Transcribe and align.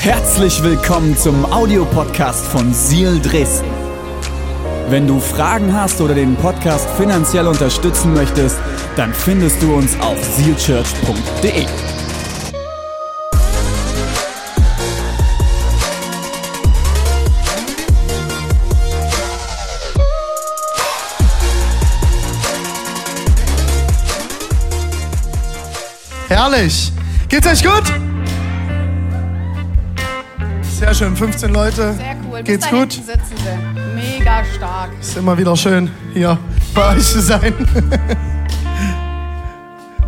Herzlich 0.00 0.62
willkommen 0.62 1.14
zum 1.14 1.44
Audiopodcast 1.44 2.46
von 2.46 2.72
Seal 2.72 3.20
Dresden. 3.20 3.68
Wenn 4.88 5.06
du 5.06 5.20
Fragen 5.20 5.74
hast 5.74 6.00
oder 6.00 6.14
den 6.14 6.36
Podcast 6.36 6.88
finanziell 6.96 7.46
unterstützen 7.46 8.14
möchtest, 8.14 8.58
dann 8.96 9.12
findest 9.12 9.62
du 9.62 9.74
uns 9.74 10.00
auf 10.00 10.16
sealchurch.de. 10.24 11.66
Herrlich. 26.28 26.90
Geht's 27.28 27.46
euch 27.46 27.62
gut? 27.62 28.09
Sehr 30.80 30.94
schön, 30.94 31.14
15 31.14 31.52
Leute. 31.52 31.92
Sehr 31.92 32.16
cool. 32.26 32.38
Bis 32.38 32.44
Geht's 32.46 32.70
da 32.70 32.70
gut? 32.70 32.92
sitzen 32.92 33.36
sie. 33.36 34.18
Mega 34.18 34.42
stark. 34.56 34.88
Ist 34.98 35.14
immer 35.14 35.36
wieder 35.36 35.54
schön, 35.54 35.90
hier 36.14 36.38
bei 36.74 36.96
euch 36.96 37.04
zu 37.06 37.20
sein. 37.20 37.52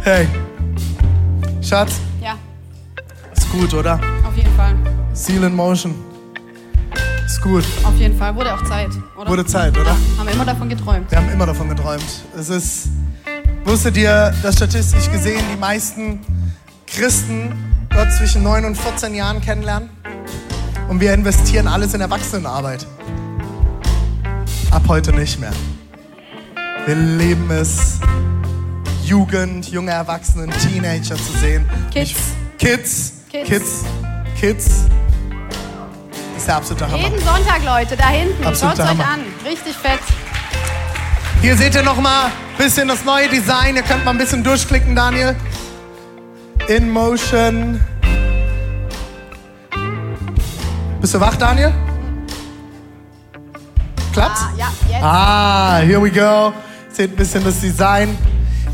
hey. 0.02 0.26
Schatz, 1.60 2.00
Ja, 2.22 2.36
ist 3.36 3.50
gut, 3.50 3.74
oder? 3.74 4.00
auf 4.26 4.34
jeden 4.34 4.56
Fall. 4.56 4.74
Seal 5.12 5.42
in 5.44 5.54
Motion. 5.54 5.94
Ist 7.26 7.42
gut. 7.42 7.64
Auf 7.84 7.94
jeden 7.98 8.16
Fall. 8.16 8.34
Wurde 8.34 8.54
auch 8.54 8.64
Zeit, 8.64 8.92
oder? 9.18 9.28
Wurde 9.30 9.44
Zeit, 9.44 9.76
oder? 9.76 9.90
Haben 9.90 10.26
wir 10.26 10.32
immer 10.32 10.46
davon 10.46 10.70
geträumt. 10.70 11.10
Wir 11.10 11.18
haben 11.18 11.28
immer 11.28 11.44
davon 11.44 11.68
geträumt. 11.68 12.24
Es 12.34 12.48
ist, 12.48 12.88
wusstet 13.64 13.98
ihr, 13.98 14.32
dass 14.42 14.56
statistisch 14.56 15.10
gesehen 15.10 15.42
die 15.52 15.58
meisten 15.60 16.20
Christen 16.86 17.52
Gott 17.94 18.10
zwischen 18.12 18.42
9 18.42 18.64
und 18.64 18.78
14 18.78 19.14
Jahren 19.14 19.42
kennenlernen? 19.42 19.90
Und 20.92 21.00
wir 21.00 21.14
investieren 21.14 21.68
alles 21.68 21.94
in 21.94 22.02
Erwachsenenarbeit. 22.02 22.86
Ab 24.70 24.82
heute 24.88 25.10
nicht 25.14 25.40
mehr. 25.40 25.54
Wir 26.84 26.94
leben 26.94 27.50
es, 27.50 27.98
Jugend, 29.02 29.70
junge 29.70 29.92
Erwachsene, 29.92 30.52
Teenager 30.52 31.16
zu 31.16 31.32
sehen. 31.40 31.64
Kids. 31.90 32.12
Kids. 32.58 33.12
Kids. 33.30 33.48
Kids. 33.48 33.84
Kids. 34.38 34.66
Das 36.10 36.36
ist 36.36 36.48
der 36.48 36.56
absolute 36.56 36.86
Hammer. 36.86 37.02
Jeden 37.04 37.24
Sonntag, 37.24 37.64
Leute, 37.64 37.96
da 37.96 38.08
hinten. 38.08 38.42
Schaut's 38.42 38.62
euch 38.62 38.80
an. 38.80 39.20
Richtig 39.46 39.74
fett. 39.74 39.98
Hier 41.40 41.56
seht 41.56 41.74
ihr 41.74 41.84
noch 41.84 42.02
mal 42.02 42.26
ein 42.26 42.32
bisschen 42.58 42.88
das 42.88 43.02
neue 43.02 43.30
Design. 43.30 43.76
Ihr 43.76 43.82
könnt 43.82 44.04
mal 44.04 44.10
ein 44.10 44.18
bisschen 44.18 44.44
durchklicken, 44.44 44.94
Daniel. 44.94 45.36
In 46.68 46.90
Motion. 46.90 47.80
Bist 51.02 51.14
du 51.14 51.20
wach, 51.20 51.34
Daniel? 51.34 51.72
Klappt's? 54.12 54.40
Ah, 54.40 54.52
ja, 54.56 54.66
jetzt. 54.88 55.02
Ah, 55.02 55.78
here 55.78 56.00
we 56.00 56.12
go. 56.12 56.52
Seht 56.92 57.10
ein 57.10 57.16
bisschen 57.16 57.42
das 57.42 57.58
Design. 57.58 58.16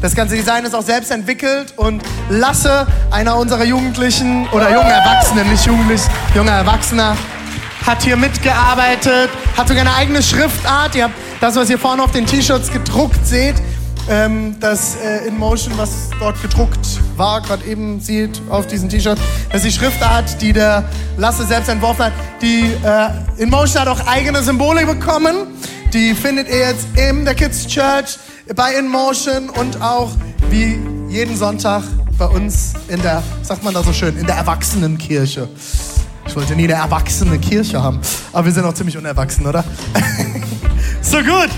Das 0.02 0.14
ganze 0.14 0.36
Design 0.36 0.66
ist 0.66 0.74
auch 0.74 0.82
selbst 0.82 1.10
entwickelt 1.10 1.72
und 1.78 2.02
Lasse, 2.28 2.86
einer 3.10 3.34
unserer 3.38 3.64
Jugendlichen 3.64 4.46
oder 4.48 4.70
jungen 4.70 4.90
Erwachsenen, 4.90 5.50
nicht 5.50 5.64
jugendlich, 5.64 6.02
junger 6.34 6.52
Erwachsener, 6.52 7.16
hat 7.86 8.02
hier 8.02 8.18
mitgearbeitet, 8.18 9.30
hat 9.56 9.66
sogar 9.66 9.80
eine 9.80 9.94
eigene 9.94 10.22
Schriftart. 10.22 10.94
Ihr 10.96 11.04
habt 11.04 11.14
das, 11.40 11.56
was 11.56 11.70
ihr 11.70 11.78
vorne 11.78 12.02
auf 12.02 12.12
den 12.12 12.26
T-Shirts 12.26 12.70
gedruckt 12.70 13.26
seht, 13.26 13.56
ähm, 14.08 14.56
das 14.60 14.96
äh, 14.96 15.28
in 15.28 15.38
Motion, 15.38 15.72
was 15.76 16.10
dort 16.18 16.40
gedruckt 16.40 17.00
war, 17.16 17.40
gerade 17.42 17.64
eben 17.64 18.00
sieht 18.00 18.40
auf 18.48 18.66
diesem 18.66 18.88
T-Shirt, 18.88 19.18
das 19.50 19.64
ist 19.64 19.74
die 19.74 19.78
Schriftart, 19.78 20.40
die 20.40 20.52
der 20.52 20.84
Lasse 21.16 21.44
selbst 21.44 21.68
entworfen 21.68 22.06
hat. 22.06 22.12
Die 22.40 22.72
äh, 22.82 23.42
in 23.42 23.50
Motion 23.50 23.82
hat 23.82 23.88
auch 23.88 24.06
eigene 24.06 24.42
Symbole 24.42 24.86
bekommen. 24.86 25.48
Die 25.92 26.14
findet 26.14 26.48
ihr 26.48 26.58
jetzt 26.58 26.86
in 26.96 27.24
der 27.24 27.34
Kids 27.34 27.66
Church, 27.66 28.18
bei 28.54 28.74
In 28.74 28.88
Motion 28.88 29.50
und 29.50 29.80
auch 29.80 30.10
wie 30.50 30.78
jeden 31.08 31.36
Sonntag 31.36 31.82
bei 32.18 32.26
uns 32.26 32.74
in 32.88 33.00
der, 33.02 33.22
sagt 33.42 33.62
man 33.62 33.72
da 33.72 33.82
so 33.82 33.92
schön, 33.92 34.16
in 34.16 34.26
der 34.26 34.36
Erwachsenenkirche. 34.36 35.48
Ich 36.26 36.36
wollte 36.36 36.54
nie 36.54 36.64
eine 36.64 36.74
erwachsene 36.74 37.38
Kirche 37.38 37.82
haben, 37.82 38.00
aber 38.32 38.44
wir 38.46 38.52
sind 38.52 38.64
auch 38.64 38.74
ziemlich 38.74 38.98
unerwachsen, 38.98 39.46
oder? 39.46 39.64
so 41.00 41.18
gut. 41.18 41.48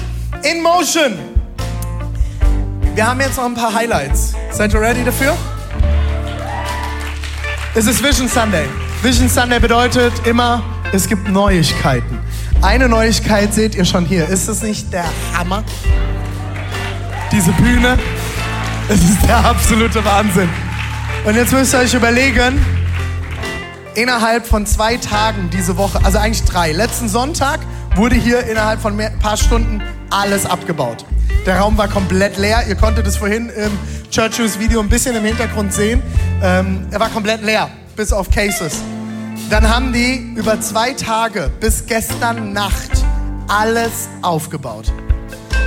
In 0.44 0.62
Motion. 0.62 1.29
Wir 2.94 3.06
haben 3.06 3.20
jetzt 3.20 3.36
noch 3.36 3.44
ein 3.44 3.54
paar 3.54 3.72
Highlights. 3.72 4.34
Seid 4.50 4.74
ihr 4.74 4.80
ready 4.80 5.04
dafür? 5.04 5.36
Es 7.74 7.86
ist 7.86 8.02
Vision 8.02 8.28
Sunday. 8.28 8.66
Vision 9.00 9.28
Sunday 9.28 9.60
bedeutet 9.60 10.12
immer, 10.26 10.62
es 10.92 11.06
gibt 11.08 11.28
Neuigkeiten. 11.28 12.18
Eine 12.62 12.88
Neuigkeit 12.88 13.54
seht 13.54 13.76
ihr 13.76 13.84
schon 13.84 14.04
hier. 14.04 14.28
Ist 14.28 14.48
das 14.48 14.62
nicht 14.62 14.92
der 14.92 15.04
Hammer? 15.36 15.62
Diese 17.30 17.52
Bühne. 17.52 17.96
Es 18.88 19.00
ist 19.02 19.22
der 19.26 19.38
absolute 19.38 20.04
Wahnsinn. 20.04 20.48
Und 21.24 21.36
jetzt 21.36 21.52
müsst 21.52 21.72
ihr 21.74 21.78
euch 21.78 21.94
überlegen, 21.94 22.64
innerhalb 23.94 24.48
von 24.48 24.66
zwei 24.66 24.96
Tagen 24.96 25.48
diese 25.50 25.76
Woche, 25.76 26.00
also 26.04 26.18
eigentlich 26.18 26.42
drei, 26.44 26.72
letzten 26.72 27.08
Sonntag 27.08 27.60
wurde 27.94 28.16
hier 28.16 28.44
innerhalb 28.48 28.80
von 28.80 29.00
ein 29.00 29.18
paar 29.20 29.36
Stunden 29.36 29.80
alles 30.10 30.44
abgebaut. 30.44 31.04
Der 31.46 31.58
Raum 31.58 31.78
war 31.78 31.88
komplett 31.88 32.36
leer. 32.36 32.64
Ihr 32.68 32.74
konntet 32.74 33.06
es 33.06 33.16
vorhin 33.16 33.48
im 33.48 33.70
Church 34.10 34.38
News 34.38 34.58
Video 34.58 34.80
ein 34.80 34.88
bisschen 34.88 35.16
im 35.16 35.24
Hintergrund 35.24 35.72
sehen. 35.72 36.02
Ähm, 36.42 36.86
er 36.90 37.00
war 37.00 37.08
komplett 37.08 37.42
leer, 37.42 37.70
bis 37.96 38.12
auf 38.12 38.30
Cases. 38.30 38.74
Dann 39.48 39.68
haben 39.68 39.92
die 39.92 40.34
über 40.36 40.60
zwei 40.60 40.92
Tage 40.92 41.50
bis 41.60 41.86
gestern 41.86 42.52
Nacht 42.52 42.90
alles 43.48 44.08
aufgebaut. 44.22 44.92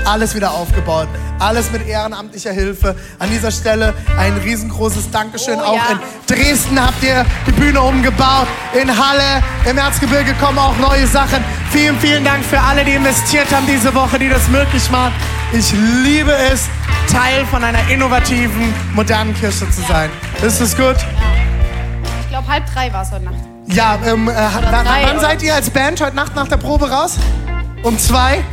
Alles 0.05 0.35
wieder 0.35 0.51
aufgebaut. 0.51 1.07
Alles 1.39 1.71
mit 1.71 1.87
ehrenamtlicher 1.87 2.51
Hilfe. 2.51 2.95
An 3.19 3.29
dieser 3.31 3.51
Stelle 3.51 3.93
ein 4.17 4.33
riesengroßes 4.37 5.09
Dankeschön. 5.11 5.57
Oh, 5.59 5.63
auch 5.63 5.75
ja. 5.75 5.91
in 5.91 5.99
Dresden 6.27 6.79
habt 6.79 7.01
ihr 7.03 7.25
die 7.47 7.51
Bühne 7.51 7.81
umgebaut. 7.81 8.47
In 8.79 8.89
Halle, 8.89 9.43
im 9.67 9.77
Erzgebirge 9.77 10.33
kommen 10.35 10.59
auch 10.59 10.77
neue 10.77 11.07
Sachen. 11.07 11.43
Vielen, 11.71 11.97
vielen 11.99 12.23
Dank 12.23 12.43
für 12.43 12.59
alle, 12.59 12.85
die 12.85 12.93
investiert 12.93 13.51
haben 13.53 13.65
diese 13.65 13.93
Woche, 13.95 14.19
die 14.19 14.29
das 14.29 14.47
möglich 14.49 14.89
machen. 14.91 15.13
Ich 15.55 15.71
liebe 16.03 16.33
es, 16.33 16.67
Teil 17.11 17.45
von 17.45 17.63
einer 17.63 17.87
innovativen, 17.87 18.73
modernen 18.95 19.35
Kirche 19.35 19.69
zu 19.69 19.81
sein. 19.83 20.09
Ist 20.41 20.59
es 20.59 20.75
gut? 20.75 20.95
Ich 22.21 22.29
glaube, 22.29 22.47
halb 22.47 22.65
drei 22.73 22.91
war 22.91 23.03
es 23.03 23.11
heute 23.11 23.25
Nacht. 23.25 23.35
Ja, 23.67 23.99
ähm, 24.03 24.29
äh, 24.29 24.33
wann, 24.33 24.83
drei, 24.83 25.03
wann 25.05 25.19
seid 25.19 25.43
ihr 25.43 25.53
als 25.53 25.69
Band 25.69 26.01
heute 26.01 26.15
Nacht 26.15 26.35
nach 26.35 26.47
der 26.47 26.57
Probe 26.57 26.89
raus? 26.89 27.19
Um 27.83 27.99
zwei? 27.99 28.43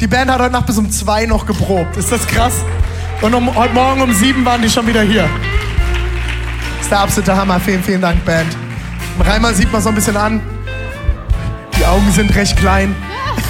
Die 0.00 0.06
Band 0.06 0.30
hat 0.30 0.38
heute 0.40 0.52
Nacht 0.52 0.66
bis 0.66 0.78
um 0.78 0.88
zwei 0.92 1.26
noch 1.26 1.44
geprobt. 1.44 1.96
Ist 1.96 2.12
das 2.12 2.24
krass? 2.24 2.54
Und 3.20 3.34
um, 3.34 3.52
heute 3.56 3.74
Morgen 3.74 4.00
um 4.00 4.14
sieben 4.14 4.44
waren 4.44 4.62
die 4.62 4.70
schon 4.70 4.86
wieder 4.86 5.02
hier. 5.02 5.28
ist 6.80 6.88
der 6.88 7.00
absolute 7.00 7.34
Hammer. 7.34 7.58
Vielen, 7.58 7.82
vielen 7.82 8.00
Dank, 8.00 8.24
Band. 8.24 8.56
Im 9.16 9.22
Reimer 9.22 9.52
sieht 9.54 9.72
man 9.72 9.82
so 9.82 9.88
ein 9.88 9.96
bisschen 9.96 10.16
an. 10.16 10.40
Die 11.76 11.84
Augen 11.84 12.12
sind 12.12 12.32
recht 12.36 12.56
klein. 12.56 12.94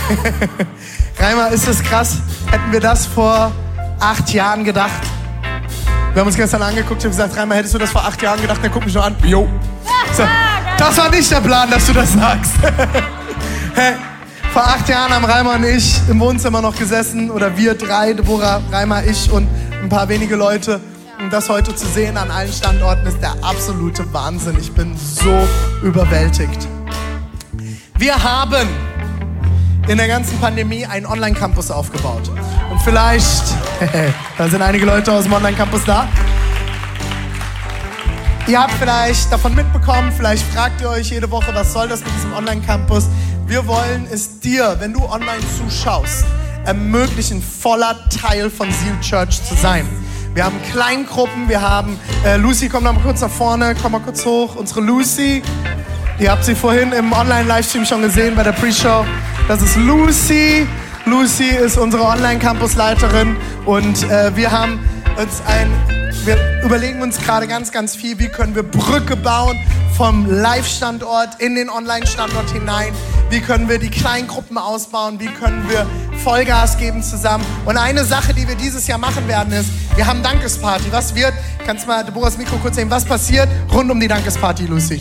Reimer, 1.20 1.48
ist 1.48 1.66
das 1.66 1.82
krass? 1.82 2.18
Hätten 2.50 2.70
wir 2.70 2.80
das 2.80 3.06
vor 3.06 3.50
acht 3.98 4.32
Jahren 4.32 4.64
gedacht? 4.64 5.02
Wir 6.12 6.20
haben 6.20 6.28
uns 6.28 6.36
gestern 6.36 6.62
angeguckt 6.62 7.04
und 7.04 7.10
gesagt, 7.10 7.36
Reimer, 7.36 7.56
hättest 7.56 7.74
du 7.74 7.78
das 7.78 7.90
vor 7.90 8.04
acht 8.04 8.22
Jahren 8.22 8.40
gedacht? 8.40 8.62
Der 8.62 8.70
guckt 8.70 8.84
mich 8.84 8.94
nur 8.94 9.04
an. 9.04 9.16
Jo. 9.24 9.48
So, 10.12 10.22
das 10.78 10.96
war 10.96 11.10
nicht 11.10 11.30
der 11.30 11.40
Plan, 11.40 11.70
dass 11.70 11.86
du 11.86 11.92
das 11.92 12.12
sagst. 12.12 12.52
Vor 14.52 14.66
acht 14.66 14.88
Jahren 14.88 15.12
haben 15.12 15.24
Reimer 15.24 15.54
und 15.54 15.64
ich 15.64 16.00
im 16.08 16.18
Wohnzimmer 16.20 16.62
noch 16.62 16.74
gesessen, 16.76 17.30
oder 17.30 17.56
wir 17.56 17.74
drei, 17.74 18.14
Deborah, 18.14 18.62
Reimer, 18.72 19.04
ich 19.04 19.30
und 19.30 19.46
ein 19.82 19.88
paar 19.88 20.08
wenige 20.08 20.36
Leute. 20.36 20.80
Und 21.20 21.32
das 21.32 21.48
heute 21.48 21.74
zu 21.74 21.86
sehen 21.86 22.16
an 22.16 22.30
allen 22.30 22.52
Standorten 22.52 23.06
ist 23.06 23.20
der 23.20 23.34
absolute 23.42 24.10
Wahnsinn. 24.12 24.56
Ich 24.58 24.72
bin 24.72 24.96
so 24.96 25.46
überwältigt. 25.82 26.66
Wir 27.98 28.14
haben 28.22 28.66
in 29.88 29.96
der 29.96 30.06
ganzen 30.06 30.38
Pandemie 30.38 30.84
einen 30.84 31.06
Online-Campus 31.06 31.70
aufgebaut. 31.70 32.30
Und 32.70 32.80
vielleicht, 32.82 33.44
da 34.38 34.48
sind 34.48 34.60
einige 34.60 34.84
Leute 34.84 35.10
aus 35.12 35.24
dem 35.24 35.32
Online-Campus 35.32 35.84
da. 35.84 36.06
Ihr 38.46 38.60
habt 38.60 38.72
vielleicht 38.78 39.32
davon 39.32 39.54
mitbekommen, 39.54 40.12
vielleicht 40.14 40.42
fragt 40.52 40.80
ihr 40.82 40.90
euch 40.90 41.10
jede 41.10 41.30
Woche, 41.30 41.54
was 41.54 41.72
soll 41.72 41.88
das 41.88 42.00
mit 42.00 42.14
diesem 42.14 42.34
Online-Campus? 42.34 43.06
Wir 43.46 43.66
wollen 43.66 44.06
es 44.10 44.40
dir, 44.40 44.76
wenn 44.78 44.92
du 44.92 45.00
online 45.04 45.40
zuschaust, 45.56 46.24
ermöglichen, 46.64 47.42
voller 47.42 47.96
Teil 48.10 48.50
von 48.50 48.70
Seal 48.70 49.00
Church 49.00 49.42
zu 49.42 49.54
sein. 49.54 49.88
Wir 50.34 50.44
haben 50.44 50.56
Kleingruppen, 50.70 51.48
wir 51.48 51.62
haben, 51.62 51.98
äh, 52.24 52.36
Lucy, 52.36 52.68
komm 52.68 52.84
mal 52.84 52.94
kurz 53.02 53.22
nach 53.22 53.30
vorne, 53.30 53.74
komm 53.80 53.92
mal 53.92 54.00
kurz 54.00 54.24
hoch, 54.26 54.54
unsere 54.54 54.82
Lucy. 54.82 55.42
Ihr 56.20 56.32
habt 56.32 56.44
sie 56.44 56.56
vorhin 56.56 56.90
im 56.90 57.12
Online-Livestream 57.12 57.84
schon 57.84 58.02
gesehen 58.02 58.34
bei 58.34 58.42
der 58.42 58.50
Pre-Show. 58.50 59.04
Das 59.46 59.62
ist 59.62 59.76
Lucy. 59.76 60.66
Lucy 61.06 61.50
ist 61.50 61.78
unsere 61.78 62.04
Online-Campus-Leiterin 62.04 63.36
und 63.64 64.02
äh, 64.10 64.34
wir 64.34 64.50
haben 64.50 64.80
uns 65.16 65.40
ein, 65.46 65.70
wir 66.24 66.36
überlegen 66.64 67.02
uns 67.02 67.18
gerade 67.18 67.46
ganz, 67.46 67.70
ganz 67.70 67.94
viel, 67.94 68.18
wie 68.18 68.26
können 68.26 68.56
wir 68.56 68.64
Brücke 68.64 69.14
bauen 69.14 69.56
vom 69.96 70.26
Live-Standort 70.28 71.40
in 71.40 71.54
den 71.54 71.70
Online-Standort 71.70 72.50
hinein? 72.50 72.92
Wie 73.30 73.40
können 73.40 73.68
wir 73.68 73.78
die 73.78 73.90
Kleingruppen 73.90 74.58
ausbauen? 74.58 75.20
Wie 75.20 75.28
können 75.28 75.68
wir 75.68 75.86
Vollgas 76.24 76.78
geben 76.78 77.00
zusammen? 77.00 77.44
Und 77.64 77.76
eine 77.76 78.04
Sache, 78.04 78.34
die 78.34 78.48
wir 78.48 78.56
dieses 78.56 78.88
Jahr 78.88 78.98
machen 78.98 79.28
werden, 79.28 79.52
ist, 79.52 79.68
wir 79.94 80.06
haben 80.06 80.24
Dankesparty. 80.24 80.86
Was 80.90 81.14
wird, 81.14 81.32
kannst 81.64 81.84
du 81.84 81.88
mal 81.88 82.04
Deborahs 82.04 82.36
Mikro 82.36 82.56
kurz 82.56 82.74
sehen, 82.74 82.90
was 82.90 83.04
passiert 83.04 83.48
rund 83.72 83.88
um 83.88 84.00
die 84.00 84.08
Dankesparty, 84.08 84.66
Lucy? 84.66 85.00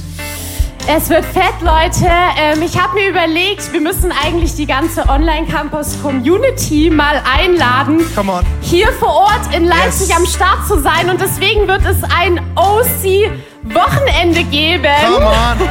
Es 0.90 1.10
wird 1.10 1.26
fett, 1.26 1.56
Leute. 1.62 2.08
Ähm, 2.40 2.62
ich 2.62 2.82
habe 2.82 2.94
mir 2.94 3.10
überlegt, 3.10 3.74
wir 3.74 3.82
müssen 3.82 4.14
eigentlich 4.24 4.56
die 4.56 4.66
ganze 4.66 5.08
Online-Campus-Community 5.10 6.90
mal 6.90 7.22
einladen, 7.38 8.06
Come 8.16 8.32
on. 8.32 8.46
hier 8.62 8.88
vor 8.94 9.14
Ort 9.14 9.54
in 9.54 9.66
Leipzig 9.66 10.08
Yes. 10.08 10.18
am 10.18 10.26
Start 10.26 10.66
zu 10.68 10.80
sein. 10.80 11.10
Und 11.10 11.20
deswegen 11.20 11.68
wird 11.68 11.82
es 11.86 11.98
ein 12.04 12.40
OC-Wochenende 12.56 14.44
geben. 14.46 14.88
Come 15.14 15.26
on. 15.26 15.58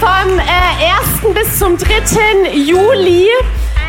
Vom 0.00 0.38
äh, 0.38 0.42
1. 1.24 1.34
bis 1.34 1.58
zum 1.58 1.76
3. 1.76 2.50
Juli. 2.54 3.26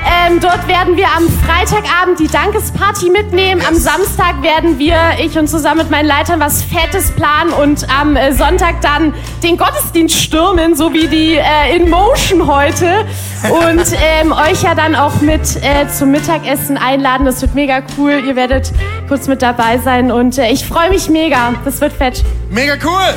Ähm, 0.08 0.40
dort 0.40 0.68
werden 0.68 0.96
wir 0.96 1.08
am 1.08 1.28
Freitagabend 1.46 2.20
die 2.20 2.28
Dankesparty 2.28 3.10
mitnehmen. 3.10 3.62
Am 3.68 3.76
Samstag 3.76 4.42
werden 4.42 4.80
wir, 4.80 4.96
ich 5.20 5.38
und 5.38 5.48
zusammen 5.48 5.80
mit 5.80 5.90
meinen 5.90 6.08
Leitern, 6.08 6.40
was 6.40 6.64
Fettes 6.64 7.12
planen 7.12 7.52
und 7.52 7.88
am 7.90 8.16
äh, 8.16 8.32
Sonntag 8.32 8.80
dann 8.82 9.14
den 9.44 9.58
Gottesdienst 9.58 10.16
stürmen, 10.16 10.76
so 10.76 10.94
wie 10.94 11.08
die 11.08 11.36
äh, 11.36 11.76
In 11.76 11.90
Motion 11.90 12.48
heute. 12.48 13.06
Und 13.50 13.86
ähm, 14.22 14.32
euch 14.32 14.64
ja 14.64 14.76
dann 14.76 14.96
auch 14.96 15.20
mit 15.20 15.42
äh, 15.62 15.88
zum 15.90 16.12
Mittagessen 16.12 16.78
einladen. 16.78 17.26
Das 17.26 17.42
wird 17.42 17.54
mega 17.54 17.82
cool. 17.98 18.24
Ihr 18.26 18.38
werdet 18.38 18.72
kurz 19.10 19.28
mit 19.28 19.42
dabei 19.42 19.78
sein 19.78 20.12
und 20.12 20.38
äh, 20.38 20.50
ich 20.52 20.66
freue 20.66 20.90
mich 20.90 21.10
mega. 21.10 21.54
Das 21.66 21.82
wird 21.82 21.92
fett. 21.92 22.24
Mega 22.50 22.76
cool. 22.86 23.14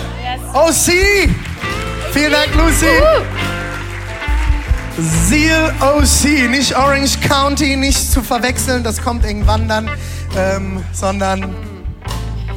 OC. 0.54 1.30
Vielen 2.12 2.32
Dank, 2.32 2.48
Lucy. 2.56 2.86
Seal 5.00 5.72
OC, 5.80 6.48
nicht 6.50 6.76
Orange 6.76 7.18
County, 7.26 7.76
nicht 7.76 8.12
zu 8.12 8.22
verwechseln, 8.22 8.82
das 8.84 9.00
kommt 9.02 9.24
irgendwann 9.24 9.66
dann, 9.68 9.90
ähm, 10.36 10.84
sondern 10.92 11.54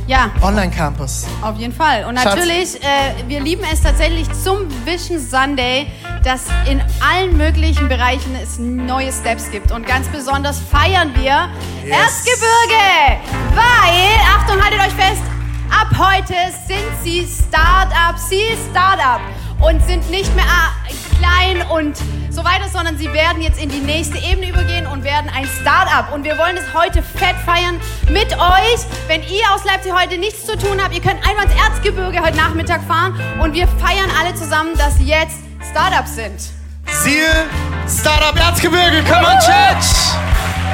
Ja, 0.08 0.30
Online 0.42 0.70
Campus. 0.72 1.26
auf 1.42 1.58
jeden 1.58 1.74
Fall. 1.74 2.04
Und 2.06 2.16
natürlich, 2.16 2.76
äh, 2.84 3.14
wir 3.28 3.40
lieben 3.40 3.64
es 3.72 3.82
tatsächlich 3.82 4.28
zum 4.44 4.68
Vision 4.86 5.18
Sunday, 5.20 5.88
dass 6.24 6.42
in 6.70 6.82
allen 7.02 7.38
möglichen 7.38 7.88
Bereichen 7.88 8.36
es 8.42 8.58
neue 8.60 9.12
Steps 9.14 9.50
gibt. 9.50 9.72
Und 9.72 9.88
ganz 9.88 10.08
besonders 10.10 10.60
feiern 10.60 11.12
wir 11.16 11.48
Yes. 11.86 11.98
Erzgebirge. 11.98 13.22
Weil, 13.56 14.20
Achtung, 14.38 14.62
haltet 14.62 14.80
euch 14.82 14.94
fest, 14.94 15.22
ab 15.70 15.88
heute 15.98 16.34
sind 16.68 16.84
sie 17.04 17.26
Start-up, 17.26 18.18
sie 18.18 18.44
Start-up. 18.72 19.22
Und 19.64 19.82
sind 19.88 20.10
nicht 20.10 20.34
mehr 20.36 20.46
äh, 20.46 20.94
klein 21.18 21.66
und 21.70 21.98
so 22.30 22.44
weiter, 22.44 22.68
sondern 22.72 22.98
sie 22.98 23.12
werden 23.14 23.42
jetzt 23.42 23.62
in 23.62 23.70
die 23.70 23.80
nächste 23.80 24.18
Ebene 24.18 24.50
übergehen 24.50 24.86
und 24.88 25.04
werden 25.04 25.30
ein 25.34 25.48
Start-up. 25.62 26.14
Und 26.14 26.26
wir 26.26 26.38
wollen 26.38 26.58
es 26.58 26.74
heute 26.74 27.02
fett 27.02 27.36
feiern 27.46 27.80
mit 28.10 28.34
euch. 28.34 28.80
Wenn 29.08 29.22
ihr 29.22 29.44
aus 29.54 29.64
Leipzig 29.64 29.94
heute 29.94 30.18
nichts 30.18 30.46
zu 30.46 30.58
tun 30.58 30.82
habt, 30.84 30.94
ihr 30.94 31.02
könnt 31.02 31.26
einmal 31.28 31.46
ins 31.46 31.56
Erzgebirge 31.56 32.22
heute 32.22 32.36
Nachmittag 32.36 32.84
fahren 32.84 33.20
und 33.42 33.54
wir 33.54 33.68
feiern 33.68 34.10
alle 34.20 34.36
zusammen, 34.36 34.78
dass 34.78 34.96
jetzt 35.00 35.38
Startups 35.72 36.16
sind. 36.16 36.42
Seal 36.88 37.46
Startup 37.88 38.38
Erzgebirge, 38.38 39.04
come 39.04 39.26
on 39.26 39.40
Church! 39.40 40.14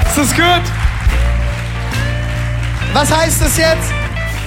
Ist 0.08 0.18
das 0.18 0.36
gut? 0.36 0.64
Was 2.94 3.16
heißt 3.16 3.42
das 3.42 3.58
jetzt? 3.58 3.92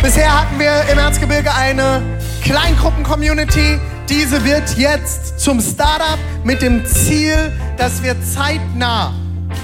Bisher 0.03 0.41
hatten 0.41 0.59
wir 0.59 0.85
im 0.91 0.99
Erzgebirge 0.99 1.55
eine 1.55 2.03
Kleingruppen-Community. 2.43 3.79
Diese 4.13 4.45
wird 4.45 4.77
jetzt 4.77 5.41
zum 5.41 5.59
Startup 5.59 6.19
mit 6.45 6.61
dem 6.61 6.85
Ziel, 6.85 7.51
dass 7.79 8.03
wir 8.03 8.15
zeitnah 8.23 9.15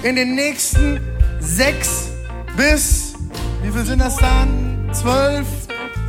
in 0.03 0.17
den 0.17 0.35
nächsten 0.35 0.99
sechs 1.39 2.09
bis, 2.57 3.13
wie 3.63 3.71
viel 3.71 3.85
sind 3.85 3.99
das 3.99 4.17
dann? 4.17 4.89
Zwölf 4.91 5.47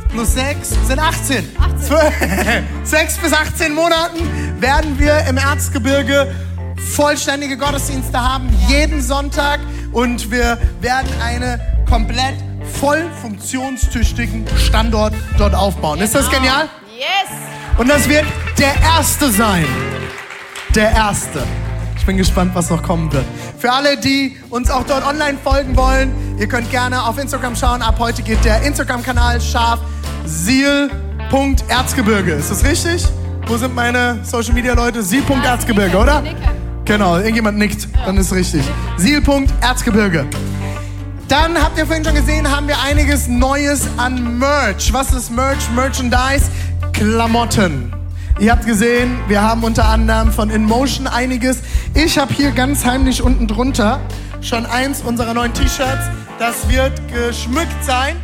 plus 0.08 0.32
sechs 0.32 0.70
sind 0.86 0.98
18. 0.98 1.50
12, 1.86 2.14
sechs 2.84 3.18
bis 3.18 3.30
18 3.30 3.74
Monaten 3.74 4.20
werden 4.58 4.98
wir 4.98 5.18
im 5.28 5.36
Erzgebirge 5.36 6.34
vollständige 6.94 7.58
Gottesdienste 7.58 8.18
haben, 8.18 8.48
jeden 8.68 9.02
Sonntag. 9.02 9.60
Und 9.92 10.30
wir 10.30 10.56
werden 10.80 11.10
einen 11.22 11.60
komplett 11.86 12.36
voll 12.80 13.04
funktionstüchtigen 13.20 14.46
Standort 14.56 15.12
dort 15.36 15.54
aufbauen. 15.54 16.00
Ist 16.00 16.14
das 16.14 16.30
genial? 16.30 16.70
Yes! 16.98 17.59
Und 17.80 17.88
das 17.88 18.08
wird 18.10 18.26
der 18.58 18.74
erste 18.82 19.30
sein. 19.30 19.64
Der 20.74 20.90
erste. 20.90 21.42
Ich 21.96 22.04
bin 22.04 22.18
gespannt, 22.18 22.50
was 22.52 22.68
noch 22.68 22.82
kommen 22.82 23.10
wird. 23.10 23.24
Für 23.58 23.72
alle, 23.72 23.96
die 23.96 24.36
uns 24.50 24.70
auch 24.70 24.84
dort 24.84 25.02
online 25.02 25.38
folgen 25.42 25.74
wollen, 25.78 26.12
ihr 26.38 26.46
könnt 26.46 26.70
gerne 26.70 27.02
auf 27.02 27.16
Instagram 27.16 27.56
schauen. 27.56 27.80
Ab 27.80 27.94
heute 27.98 28.22
geht 28.22 28.44
der 28.44 28.60
Instagram-Kanal 28.64 29.40
scharf 29.40 29.80
seal.erzgebirge. 30.26 32.32
Ist 32.32 32.50
das 32.50 32.62
richtig? 32.66 33.02
Wo 33.46 33.56
sind 33.56 33.74
meine 33.74 34.20
Social 34.24 34.52
Media 34.52 34.74
Leute? 34.74 35.02
Seal.erzgebirge, 35.02 35.96
oder? 35.96 36.22
Genau, 36.84 37.16
irgendjemand 37.16 37.56
nickt, 37.56 37.88
dann 38.04 38.18
ist 38.18 38.34
richtig. 38.34 38.62
Seal.erzgebirge. 38.98 40.26
Dann 41.28 41.56
habt 41.56 41.78
ihr 41.78 41.86
vorhin 41.86 42.04
schon 42.04 42.16
gesehen, 42.16 42.50
haben 42.50 42.68
wir 42.68 42.78
einiges 42.82 43.26
Neues 43.26 43.88
an 43.96 44.38
Merch. 44.38 44.92
Was 44.92 45.14
ist 45.14 45.30
Merch? 45.30 45.70
Merchandise? 45.74 46.50
Klamotten. 47.00 47.90
Ihr 48.40 48.52
habt 48.52 48.66
gesehen, 48.66 49.20
wir 49.26 49.40
haben 49.40 49.64
unter 49.64 49.86
anderem 49.86 50.30
von 50.30 50.50
InMotion 50.50 51.06
einiges. 51.06 51.60
Ich 51.94 52.18
habe 52.18 52.34
hier 52.34 52.50
ganz 52.50 52.84
heimlich 52.84 53.22
unten 53.22 53.46
drunter 53.46 54.00
schon 54.42 54.66
eins 54.66 55.00
unserer 55.00 55.32
neuen 55.32 55.54
T-Shirts. 55.54 56.10
Das 56.38 56.68
wird 56.68 56.92
geschmückt 57.10 57.82
sein 57.82 58.16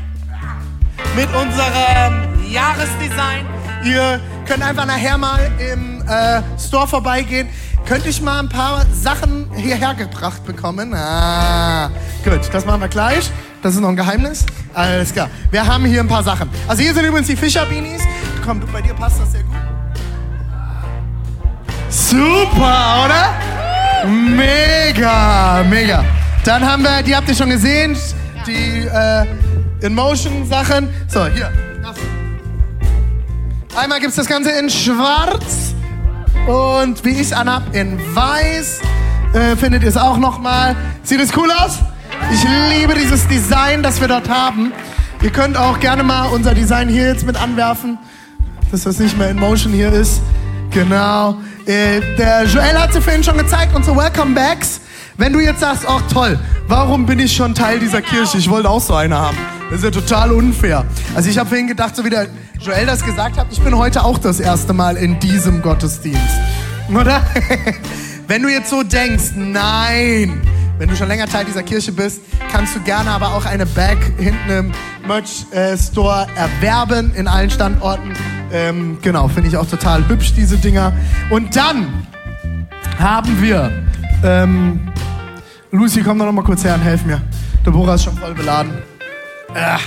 mit 1.17 1.27
unserem 1.35 2.53
Jahresdesign. 2.53 3.47
Ihr 3.83 4.21
könnt 4.47 4.63
einfach 4.63 4.85
nachher 4.85 5.17
mal 5.17 5.51
im 5.73 6.03
äh, 6.07 6.43
Store 6.61 6.87
vorbeigehen. 6.87 7.49
Könnte 7.87 8.11
ich 8.11 8.21
mal 8.21 8.41
ein 8.41 8.51
paar 8.51 8.85
Sachen 8.93 9.49
hierher 9.57 9.95
gebracht 9.95 10.45
bekommen? 10.45 10.93
Ah, 10.93 11.89
gut, 12.23 12.41
das 12.53 12.67
machen 12.67 12.83
wir 12.83 12.89
gleich. 12.89 13.31
Das 13.63 13.75
ist 13.75 13.81
noch 13.81 13.89
ein 13.89 13.97
Geheimnis. 13.97 14.45
Alles 14.75 15.15
klar. 15.15 15.31
Wir 15.51 15.67
haben 15.67 15.87
hier 15.87 16.01
ein 16.01 16.09
paar 16.09 16.23
Sachen. 16.23 16.51
Also 16.69 16.83
hier 16.83 16.93
sind 16.93 17.07
übrigens 17.07 17.29
die 17.29 17.37
Fischer-Beanies. 17.37 18.03
Komm, 18.47 18.61
du, 18.61 18.67
bei 18.69 18.81
dir 18.81 18.95
passt 18.95 19.21
das 19.21 19.33
sehr 19.33 19.43
gut. 19.43 19.57
Super, 21.89 23.05
oder? 23.05 23.35
Mega, 24.09 25.65
mega. 25.69 26.05
Dann 26.45 26.65
haben 26.65 26.85
wir, 26.85 27.03
die 27.03 27.17
habt 27.17 27.29
ihr 27.29 27.35
schon 27.35 27.51
gesehen, 27.51 27.97
die 28.47 28.87
äh, 28.87 29.27
In-Motion-Sachen. 29.85 30.89
So, 31.09 31.27
hier. 31.27 31.51
Einmal 33.75 33.99
gibt 33.99 34.11
es 34.11 34.17
das 34.17 34.27
Ganze 34.27 34.53
in 34.53 34.71
schwarz 34.71 35.75
und 36.47 37.05
wie 37.05 37.11
ich 37.11 37.21
es 37.23 37.33
anhab, 37.33 37.75
in 37.75 37.99
weiß. 38.15 38.81
Äh, 39.35 39.57
findet 39.57 39.83
ihr 39.83 39.89
es 39.89 39.97
auch 39.97 40.19
nochmal. 40.19 40.77
Sieht 41.03 41.21
es 41.21 41.37
cool 41.37 41.51
aus? 41.51 41.81
Ich 42.33 42.45
liebe 42.71 42.95
dieses 42.95 43.27
Design, 43.27 43.83
das 43.83 44.01
wir 44.01 44.07
dort 44.07 44.29
haben. 44.29 44.73
Ihr 45.21 45.31
könnt 45.31 45.57
auch 45.57 45.81
gerne 45.81 46.05
mal 46.05 46.29
unser 46.29 46.55
Design 46.55 46.89
hier 46.89 47.09
jetzt 47.09 47.27
mit 47.27 47.37
anwerfen, 47.37 47.99
dass 48.71 48.83
das 48.83 48.99
nicht 48.99 49.17
mehr 49.19 49.31
in 49.31 49.39
Motion 49.39 49.73
hier 49.73 49.93
ist. 49.93 50.21
Genau. 50.71 51.37
Äh, 51.67 52.01
der 52.17 52.45
Joel 52.45 52.79
hat 52.79 52.93
sie 52.93 53.01
vorhin 53.01 53.25
schon 53.25 53.39
gezeigt, 53.39 53.75
unsere 53.75 53.97
Welcome 53.97 54.35
Bags. 54.35 54.81
Wenn 55.17 55.33
du 55.33 55.41
jetzt 55.41 55.61
sagst, 55.61 55.85
ach 55.89 56.03
toll, 56.13 56.39
warum 56.69 57.07
bin 57.07 57.19
ich 57.19 57.35
schon 57.35 57.55
Teil 57.55 57.79
dieser 57.79 58.03
Kirche? 58.03 58.39
Ich 58.39 58.51
wollte 58.51 58.69
auch 58.69 58.81
so 58.81 58.95
eine 58.95 59.19
haben. 59.19 59.39
Das 59.71 59.79
ist 59.79 59.85
ja 59.85 59.91
total 59.91 60.33
unfair. 60.33 60.85
Also 61.15 61.31
ich 61.31 61.39
habe 61.39 61.49
vorhin 61.49 61.67
gedacht, 61.67 61.97
so 61.97 62.05
wie 62.05 62.11
der 62.11 62.29
Joel 62.61 62.87
das 62.87 63.05
gesagt 63.05 63.39
hat, 63.39 63.47
ich 63.51 63.61
bin 63.61 63.77
heute 63.77 64.05
auch 64.05 64.19
das 64.19 64.41
erste 64.41 64.73
Mal 64.73 64.97
in 64.97 65.19
diesem 65.19 65.63
Gottesdienst. 65.63 66.21
Oder? 66.91 67.23
Wenn 68.29 68.43
du 68.43 68.49
jetzt 68.49 68.71
so 68.71 68.83
denkst, 68.83 69.33
nein, 69.37 70.41
wenn 70.79 70.89
du 70.89 70.97
schon 70.97 71.09
länger 71.09 71.27
Teil 71.27 71.45
dieser 71.45 71.63
Kirche 71.63 71.93
bist, 71.93 72.21
kannst 72.51 72.75
du 72.75 72.81
gerne 72.81 73.11
aber 73.11 73.35
auch 73.35 73.47
eine 73.47 73.65
Bag 73.67 73.99
hinten 74.19 74.51
im 74.51 74.73
Merch-Store 75.07 76.27
erwerben 76.35 77.15
in 77.15 77.29
allen 77.29 77.51
Standorten. 77.51 78.13
Ähm, 78.53 78.99
genau, 79.03 79.29
finde 79.29 79.49
ich 79.49 79.57
auch 79.57 79.67
total 79.67 80.07
hübsch, 80.09 80.33
diese 80.35 80.57
Dinger. 80.57 80.93
Und 81.31 81.55
dann 81.57 81.87
haben 82.99 83.41
wir, 83.43 83.71
ähm, 84.23 84.81
Lucy, 85.71 86.03
komm 86.03 86.19
doch 86.19 86.27
noch 86.27 86.33
mal 86.33 86.45
kurz 86.45 86.65
her 86.65 86.75
und 86.75 86.83
helf 86.83 87.05
mir. 87.05 87.21
Deborah 87.65 87.95
ist 87.95 88.05
schon 88.05 88.17
voll 88.17 88.35
beladen. 88.35 88.73
Ah. 89.55 89.79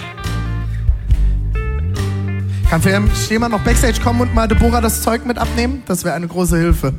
Kann 2.69 2.81
vielleicht 2.81 3.31
jemand 3.31 3.53
noch 3.53 3.61
Backstage 3.61 3.99
kommen 4.01 4.21
und 4.21 4.35
mal 4.35 4.47
Deborah 4.47 4.81
das 4.81 5.01
Zeug 5.01 5.25
mit 5.25 5.37
abnehmen? 5.37 5.81
Das 5.87 6.03
wäre 6.03 6.15
eine 6.15 6.27
große 6.27 6.57
Hilfe. 6.57 6.93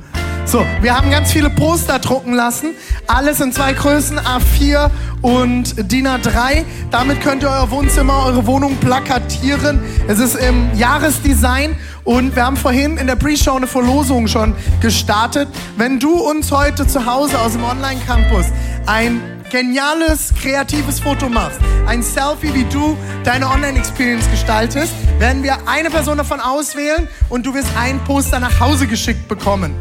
So, 0.51 0.67
wir 0.81 0.97
haben 0.97 1.13
ganz 1.13 1.31
viele 1.31 1.49
Poster 1.49 2.01
drucken 2.01 2.33
lassen. 2.33 2.75
Alles 3.07 3.39
in 3.39 3.53
zwei 3.53 3.73
Größen, 3.73 4.19
A4 4.19 4.91
und 5.23 5.93
DIN 5.93 6.09
A3. 6.09 6.65
Damit 6.91 7.21
könnt 7.21 7.45
ihr 7.45 7.51
euer 7.51 7.71
Wohnzimmer, 7.71 8.25
eure 8.27 8.45
Wohnung 8.49 8.77
plakatieren. 8.79 9.81
Es 10.09 10.19
ist 10.19 10.35
im 10.35 10.75
Jahresdesign 10.75 11.77
und 12.03 12.35
wir 12.35 12.45
haben 12.45 12.57
vorhin 12.57 12.97
in 12.97 13.07
der 13.07 13.15
Pre-Show 13.15 13.55
eine 13.55 13.69
Verlosung 13.69 14.27
schon 14.27 14.57
gestartet. 14.81 15.49
Wenn 15.77 16.01
du 16.01 16.15
uns 16.15 16.51
heute 16.51 16.85
zu 16.85 17.07
Hause 17.07 17.39
aus 17.39 17.53
dem 17.53 17.63
Online-Campus 17.63 18.47
ein 18.87 19.21
geniales, 19.53 20.35
kreatives 20.35 20.99
Foto 20.99 21.29
machst, 21.29 21.61
ein 21.87 22.03
Selfie, 22.03 22.53
wie 22.55 22.65
du 22.65 22.97
deine 23.23 23.49
Online-Experience 23.49 24.29
gestaltest, 24.33 24.95
werden 25.21 25.45
wir 25.45 25.69
eine 25.69 25.91
Person 25.91 26.19
davon 26.19 26.41
auswählen 26.41 27.07
und 27.29 27.47
du 27.47 27.55
wirst 27.55 27.69
ein 27.79 28.03
Poster 28.03 28.41
nach 28.41 28.59
Hause 28.59 28.89
geschickt 28.89 29.29
bekommen. 29.29 29.77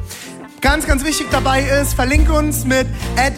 Ganz, 0.61 0.85
ganz 0.85 1.05
wichtig 1.05 1.27
dabei 1.31 1.61
ist, 1.61 1.93
verlinke 1.93 2.33
uns 2.33 2.65
mit 2.65 2.85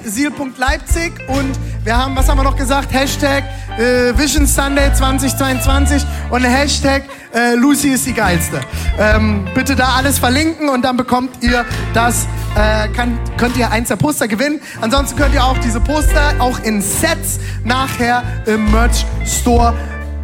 @seal.leipzig 0.04 1.13
und 1.28 1.51
wir 1.84 1.96
haben, 1.96 2.16
was 2.16 2.28
haben 2.28 2.40
wir 2.40 2.44
noch 2.44 2.56
gesagt? 2.56 2.92
Hashtag 2.92 3.44
äh, 3.78 4.18
Vision 4.18 4.48
Sunday 4.48 4.92
2022 4.92 6.04
und 6.32 6.44
Hashtag 6.44 7.04
äh, 7.34 7.54
Lucy 7.54 7.90
ist 7.90 8.08
die 8.08 8.13
geilste. 8.13 8.60
Ähm, 8.98 9.48
bitte 9.54 9.75
da 9.75 9.94
alles 9.98 10.18
verlinken 10.18 10.68
und 10.68 10.84
dann 10.84 10.98
bekommt 10.98 11.44
ihr 11.44 11.63
das, 11.94 12.28
äh, 12.56 12.88
kann, 12.90 13.20
könnt 13.38 13.56
ihr 13.56 13.70
eins 13.70 13.90
der 13.90 13.98
Poster 13.98 14.28
gewinnen. 14.28 14.60
Ansonsten 14.82 15.16
könnt 15.16 15.36
ihr 15.36 15.44
auch 15.44 15.58
diese 15.60 15.80
Poster 15.80 16.34
auch 16.40 16.60
in 16.63 16.82
Sets 16.82 17.40
nachher 17.63 18.24
im 18.48 18.72
Merch 18.72 19.06
Store 19.25 19.75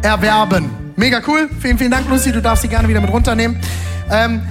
erwerben. 0.02 0.68
Mega 0.96 1.20
cool. 1.28 1.48
Vielen, 1.60 1.78
vielen 1.78 1.92
Dank, 1.92 2.08
Lucy. 2.08 2.32
Du 2.32 2.42
darfst 2.42 2.62
sie 2.62 2.68
gerne 2.68 2.88
wieder 2.88 3.00
mit 3.00 3.12
runternehmen. 3.12 3.60
Ähm, 4.10 4.42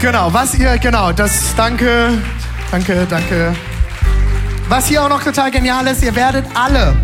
Genau, 0.00 0.32
was 0.32 0.54
ihr, 0.54 0.78
genau, 0.78 1.12
das, 1.12 1.54
danke, 1.56 2.08
danke, 2.70 3.06
danke. 3.10 3.54
Was 4.70 4.88
hier 4.88 5.04
auch 5.04 5.10
noch 5.10 5.22
total 5.22 5.50
genial 5.50 5.86
ist, 5.88 6.02
ihr 6.02 6.16
werdet 6.16 6.46
alle 6.54 6.96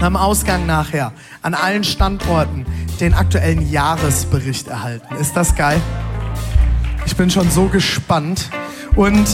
am 0.00 0.14
Ausgang 0.14 0.66
nachher 0.66 1.12
an 1.40 1.54
allen 1.54 1.82
Standorten 1.82 2.66
den 3.00 3.14
aktuellen 3.14 3.70
Jahresbericht 3.70 4.68
erhalten. 4.68 5.14
Ist 5.16 5.34
das 5.34 5.54
geil? 5.54 5.80
Ich 7.06 7.16
bin 7.16 7.30
schon 7.30 7.50
so 7.50 7.68
gespannt. 7.68 8.50
Und 8.96 9.26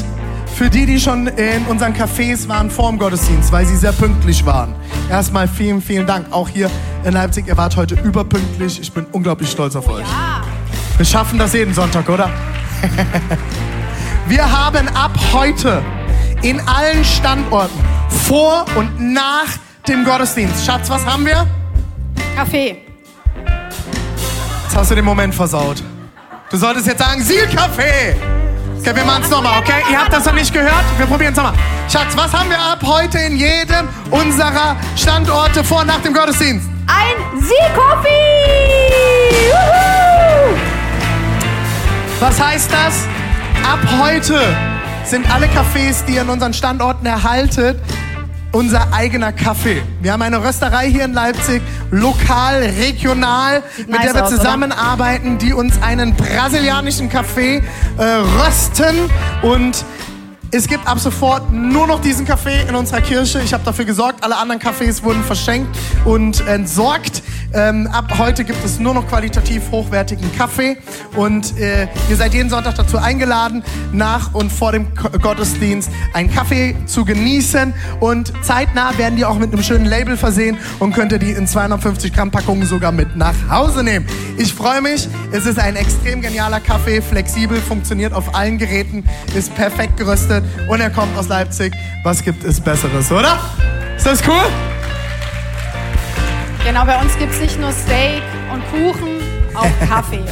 für 0.54 0.70
die, 0.70 0.86
die 0.86 1.00
schon 1.00 1.26
in 1.26 1.66
unseren 1.66 1.92
Cafés 1.92 2.46
waren 2.46 2.70
vor 2.70 2.88
dem 2.90 3.00
Gottesdienst, 3.00 3.50
weil 3.50 3.66
sie 3.66 3.76
sehr 3.76 3.92
pünktlich 3.92 4.46
waren, 4.46 4.76
erstmal 5.10 5.48
vielen, 5.48 5.82
vielen 5.82 6.06
Dank. 6.06 6.26
Auch 6.30 6.48
hier 6.48 6.70
in 7.02 7.14
Leipzig, 7.14 7.48
ihr 7.48 7.56
wart 7.56 7.76
heute 7.76 7.96
überpünktlich. 7.96 8.80
Ich 8.80 8.92
bin 8.92 9.06
unglaublich 9.10 9.50
stolz 9.50 9.74
auf 9.74 9.88
euch. 9.88 10.06
Wir 10.96 11.06
schaffen 11.06 11.36
das 11.36 11.52
jeden 11.52 11.74
Sonntag, 11.74 12.08
oder? 12.08 12.30
Wir 14.26 14.50
haben 14.50 14.88
ab 14.88 15.12
heute 15.32 15.82
in 16.42 16.60
allen 16.60 17.04
Standorten 17.04 17.78
vor 18.26 18.64
und 18.76 19.00
nach 19.12 19.46
dem 19.88 20.04
Gottesdienst. 20.04 20.64
Schatz, 20.64 20.88
was 20.88 21.04
haben 21.04 21.26
wir? 21.26 21.46
Kaffee. 22.36 22.78
Jetzt 24.64 24.76
hast 24.76 24.90
du 24.90 24.94
den 24.94 25.04
Moment 25.04 25.34
versaut. 25.34 25.82
Du 26.50 26.56
solltest 26.56 26.86
jetzt 26.86 27.00
sagen, 27.00 27.22
Sielkaffee. 27.22 28.16
Okay, 28.78 28.96
wir 28.96 29.04
machen 29.04 29.22
es 29.24 29.30
nochmal, 29.30 29.58
okay? 29.60 29.82
Ihr 29.90 30.00
habt 30.00 30.12
das 30.12 30.24
noch 30.24 30.32
nicht 30.32 30.52
gehört? 30.52 30.84
Wir 30.96 31.06
probieren 31.06 31.32
es 31.32 31.36
nochmal. 31.36 31.54
Schatz, 31.88 32.16
was 32.16 32.32
haben 32.32 32.48
wir 32.48 32.58
ab 32.58 32.78
heute 32.82 33.18
in 33.18 33.36
jedem 33.36 33.88
unserer 34.10 34.76
Standorte 34.96 35.62
vor 35.62 35.80
und 35.80 35.88
nach 35.88 36.00
dem 36.00 36.14
Gottesdienst? 36.14 36.68
Ein 36.86 37.40
Sielkoffee! 37.40 38.80
Was 42.20 42.38
heißt 42.38 42.70
das? 42.70 43.06
Ab 43.66 43.78
heute 43.98 44.38
sind 45.06 45.32
alle 45.32 45.46
Cafés, 45.46 46.04
die 46.06 46.16
ihr 46.16 46.20
an 46.20 46.28
unseren 46.28 46.52
Standorten 46.52 47.06
erhaltet, 47.06 47.80
unser 48.52 48.92
eigener 48.92 49.32
Kaffee. 49.32 49.82
Wir 50.02 50.12
haben 50.12 50.20
eine 50.20 50.44
Rösterei 50.44 50.90
hier 50.90 51.06
in 51.06 51.14
Leipzig, 51.14 51.62
lokal, 51.90 52.62
regional, 52.78 53.62
mit 53.78 53.88
nice 53.88 54.02
der 54.02 54.14
wir 54.14 54.24
aus, 54.24 54.32
oder? 54.32 54.36
zusammenarbeiten, 54.38 55.38
die 55.38 55.54
uns 55.54 55.80
einen 55.80 56.14
brasilianischen 56.14 57.08
Kaffee 57.08 57.62
äh, 57.96 58.02
rösten 58.04 58.96
und 59.40 59.82
es 60.52 60.66
gibt 60.66 60.86
ab 60.86 60.98
sofort 60.98 61.50
nur 61.52 61.86
noch 61.86 62.00
diesen 62.00 62.26
Kaffee 62.26 62.60
in 62.68 62.74
unserer 62.74 63.00
Kirche. 63.00 63.40
Ich 63.40 63.54
habe 63.54 63.64
dafür 63.64 63.84
gesorgt, 63.84 64.24
alle 64.24 64.36
anderen 64.36 64.60
Cafés 64.60 65.02
wurden 65.02 65.22
verschenkt 65.22 65.74
und 66.04 66.46
entsorgt. 66.46 67.22
Ähm, 67.52 67.88
ab 67.88 68.12
heute 68.18 68.44
gibt 68.44 68.64
es 68.64 68.78
nur 68.78 68.94
noch 68.94 69.08
qualitativ 69.08 69.70
hochwertigen 69.72 70.30
Kaffee 70.36 70.76
und 71.16 71.58
äh, 71.58 71.88
ihr 72.08 72.16
seid 72.16 72.32
jeden 72.32 72.48
Sonntag 72.48 72.76
dazu 72.76 72.96
eingeladen, 72.98 73.64
nach 73.92 74.34
und 74.34 74.52
vor 74.52 74.70
dem 74.70 74.94
Ko- 74.94 75.08
Gottesdienst 75.18 75.90
einen 76.14 76.32
Kaffee 76.32 76.76
zu 76.86 77.04
genießen 77.04 77.74
und 77.98 78.32
zeitnah 78.42 78.96
werden 78.98 79.16
die 79.16 79.24
auch 79.24 79.36
mit 79.38 79.52
einem 79.52 79.62
schönen 79.64 79.84
Label 79.86 80.16
versehen 80.16 80.58
und 80.78 80.94
könnt 80.94 81.10
ihr 81.10 81.18
die 81.18 81.32
in 81.32 81.46
250 81.48 82.12
Gramm 82.12 82.30
Packungen 82.30 82.66
sogar 82.66 82.92
mit 82.92 83.16
nach 83.16 83.34
Hause 83.50 83.82
nehmen. 83.82 84.06
Ich 84.38 84.54
freue 84.54 84.80
mich. 84.80 85.08
Es 85.32 85.44
ist 85.44 85.58
ein 85.58 85.74
extrem 85.74 86.20
genialer 86.22 86.60
Kaffee, 86.60 87.00
flexibel, 87.02 87.60
funktioniert 87.60 88.12
auf 88.12 88.34
allen 88.34 88.58
Geräten, 88.58 89.04
ist 89.34 89.52
perfekt 89.56 89.96
geröstet 89.96 90.44
und 90.68 90.80
er 90.80 90.90
kommt 90.90 91.16
aus 91.18 91.26
Leipzig. 91.28 91.72
Was 92.04 92.22
gibt 92.22 92.44
es 92.44 92.60
Besseres, 92.60 93.10
oder? 93.10 93.38
Ist 93.96 94.06
das 94.06 94.22
cool? 94.26 94.44
Genau, 96.64 96.84
bei 96.84 97.00
uns 97.00 97.16
gibt 97.18 97.32
es 97.32 97.40
nicht 97.40 97.58
nur 97.58 97.72
Steak 97.72 98.22
und 98.52 98.62
Kuchen, 98.70 99.08
auch 99.54 99.88
Kaffee. 99.88 100.24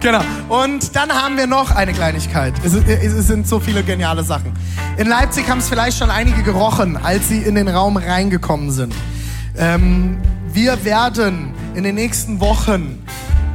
Genau. 0.00 0.20
Und 0.48 0.94
dann 0.94 1.10
haben 1.10 1.36
wir 1.36 1.46
noch 1.46 1.70
eine 1.70 1.92
Kleinigkeit. 1.92 2.54
Es, 2.62 2.74
es 2.74 3.26
sind 3.26 3.48
so 3.48 3.58
viele 3.58 3.82
geniale 3.82 4.22
Sachen. 4.22 4.52
In 4.98 5.08
Leipzig 5.08 5.48
haben 5.48 5.58
es 5.58 5.68
vielleicht 5.68 5.98
schon 5.98 6.10
einige 6.10 6.42
gerochen, 6.42 6.96
als 6.96 7.28
sie 7.28 7.38
in 7.38 7.54
den 7.54 7.68
Raum 7.68 7.96
reingekommen 7.96 8.70
sind. 8.70 8.94
Ähm, 9.56 10.18
wir 10.52 10.84
werden 10.84 11.54
in 11.74 11.82
den 11.82 11.94
nächsten 11.94 12.40
Wochen 12.40 13.02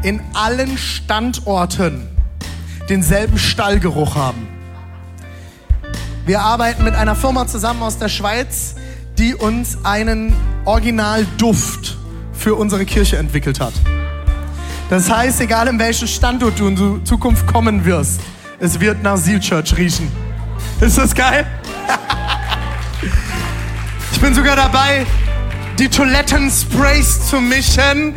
in 0.02 0.20
allen 0.34 0.78
Standorten 0.78 2.08
denselben 2.90 3.38
Stallgeruch 3.38 4.16
haben. 4.16 4.48
Wir 6.26 6.42
arbeiten 6.42 6.84
mit 6.84 6.96
einer 6.96 7.16
Firma 7.16 7.48
zusammen 7.48 7.84
aus 7.84 7.98
der 7.98 8.10
Schweiz, 8.10 8.76
die 9.18 9.36
uns 9.36 9.78
einen 9.84 10.34
Originalduft 10.66 11.98
für 12.34 12.56
unsere 12.56 12.86
Kirche 12.86 13.18
entwickelt 13.18 13.60
hat. 13.60 13.74
Das 14.90 15.10
heißt, 15.10 15.42
egal 15.42 15.68
in 15.68 15.80
welchen 15.80 16.08
Standort 16.08 16.60
du 16.60 16.68
in 16.68 16.78
Zu- 16.78 17.00
Zukunft 17.04 17.48
kommen 17.48 17.84
wirst, 17.86 18.22
es 18.60 18.80
wird 18.80 19.02
nach 19.04 19.18
Seal 19.18 19.40
Church 19.40 19.76
riechen. 19.78 20.12
Ist 20.82 20.98
das 20.98 21.14
geil? 21.14 21.46
Ich 24.14 24.20
bin 24.22 24.34
sogar 24.36 24.56
dabei, 24.56 25.06
die 25.78 25.90
Toilettensprays 25.90 27.28
zu 27.28 27.42
mischen. 27.42 28.16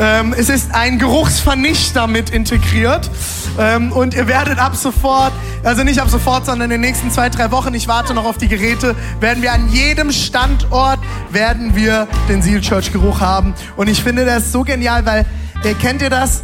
Ähm, 0.00 0.32
es 0.36 0.48
ist 0.48 0.74
ein 0.74 0.98
Geruchsvernichter 0.98 2.06
mit 2.06 2.30
integriert. 2.30 3.10
Ähm, 3.58 3.90
und 3.90 4.14
ihr 4.14 4.28
werdet 4.28 4.58
ab 4.58 4.76
sofort, 4.76 5.32
also 5.64 5.82
nicht 5.82 6.00
ab 6.00 6.08
sofort, 6.08 6.46
sondern 6.46 6.70
in 6.70 6.80
den 6.80 6.80
nächsten 6.82 7.10
zwei, 7.10 7.28
drei 7.28 7.50
Wochen, 7.50 7.74
ich 7.74 7.88
warte 7.88 8.14
noch 8.14 8.24
auf 8.24 8.38
die 8.38 8.46
Geräte, 8.46 8.94
werden 9.18 9.42
wir 9.42 9.52
an 9.52 9.68
jedem 9.70 10.12
Standort, 10.12 11.00
werden 11.30 11.74
wir 11.74 12.06
den 12.28 12.42
Seal 12.42 12.60
Church 12.60 12.92
Geruch 12.92 13.20
haben. 13.20 13.54
Und 13.76 13.88
ich 13.88 14.02
finde 14.02 14.24
das 14.24 14.52
so 14.52 14.62
genial, 14.62 15.04
weil, 15.04 15.26
äh, 15.64 15.74
kennt 15.74 16.00
ihr 16.02 16.10
das? 16.10 16.42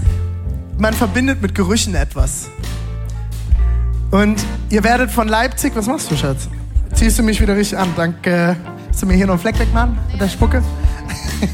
Man 0.76 0.92
verbindet 0.92 1.40
mit 1.40 1.54
Gerüchen 1.54 1.94
etwas. 1.94 2.48
Und 4.10 4.44
ihr 4.70 4.82
werdet 4.82 5.12
von 5.12 5.28
Leipzig, 5.28 5.76
was 5.76 5.86
machst 5.86 6.10
du, 6.10 6.16
Schatz? 6.16 6.48
Ziehst 6.92 7.18
du 7.20 7.22
mich 7.22 7.40
wieder 7.40 7.56
richtig 7.56 7.78
an? 7.78 7.88
Danke. 7.96 8.56
Hast 8.88 9.02
du 9.02 9.06
mir 9.06 9.14
hier 9.14 9.26
noch 9.26 9.34
einen 9.34 9.40
Fleck 9.40 9.58
wegmachen 9.60 9.96
mit 10.10 10.20
der 10.20 10.28
Spucke? 10.28 10.62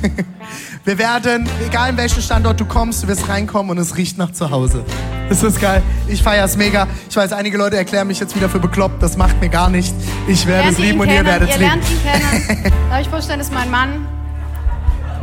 Wir 0.85 0.97
werden, 0.97 1.47
egal 1.67 1.91
in 1.91 1.97
welchen 1.99 2.23
Standort 2.23 2.59
du 2.59 2.65
kommst, 2.65 3.03
du 3.03 3.09
wirst 3.09 3.29
reinkommen 3.29 3.71
und 3.71 3.79
es 3.79 3.97
riecht 3.99 4.17
nach 4.17 4.33
zu 4.33 4.51
Hause. 4.51 4.83
Ist 5.29 5.43
das 5.43 5.61
geil? 5.61 5.83
Ich 6.09 6.23
feier's 6.23 6.57
mega. 6.57 6.89
Ich 7.09 7.15
weiß, 7.15 7.35
einige 7.35 7.59
Leute 7.59 7.77
erklären 7.77 8.07
mich 8.07 8.19
jetzt 8.19 8.35
wieder 8.35 8.49
für 8.49 8.59
bekloppt. 8.59 9.03
Das 9.03 9.19
macht 9.19 9.39
mir 9.43 9.51
gar 9.51 9.69
nichts. 9.69 9.95
Ich 10.27 10.47
werde 10.47 10.71
es 10.71 10.79
lieben 10.79 10.99
und 10.99 11.11
ihr 11.11 11.25
werdet 11.25 11.51
es 11.51 11.59
lieben. 11.59 11.71
lernt 11.71 11.85
ihn 11.91 12.49
kennen. 12.49 12.73
Darf 12.91 13.01
ich 13.03 13.09
vorstellen, 13.09 13.39
das 13.39 13.49
ist 13.49 13.55
mein 13.55 13.71
Mann. 13.71 14.07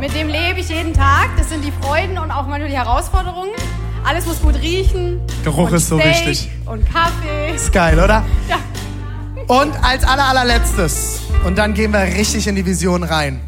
Mit 0.00 0.14
dem 0.14 0.28
lebe 0.28 0.60
ich 0.60 0.68
jeden 0.68 0.94
Tag. 0.94 1.28
Das 1.36 1.48
sind 1.48 1.64
die 1.64 1.72
Freuden 1.72 2.18
und 2.18 2.30
auch 2.30 2.46
manchmal 2.46 2.68
die 2.68 2.76
Herausforderungen. 2.76 3.50
Alles 4.04 4.26
muss 4.26 4.40
gut 4.40 4.54
riechen. 4.54 5.20
Geruch 5.42 5.72
ist 5.72 5.88
so 5.88 5.98
Steak 5.98 6.26
wichtig. 6.26 6.50
Und 6.66 6.86
Kaffee. 6.86 7.54
Ist 7.56 7.72
geil, 7.72 7.98
oder? 7.98 8.24
Ja. 8.48 8.58
Und 9.48 9.72
als 9.82 10.04
aller, 10.04 10.24
allerletztes, 10.24 11.20
und 11.44 11.58
dann 11.58 11.74
gehen 11.74 11.92
wir 11.92 12.00
richtig 12.00 12.46
in 12.46 12.54
die 12.54 12.64
Vision 12.64 13.02
rein. 13.02 13.40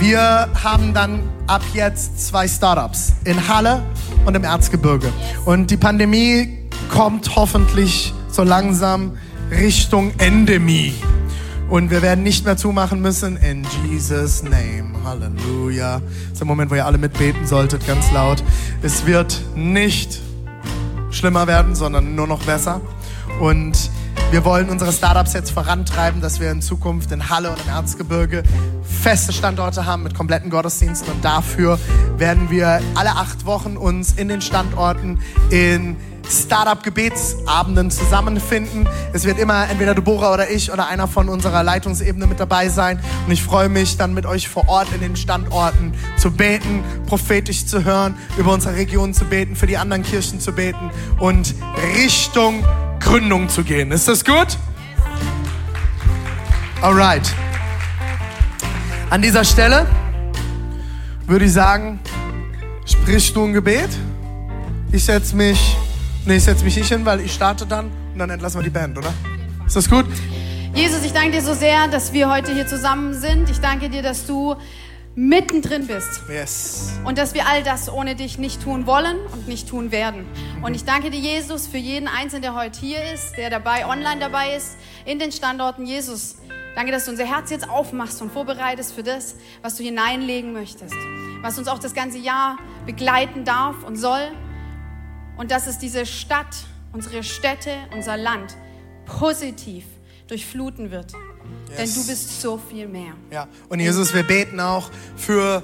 Wir 0.00 0.48
haben 0.62 0.94
dann 0.94 1.28
ab 1.48 1.62
jetzt 1.74 2.24
zwei 2.24 2.46
Startups 2.46 3.14
in 3.24 3.48
Halle 3.48 3.82
und 4.26 4.36
im 4.36 4.44
Erzgebirge. 4.44 5.12
Und 5.44 5.72
die 5.72 5.76
Pandemie 5.76 6.68
kommt 6.88 7.34
hoffentlich 7.34 8.14
so 8.30 8.44
langsam 8.44 9.18
Richtung 9.50 10.12
Endemie. 10.18 10.94
Und 11.68 11.90
wir 11.90 12.00
werden 12.00 12.22
nicht 12.22 12.44
mehr 12.44 12.56
zumachen 12.56 13.00
müssen. 13.00 13.38
In 13.38 13.66
Jesus' 13.88 14.44
name. 14.44 14.92
Halleluja. 15.04 16.00
Das 16.00 16.32
ist 16.32 16.38
der 16.38 16.46
Moment, 16.46 16.70
wo 16.70 16.76
ihr 16.76 16.86
alle 16.86 16.98
mitbeten 16.98 17.44
solltet, 17.44 17.84
ganz 17.84 18.12
laut. 18.12 18.44
Es 18.82 19.04
wird 19.04 19.40
nicht 19.56 20.20
schlimmer 21.10 21.48
werden, 21.48 21.74
sondern 21.74 22.14
nur 22.14 22.28
noch 22.28 22.42
besser. 22.44 22.80
Und 23.40 23.90
wir 24.30 24.44
wollen 24.44 24.68
unsere 24.68 24.92
Startups 24.92 25.32
jetzt 25.32 25.50
vorantreiben, 25.50 26.20
dass 26.20 26.38
wir 26.38 26.50
in 26.50 26.60
Zukunft 26.60 27.12
in 27.12 27.30
Halle 27.30 27.50
und 27.50 27.60
im 27.62 27.68
Erzgebirge 27.68 28.42
feste 28.82 29.32
Standorte 29.32 29.86
haben 29.86 30.02
mit 30.02 30.14
kompletten 30.14 30.50
Gottesdiensten. 30.50 31.10
Und 31.10 31.24
dafür 31.24 31.78
werden 32.18 32.50
wir 32.50 32.80
alle 32.94 33.12
acht 33.12 33.46
Wochen 33.46 33.78
uns 33.78 34.12
in 34.12 34.28
den 34.28 34.42
Standorten 34.42 35.20
in 35.50 35.96
Startup-Gebetsabenden 36.28 37.90
zusammenfinden. 37.90 38.86
Es 39.14 39.24
wird 39.24 39.38
immer 39.38 39.70
entweder 39.70 39.94
Deborah 39.94 40.34
oder 40.34 40.50
ich 40.50 40.70
oder 40.70 40.88
einer 40.88 41.08
von 41.08 41.30
unserer 41.30 41.62
Leitungsebene 41.62 42.26
mit 42.26 42.38
dabei 42.38 42.68
sein. 42.68 43.00
Und 43.24 43.32
ich 43.32 43.42
freue 43.42 43.70
mich 43.70 43.96
dann 43.96 44.12
mit 44.12 44.26
euch 44.26 44.48
vor 44.48 44.68
Ort 44.68 44.88
in 44.94 45.00
den 45.00 45.16
Standorten 45.16 45.94
zu 46.18 46.30
beten, 46.30 46.84
prophetisch 47.06 47.64
zu 47.64 47.82
hören, 47.82 48.14
über 48.36 48.52
unsere 48.52 48.76
Region 48.76 49.14
zu 49.14 49.24
beten, 49.24 49.56
für 49.56 49.66
die 49.66 49.78
anderen 49.78 50.02
Kirchen 50.02 50.38
zu 50.38 50.52
beten 50.52 50.90
und 51.18 51.54
Richtung 51.96 52.62
Gründung 53.08 53.48
zu 53.48 53.64
gehen. 53.64 53.90
Ist 53.90 54.06
das 54.06 54.24
gut? 54.24 54.56
Alright. 56.80 57.34
An 59.10 59.22
dieser 59.22 59.44
Stelle 59.44 59.86
würde 61.26 61.46
ich 61.46 61.52
sagen, 61.52 61.98
sprichst 62.84 63.34
du 63.34 63.44
ein 63.44 63.52
Gebet? 63.52 63.90
Ich 64.92 65.04
setze 65.04 65.34
mich 65.34 65.76
Nee, 66.28 66.36
ich 66.36 66.44
setze 66.44 66.62
mich 66.62 66.76
nicht 66.76 66.88
hin, 66.88 67.06
weil 67.06 67.20
ich 67.20 67.32
starte 67.32 67.64
dann 67.64 67.86
und 68.12 68.18
dann 68.18 68.28
entlassen 68.28 68.60
wir 68.60 68.64
die 68.64 68.68
Band, 68.68 68.98
oder? 68.98 69.14
Ist 69.66 69.76
das 69.76 69.88
gut? 69.88 70.04
Jesus, 70.74 71.02
ich 71.02 71.14
danke 71.14 71.30
dir 71.30 71.40
so 71.40 71.54
sehr, 71.54 71.88
dass 71.88 72.12
wir 72.12 72.28
heute 72.28 72.52
hier 72.52 72.66
zusammen 72.66 73.14
sind. 73.14 73.48
Ich 73.48 73.60
danke 73.60 73.88
dir, 73.88 74.02
dass 74.02 74.26
du 74.26 74.54
mittendrin 75.18 75.88
bist. 75.88 76.22
Yes. 76.28 76.92
Und 77.04 77.18
dass 77.18 77.34
wir 77.34 77.48
all 77.48 77.64
das 77.64 77.92
ohne 77.92 78.14
dich 78.14 78.38
nicht 78.38 78.62
tun 78.62 78.86
wollen 78.86 79.18
und 79.32 79.48
nicht 79.48 79.68
tun 79.68 79.90
werden. 79.90 80.24
Und 80.62 80.74
ich 80.74 80.84
danke 80.84 81.10
dir, 81.10 81.18
Jesus, 81.18 81.66
für 81.66 81.76
jeden 81.76 82.06
Einzelnen, 82.06 82.42
der 82.42 82.54
heute 82.54 82.78
hier 82.78 83.02
ist, 83.12 83.36
der 83.36 83.50
dabei, 83.50 83.84
online 83.84 84.20
dabei 84.20 84.54
ist, 84.54 84.76
in 85.04 85.18
den 85.18 85.32
Standorten. 85.32 85.86
Jesus, 85.86 86.36
danke, 86.76 86.92
dass 86.92 87.06
du 87.06 87.10
unser 87.10 87.24
Herz 87.24 87.50
jetzt 87.50 87.68
aufmachst 87.68 88.22
und 88.22 88.30
vorbereitest 88.30 88.94
für 88.94 89.02
das, 89.02 89.34
was 89.60 89.74
du 89.74 89.82
hineinlegen 89.82 90.52
möchtest. 90.52 90.94
Was 91.42 91.58
uns 91.58 91.66
auch 91.66 91.80
das 91.80 91.94
ganze 91.94 92.18
Jahr 92.18 92.56
begleiten 92.86 93.44
darf 93.44 93.82
und 93.82 93.96
soll 93.96 94.30
und 95.36 95.50
dass 95.50 95.66
es 95.66 95.78
diese 95.78 96.06
Stadt, 96.06 96.54
unsere 96.92 97.24
Städte, 97.24 97.72
unser 97.92 98.16
Land 98.16 98.56
positiv 99.04 99.84
durchfluten 100.28 100.92
wird. 100.92 101.12
Yes. 101.68 101.76
Denn 101.76 102.02
du 102.02 102.06
bist 102.06 102.40
so 102.40 102.58
viel 102.58 102.88
mehr. 102.88 103.12
Ja, 103.30 103.48
und 103.68 103.80
Jesus, 103.80 104.14
wir 104.14 104.22
beten 104.22 104.60
auch 104.60 104.90
für 105.16 105.62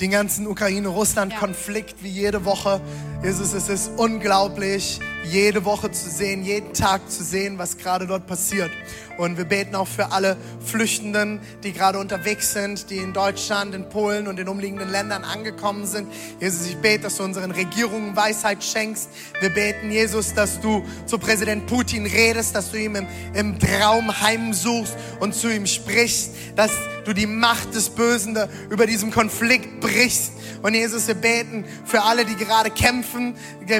den 0.00 0.10
ganzen 0.10 0.46
Ukraine-Russland-Konflikt 0.46 2.02
wie 2.02 2.10
jede 2.10 2.44
Woche. 2.44 2.80
Jesus, 3.22 3.54
es 3.54 3.68
ist 3.68 3.90
unglaublich, 3.96 5.00
jede 5.30 5.64
Woche 5.64 5.90
zu 5.90 6.08
sehen, 6.10 6.44
jeden 6.44 6.72
Tag 6.72 7.10
zu 7.10 7.22
sehen, 7.24 7.58
was 7.58 7.78
gerade 7.78 8.06
dort 8.06 8.26
passiert. 8.26 8.70
Und 9.18 9.38
wir 9.38 9.46
beten 9.46 9.74
auch 9.74 9.88
für 9.88 10.12
alle 10.12 10.36
Flüchtenden, 10.64 11.40
die 11.62 11.72
gerade 11.72 11.98
unterwegs 11.98 12.52
sind, 12.52 12.90
die 12.90 12.98
in 12.98 13.14
Deutschland, 13.14 13.74
in 13.74 13.88
Polen 13.88 14.28
und 14.28 14.38
in 14.38 14.48
umliegenden 14.48 14.90
Ländern 14.90 15.24
angekommen 15.24 15.86
sind. 15.86 16.12
Jesus, 16.38 16.66
ich 16.66 16.76
bete, 16.76 17.04
dass 17.04 17.16
du 17.16 17.22
unseren 17.22 17.50
Regierungen 17.50 18.14
Weisheit 18.14 18.62
schenkst. 18.62 19.08
Wir 19.40 19.50
beten, 19.50 19.90
Jesus, 19.90 20.34
dass 20.34 20.60
du 20.60 20.84
zu 21.06 21.18
Präsident 21.18 21.66
Putin 21.66 22.04
redest, 22.04 22.54
dass 22.54 22.70
du 22.70 22.78
ihm 22.78 22.96
im, 22.96 23.06
im 23.34 23.58
Traum 23.58 24.20
heimsuchst 24.20 24.94
und 25.20 25.34
zu 25.34 25.48
ihm 25.48 25.66
sprichst, 25.66 26.32
dass 26.54 26.72
du 27.06 27.14
die 27.14 27.26
Macht 27.26 27.74
des 27.74 27.88
Bösen 27.88 28.36
über 28.68 28.86
diesem 28.86 29.10
Konflikt 29.10 29.80
brichst. 29.80 30.32
Und 30.62 30.74
Jesus, 30.74 31.06
wir 31.06 31.14
beten 31.14 31.64
für 31.84 32.02
alle, 32.02 32.24
die 32.24 32.34
gerade 32.34 32.70
kämpfen, 32.70 33.34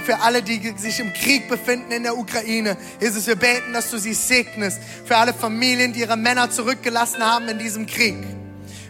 für 0.05 0.21
alle, 0.21 0.43
die 0.43 0.75
sich 0.77 1.01
im 1.01 1.13
Krieg 1.13 1.36
befinden 1.45 1.93
in 1.93 2.03
der 2.03 2.17
Ukraine. 2.17 2.77
Jesus, 3.01 3.27
wir 3.27 3.37
beten, 3.37 3.73
dass 3.73 3.91
du 3.91 3.99
sie 3.99 4.15
segnest. 4.15 4.79
Für 5.05 5.17
alle 5.17 5.35
Familien, 5.35 5.93
die 5.93 6.01
ihre 6.01 6.17
Männer 6.17 6.51
zurückgelassen 6.51 7.23
haben 7.23 7.49
in 7.49 7.59
diesem 7.59 7.87
Krieg. 7.87 8.17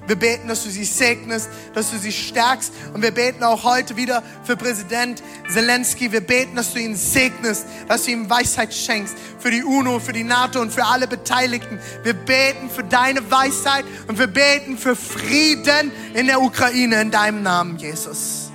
Wir 0.06 0.16
beten, 0.16 0.46
dass 0.46 0.62
du 0.62 0.70
sie 0.70 0.84
segnest, 0.84 1.48
dass 1.74 1.90
du 1.90 1.98
sie 1.98 2.12
stärkst. 2.12 2.72
Und 2.94 3.02
wir 3.02 3.10
beten 3.10 3.42
auch 3.42 3.64
heute 3.64 3.96
wieder 3.96 4.22
für 4.44 4.56
Präsident 4.56 5.22
Zelensky. 5.52 6.12
Wir 6.12 6.20
beten, 6.20 6.54
dass 6.54 6.72
du 6.72 6.80
ihn 6.80 6.94
segnest, 6.94 7.66
dass 7.88 8.04
du 8.04 8.12
ihm 8.12 8.30
Weisheit 8.30 8.72
schenkst. 8.72 9.16
Für 9.38 9.50
die 9.50 9.64
UNO, 9.64 9.98
für 9.98 10.12
die 10.12 10.24
NATO 10.24 10.60
und 10.60 10.72
für 10.72 10.84
alle 10.84 11.08
Beteiligten. 11.08 11.80
Wir 12.04 12.14
beten 12.14 12.70
für 12.70 12.84
deine 12.84 13.28
Weisheit 13.30 13.84
und 14.06 14.18
wir 14.18 14.28
beten 14.28 14.78
für 14.78 14.94
Frieden 14.94 15.90
in 16.14 16.26
der 16.26 16.40
Ukraine 16.40 17.00
in 17.00 17.10
deinem 17.10 17.42
Namen, 17.42 17.76
Jesus. 17.76 18.50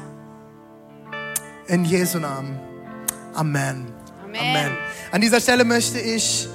In 1.68 1.86
Jesu 1.86 2.20
Namen. 2.20 2.71
Amen. 3.34 3.86
Amen. 4.24 4.40
Amen. 4.40 4.78
An 5.12 5.22
dieser 5.22 5.42
Stelle 5.42 5.66
möchte 5.66 6.00
ich 6.00 6.48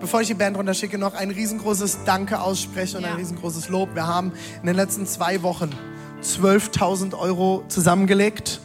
bevor 0.00 0.20
ich 0.20 0.28
die 0.28 0.34
Band 0.34 0.56
runterschicke, 0.56 0.98
noch 0.98 1.14
ein 1.14 1.30
riesengroßes 1.30 2.00
Danke 2.04 2.40
aussprechen 2.40 2.98
und 2.98 3.02
ja. 3.02 3.10
ein 3.10 3.16
riesengroßes 3.16 3.68
Lob. 3.68 3.94
Wir 3.94 4.06
haben 4.06 4.32
in 4.60 4.66
den 4.66 4.76
letzten 4.76 5.06
zwei 5.06 5.42
Wochen 5.42 5.70
12.000 6.22 7.18
Euro 7.18 7.64
zusammengelegt, 7.68 8.60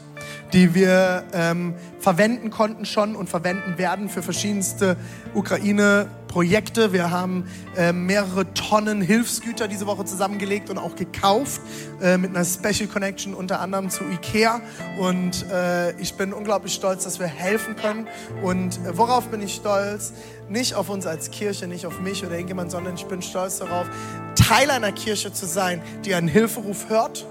die 0.54 0.76
wir 0.76 1.24
ähm, 1.34 1.76
verwenden 2.00 2.50
konnten 2.50 2.86
schon 2.86 3.16
und 3.16 3.30
verwenden 3.30 3.78
werden 3.78 4.10
für 4.10 4.22
verschiedenste 4.22 4.98
Ukraine-Projekte. 5.34 6.92
Wir 6.92 7.12
haben 7.12 7.46
äh, 7.78 7.94
mehrere 7.94 8.54
Tonnen 8.54 9.02
Hilfsgüter 9.02 9.68
diese 9.68 9.88
Woche 9.88 10.06
zusammengelegt 10.06 10.70
und 10.70 10.78
auch 10.78 10.96
gekauft 10.96 11.62
äh, 12.02 12.18
mit 12.18 12.36
einer 12.36 12.44
Special 12.44 12.90
Connection 12.90 13.34
unter 13.34 13.62
anderem 13.62 13.90
zu 13.90 14.04
Ikea. 14.04 14.62
Und 15.00 15.46
äh, 15.52 15.92
ich 16.00 16.16
bin 16.16 16.34
unglaublich 16.34 16.74
stolz, 16.74 17.04
dass 17.04 17.20
wir 17.20 17.28
helfen 17.28 17.76
können. 17.76 18.08
Und 18.42 18.78
äh, 18.78 18.98
worauf 18.98 19.28
bin 19.28 19.42
ich 19.42 19.56
stolz? 19.56 20.14
Nicht 20.50 20.76
auf 20.76 20.90
uns 20.90 21.06
als 21.06 21.32
Kirche, 21.32 21.68
nicht 21.68 21.86
auf 21.86 22.02
mich 22.02 22.26
oder 22.26 22.34
irgendjemand, 22.34 22.72
sondern 22.72 22.96
ich 22.96 23.06
bin 23.06 23.22
stolz 23.22 23.60
darauf, 23.60 23.88
Teil 24.36 24.70
einer 24.70 24.92
Kirche 24.92 25.32
zu 25.32 25.46
sein, 25.46 25.82
die 26.04 26.14
einen 26.14 26.28
Hilferuf 26.28 26.90
hört 26.90 27.26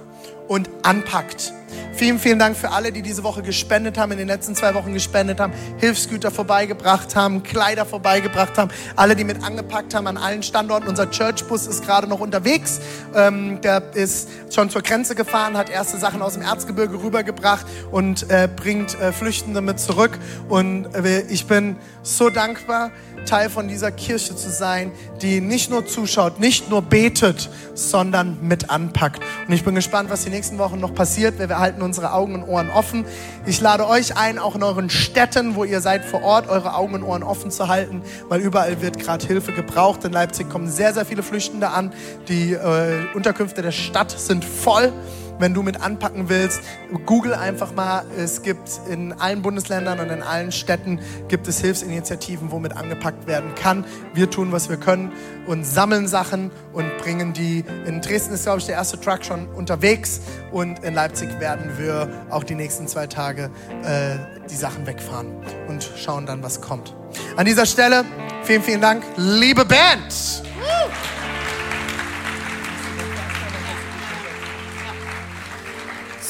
und 0.51 0.69
anpackt. 0.83 1.53
Vielen, 1.93 2.19
vielen 2.19 2.41
Dank 2.41 2.57
für 2.57 2.73
alle, 2.73 2.91
die 2.91 3.03
diese 3.03 3.23
Woche 3.23 3.41
gespendet 3.41 3.97
haben, 3.97 4.11
in 4.11 4.19
den 4.19 4.27
letzten 4.27 4.57
zwei 4.57 4.75
Wochen 4.75 4.93
gespendet 4.93 5.39
haben, 5.39 5.53
Hilfsgüter 5.79 6.33
vorbeigebracht 6.33 7.15
haben, 7.15 7.45
Kleider 7.45 7.87
vorbeigebracht 7.87 8.59
haben, 8.59 8.73
alle, 8.97 9.15
die 9.15 9.23
mit 9.23 9.45
angepackt 9.45 9.95
haben 9.95 10.09
an 10.09 10.17
allen 10.17 10.43
Standorten. 10.43 10.89
Unser 10.89 11.09
Churchbus 11.09 11.69
ist 11.69 11.85
gerade 11.85 12.09
noch 12.09 12.19
unterwegs. 12.19 12.81
Ähm, 13.15 13.61
der 13.61 13.95
ist 13.95 14.29
schon 14.53 14.71
zur 14.71 14.83
Grenze 14.83 15.15
gefahren, 15.15 15.57
hat 15.57 15.71
erste 15.71 15.99
Sachen 15.99 16.21
aus 16.21 16.35
dem 16.35 16.43
Erzgebirge 16.43 17.01
rübergebracht 17.01 17.67
und 17.93 18.29
äh, 18.29 18.49
bringt 18.49 19.01
äh, 19.01 19.13
Flüchtende 19.13 19.61
mit 19.61 19.79
zurück. 19.79 20.19
Und 20.49 20.87
äh, 20.97 21.21
ich 21.29 21.47
bin 21.47 21.77
so 22.03 22.29
dankbar, 22.29 22.91
Teil 23.25 23.51
von 23.51 23.69
dieser 23.69 23.91
Kirche 23.91 24.37
zu 24.37 24.51
sein, 24.51 24.93
die 25.23 25.41
nicht 25.41 25.71
nur 25.71 25.87
zuschaut, 25.87 26.41
nicht 26.41 26.71
nur 26.71 26.83
betet, 26.83 27.49
sondern 27.75 28.39
mit 28.43 28.71
anpackt. 28.71 29.23
Und 29.47 29.55
ich 29.55 29.65
bin 29.65 29.75
gespannt, 29.75 30.11
was 30.11 30.25
die 30.25 30.31
nächsten 30.31 30.59
Wochen 30.59 30.81
noch 30.81 30.95
passiert. 30.95 31.39
Wir 31.39 31.59
halten 31.59 31.83
unsere 31.83 32.13
Augen 32.13 32.35
und 32.35 32.45
Ohren 32.45 32.71
offen. 32.71 33.05
Ich 33.47 33.61
lade 33.61 33.87
euch 33.87 34.17
ein, 34.17 34.39
auch 34.39 34.55
in 34.55 34.63
euren 34.63 34.91
Städten, 34.91 35.55
wo 35.55 35.65
ihr 35.65 35.81
seid 35.81 36.05
vor 36.05 36.23
Ort, 36.23 36.49
eure 36.49 36.75
Augen 36.75 36.95
und 36.95 37.03
Ohren 37.03 37.23
offen 37.23 37.51
zu 37.51 37.69
halten, 37.69 38.03
weil 38.29 38.41
überall 38.41 38.83
wird 38.83 38.99
gerade 38.99 39.27
Hilfe 39.27 39.53
gebraucht. 39.53 40.05
In 40.05 40.13
Leipzig 40.13 40.49
kommen 40.49 40.69
sehr, 40.69 40.95
sehr 40.95 41.05
viele 41.05 41.23
Flüchtende 41.23 41.71
an. 41.71 41.93
Die 42.29 42.53
äh, 42.53 43.07
Unterkünfte 43.15 43.63
der 43.63 43.73
Stadt 43.73 44.11
sind 44.11 44.45
voll 44.45 44.93
wenn 45.41 45.55
du 45.55 45.63
mit 45.63 45.81
anpacken 45.81 46.29
willst, 46.29 46.61
google 47.07 47.35
einfach 47.35 47.75
mal. 47.75 48.05
Es 48.17 48.43
gibt 48.43 48.81
in 48.89 49.13
allen 49.13 49.43
Bundesländern 49.43 49.99
und 50.01 50.11
in 50.11 50.23
allen 50.23 50.53
Städten 50.53 51.01
gibt 51.29 51.49
es 51.49 51.61
Hilfsinitiativen, 51.61 52.51
womit 52.51 52.77
angepackt 52.77 53.27
werden 53.27 53.55
kann. 53.55 53.85
Wir 54.15 54.31
tun, 54.31 54.53
was 54.53 54.69
wir 54.69 54.77
können 54.77 55.13
und 55.47 55.65
sammeln 55.65 56.07
Sachen 56.07 56.51
und 56.73 56.97
bringen 56.99 57.33
die. 57.33 57.65
In 57.87 58.01
Dresden 58.01 58.35
ist, 58.35 58.45
glaube 58.45 58.59
ich, 58.59 58.67
der 58.67 58.77
erste 58.77 59.01
Truck 59.01 59.25
schon 59.25 59.49
unterwegs 59.49 60.21
und 60.53 60.85
in 60.85 60.95
Leipzig 60.95 61.41
werden 61.41 61.79
wir 61.79 62.09
auch 62.31 62.45
die 62.45 62.55
nächsten 62.55 62.87
zwei 62.87 63.07
Tage 63.07 63.51
äh, 63.85 64.17
die 64.49 64.57
Sachen 64.57 64.87
wegfahren 64.87 65.29
und 65.69 65.89
schauen 65.97 66.27
dann, 66.27 66.43
was 66.43 66.61
kommt. 66.61 66.95
An 67.37 67.47
dieser 67.47 67.67
Stelle 67.67 68.05
vielen, 68.45 68.63
vielen 68.63 68.81
Dank, 68.81 69.03
liebe 69.17 69.65
Band. 69.65 70.50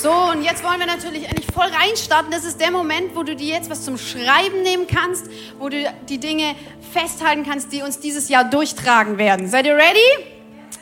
So, 0.03 0.11
und 0.11 0.43
jetzt 0.43 0.65
wollen 0.65 0.79
wir 0.79 0.87
natürlich 0.87 1.25
endlich 1.25 1.47
voll 1.53 1.67
reinstarten. 1.67 2.31
Das 2.31 2.45
ist 2.45 2.59
der 2.59 2.71
Moment, 2.71 3.15
wo 3.15 3.23
du 3.23 3.37
dir 3.37 3.55
jetzt 3.55 3.69
was 3.69 3.85
zum 3.85 3.99
Schreiben 3.99 4.63
nehmen 4.63 4.87
kannst, 4.87 5.27
wo 5.59 5.69
du 5.69 5.93
die 6.09 6.17
Dinge 6.17 6.55
festhalten 6.91 7.45
kannst, 7.45 7.71
die 7.71 7.83
uns 7.83 8.01
dieses 8.01 8.31
Jahr 8.31 8.45
durchtragen 8.45 9.19
werden. 9.19 9.47
Seid 9.47 9.67
ihr 9.67 9.77
ready? 9.77 9.99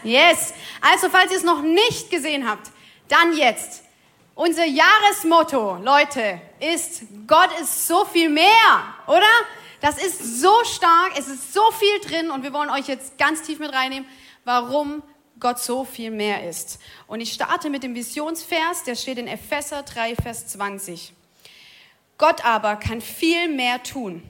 Yes. 0.04 0.54
Also, 0.80 1.08
falls 1.10 1.32
ihr 1.32 1.38
es 1.38 1.42
noch 1.42 1.62
nicht 1.62 2.12
gesehen 2.12 2.48
habt, 2.48 2.70
dann 3.08 3.36
jetzt. 3.36 3.82
Unser 4.36 4.66
Jahresmotto, 4.66 5.78
Leute, 5.82 6.40
ist 6.60 7.02
Gott 7.26 7.50
ist 7.60 7.88
so 7.88 8.04
viel 8.04 8.28
mehr, 8.28 8.46
oder? 9.08 9.26
Das 9.80 9.98
ist 10.00 10.40
so 10.40 10.52
stark, 10.62 11.18
es 11.18 11.26
ist 11.26 11.52
so 11.52 11.62
viel 11.72 12.08
drin 12.08 12.30
und 12.30 12.44
wir 12.44 12.52
wollen 12.52 12.70
euch 12.70 12.86
jetzt 12.86 13.18
ganz 13.18 13.42
tief 13.42 13.58
mit 13.58 13.72
reinnehmen, 13.72 14.08
warum 14.44 15.02
Gott 15.40 15.60
so 15.60 15.84
viel 15.84 16.10
mehr 16.10 16.48
ist. 16.48 16.78
Und 17.06 17.20
ich 17.20 17.32
starte 17.32 17.70
mit 17.70 17.82
dem 17.82 17.94
Visionsvers, 17.94 18.84
der 18.84 18.94
steht 18.94 19.18
in 19.18 19.28
Epheser 19.28 19.82
3, 19.82 20.16
Vers 20.16 20.48
20. 20.48 21.12
Gott 22.16 22.44
aber 22.44 22.76
kann 22.76 23.00
viel 23.00 23.48
mehr 23.48 23.82
tun, 23.82 24.22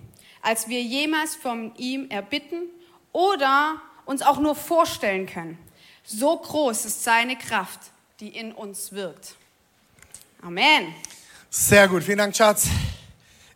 als 0.43 0.69
wir 0.69 0.83
jemals 0.83 1.35
von 1.35 1.75
ihm 1.77 2.11
erbitten 2.11 2.65
oder 3.13 3.81
uns 4.05 4.23
auch 4.23 4.39
nur 4.39 4.55
vorstellen 4.55 5.27
können. 5.27 5.59
So 6.05 6.37
groß 6.37 6.85
ist 6.85 7.05
seine 7.05 7.37
Kraft, 7.37 7.81
die 8.21 8.29
in 8.29 8.53
uns 8.53 8.93
wirkt. 8.93 9.35
Amen. 10.43 10.95
Sehr 11.51 11.89
gut, 11.89 12.05
vielen 12.05 12.19
Dank, 12.19 12.37
Schatz. 12.37 12.67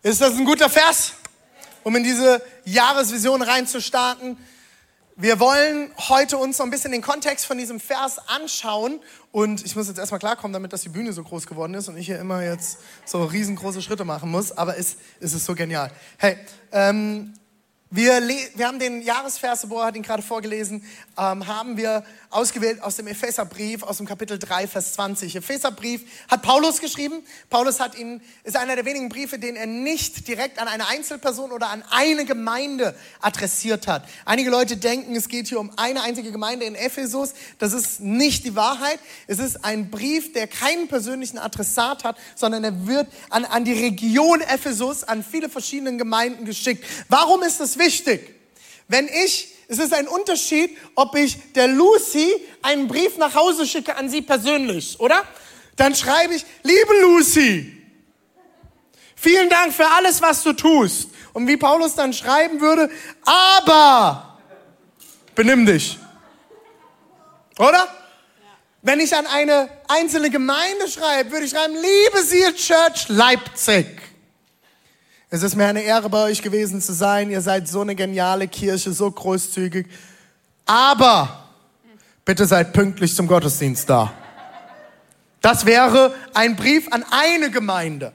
Ist 0.03 0.21
das 0.21 0.35
ein 0.37 0.45
guter 0.45 0.69
Vers, 0.69 1.13
um 1.85 1.95
in 1.97 2.03
diese 2.03 2.43
Jahresvision 2.65 3.43
reinzustarten? 3.43 4.37
Wir 5.17 5.41
wollen 5.41 5.91
heute 6.09 6.39
uns 6.39 6.57
so 6.57 6.63
ein 6.63 6.71
bisschen 6.71 6.91
den 6.91 7.03
Kontext 7.03 7.45
von 7.45 7.59
diesem 7.59 7.81
Vers 7.81 8.17
anschauen. 8.29 8.99
Und 9.31 9.65
ich 9.65 9.77
muss 9.77 9.89
jetzt 9.89 9.99
erstmal 9.99 10.21
klarkommen, 10.21 10.55
damit 10.55 10.73
dass 10.73 10.83
die 10.83 10.89
Bühne 10.89 11.13
so 11.13 11.23
groß 11.23 11.47
geworden 11.47 11.75
ist 11.75 11.89
und 11.89 11.99
ich 11.99 12.07
hier 12.07 12.19
immer 12.19 12.43
jetzt 12.43 12.79
so 13.05 13.23
riesengroße 13.25 13.83
Schritte 13.83 14.07
machen 14.07 14.31
muss. 14.31 14.57
Aber 14.57 14.79
es, 14.79 14.97
es 15.21 15.35
ist 15.35 15.45
so 15.45 15.55
genial. 15.55 15.91
Hey, 16.17 16.39
ähm, 16.73 17.35
wir, 17.95 18.27
wir 18.55 18.67
haben 18.67 18.79
den 18.79 19.03
Jahresvers, 19.03 19.69
Boah 19.69 19.85
hat 19.85 19.97
ihn 19.97 20.03
gerade 20.03 20.23
vorgelesen, 20.23 20.83
ähm, 21.19 21.47
haben 21.47 21.77
wir 21.77 22.03
ausgewählt 22.31 22.83
aus 22.83 22.97
dem 22.97 23.07
Epheserbrief, 23.07 23.83
aus 23.83 23.99
dem 23.99 24.07
Kapitel 24.07 24.39
3, 24.39 24.67
Vers 24.67 24.95
20. 24.95 25.37
Epheserbrief 25.37 26.01
hat 26.27 26.41
Paulus 26.41 26.81
geschrieben. 26.81 27.23
Paulus 27.51 27.81
hat 27.81 27.95
ihn, 27.95 28.23
ist 28.45 28.57
einer 28.57 28.77
der 28.77 28.87
wenigen 28.87 29.11
Briefe, 29.11 29.39
den 29.39 29.57
er 29.57 29.67
nicht 29.67 30.27
direkt 30.27 30.59
an 30.59 30.69
eine 30.69 30.89
Einzelperson 30.89 31.53
oder 31.53 31.69
an 31.69 31.85
eine 31.91 32.25
Gemeinde 32.25 32.95
adressiert 33.21 33.87
hat. 33.87 34.09
Einige 34.25 34.49
Leute 34.49 34.79
denken, 34.79 35.15
es 35.15 35.29
geht 35.29 35.49
hier 35.49 35.61
um 35.61 35.71
eine 35.77 36.01
einzige 36.03 36.33
Gemeinde 36.33 36.65
in 36.65 36.75
Ephesus. 36.75 37.35
Das 37.59 37.75
ist 37.75 38.01
nicht 38.01 38.47
die 38.47 38.57
Wahrheit. 38.57 39.01
Es 39.27 39.39
ist 39.39 39.67
ein 39.67 39.91
Brief, 39.91 40.33
der 40.33 40.47
keinen 40.47 40.89
persönlichen 40.89 41.37
Adressat 41.37 42.05
hat, 42.05 42.17
sondern 42.37 42.65
er 42.65 42.87
wird 42.87 43.09
an, 43.29 43.45
an 43.45 43.67
die 43.67 43.75
Region 43.75 44.41
Ephesus, 44.41 45.05
an 45.05 45.23
viele 45.23 45.51
verschiedene 45.51 45.99
Gemeinden 45.99 46.47
geschickt. 46.47 46.87
Warum 47.11 47.43
ist 47.43 47.61
das 47.61 47.77
wichtig? 47.77 47.82
Wenn 48.89 49.09
ich 49.09 49.53
es 49.73 49.79
ist 49.79 49.95
ein 49.95 50.07
Unterschied, 50.07 50.77
ob 50.97 51.17
ich 51.17 51.53
der 51.55 51.67
Lucy 51.67 52.31
einen 52.61 52.89
Brief 52.89 53.17
nach 53.17 53.35
Hause 53.35 53.67
schicke 53.67 53.97
an 53.97 54.11
sie 54.11 54.21
persönlich, 54.21 55.01
oder? 55.01 55.23
Dann 55.77 55.95
schreibe 55.95 56.35
ich, 56.35 56.45
liebe 56.63 57.01
Lucy, 57.01 57.83
vielen 59.17 59.49
Dank 59.49 59.73
für 59.73 59.89
alles, 59.89 60.21
was 60.21 60.43
du 60.43 60.53
tust. 60.53 61.09
Und 61.33 61.49
wie 61.49 61.57
Paulus 61.57 61.95
dann 61.95 62.13
schreiben 62.13 62.61
würde, 62.61 62.91
aber 63.25 64.39
benimm 65.35 65.65
dich. 65.65 65.99
Oder? 67.59 67.89
Wenn 68.83 69.01
ich 69.01 69.17
an 69.17 69.27
eine 69.27 69.71
einzelne 69.89 70.29
Gemeinde 70.29 70.87
schreibe, 70.87 71.31
würde 71.31 71.47
ich 71.47 71.53
schreiben, 71.53 71.75
liebe 71.75 72.23
Seal 72.23 72.53
Church 72.53 73.09
Leipzig. 73.09 73.87
Es 75.35 75.43
ist 75.43 75.57
mir 75.57 75.65
eine 75.65 75.81
Ehre, 75.81 76.11
bei 76.11 76.25
euch 76.25 76.43
gewesen 76.43 76.83
zu 76.83 76.93
sein. 76.93 77.31
Ihr 77.31 77.41
seid 77.41 77.67
so 77.67 77.81
eine 77.81 77.95
geniale 77.95 78.49
Kirche, 78.49 78.93
so 78.93 79.11
großzügig. 79.11 79.87
Aber 80.67 81.49
bitte 82.27 82.45
seid 82.45 82.75
pünktlich 82.75 83.17
zum 83.17 83.29
Gottesdienst 83.29 83.89
da. 83.89 84.13
Das 85.41 85.65
wäre 85.65 86.15
ein 86.35 86.55
Brief 86.55 86.93
an 86.93 87.03
eine 87.11 87.51
Gemeinde. 87.51 88.13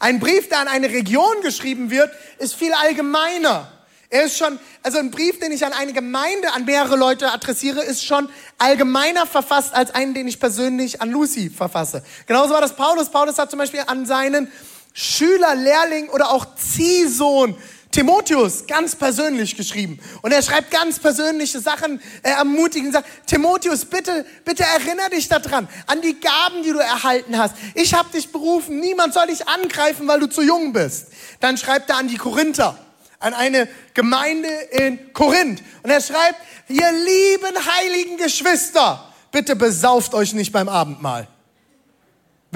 Ein 0.00 0.18
Brief, 0.18 0.48
der 0.48 0.60
an 0.60 0.68
eine 0.68 0.88
Region 0.88 1.42
geschrieben 1.42 1.90
wird, 1.90 2.10
ist 2.38 2.54
viel 2.54 2.72
allgemeiner. 2.72 3.70
Er 4.08 4.24
ist 4.24 4.38
schon, 4.38 4.58
also 4.82 4.96
ein 4.98 5.10
Brief, 5.10 5.38
den 5.38 5.52
ich 5.52 5.66
an 5.66 5.74
eine 5.74 5.92
Gemeinde, 5.92 6.54
an 6.54 6.64
mehrere 6.64 6.96
Leute 6.96 7.32
adressiere, 7.32 7.82
ist 7.82 8.02
schon 8.02 8.30
allgemeiner 8.56 9.26
verfasst 9.26 9.74
als 9.74 9.94
einen, 9.94 10.14
den 10.14 10.26
ich 10.26 10.40
persönlich 10.40 11.02
an 11.02 11.10
Lucy 11.10 11.50
verfasse. 11.50 12.02
Genauso 12.26 12.54
war 12.54 12.62
das 12.62 12.74
Paulus. 12.74 13.10
Paulus 13.10 13.38
hat 13.38 13.50
zum 13.50 13.58
Beispiel 13.58 13.82
an 13.86 14.06
seinen 14.06 14.50
Schüler, 14.98 15.54
Lehrling 15.54 16.08
oder 16.08 16.30
auch 16.30 16.54
Ziehsohn 16.54 17.54
Timotheus 17.90 18.66
ganz 18.66 18.96
persönlich 18.96 19.54
geschrieben. 19.54 19.98
Und 20.22 20.32
er 20.32 20.40
schreibt 20.40 20.70
ganz 20.70 20.98
persönliche 20.98 21.60
Sachen, 21.60 22.00
er 22.22 22.36
ermutigt 22.36 22.86
und 22.86 22.92
sagt, 22.92 23.06
Timotheus, 23.26 23.84
bitte, 23.84 24.24
bitte 24.46 24.64
erinnere 24.64 25.10
dich 25.10 25.28
daran, 25.28 25.68
an 25.86 26.00
die 26.00 26.18
Gaben, 26.18 26.62
die 26.62 26.72
du 26.72 26.78
erhalten 26.78 27.36
hast. 27.36 27.56
Ich 27.74 27.92
habe 27.92 28.10
dich 28.10 28.32
berufen, 28.32 28.80
niemand 28.80 29.12
soll 29.12 29.26
dich 29.26 29.46
angreifen, 29.46 30.08
weil 30.08 30.20
du 30.20 30.28
zu 30.28 30.40
jung 30.40 30.72
bist. 30.72 31.08
Dann 31.40 31.58
schreibt 31.58 31.90
er 31.90 31.98
an 31.98 32.08
die 32.08 32.16
Korinther, 32.16 32.78
an 33.18 33.34
eine 33.34 33.68
Gemeinde 33.92 34.48
in 34.48 35.12
Korinth. 35.12 35.62
Und 35.82 35.90
er 35.90 36.00
schreibt, 36.00 36.40
ihr 36.68 36.90
lieben 36.90 37.66
heiligen 37.76 38.16
Geschwister, 38.16 39.12
bitte 39.30 39.56
besauft 39.56 40.14
euch 40.14 40.32
nicht 40.32 40.52
beim 40.52 40.70
Abendmahl. 40.70 41.28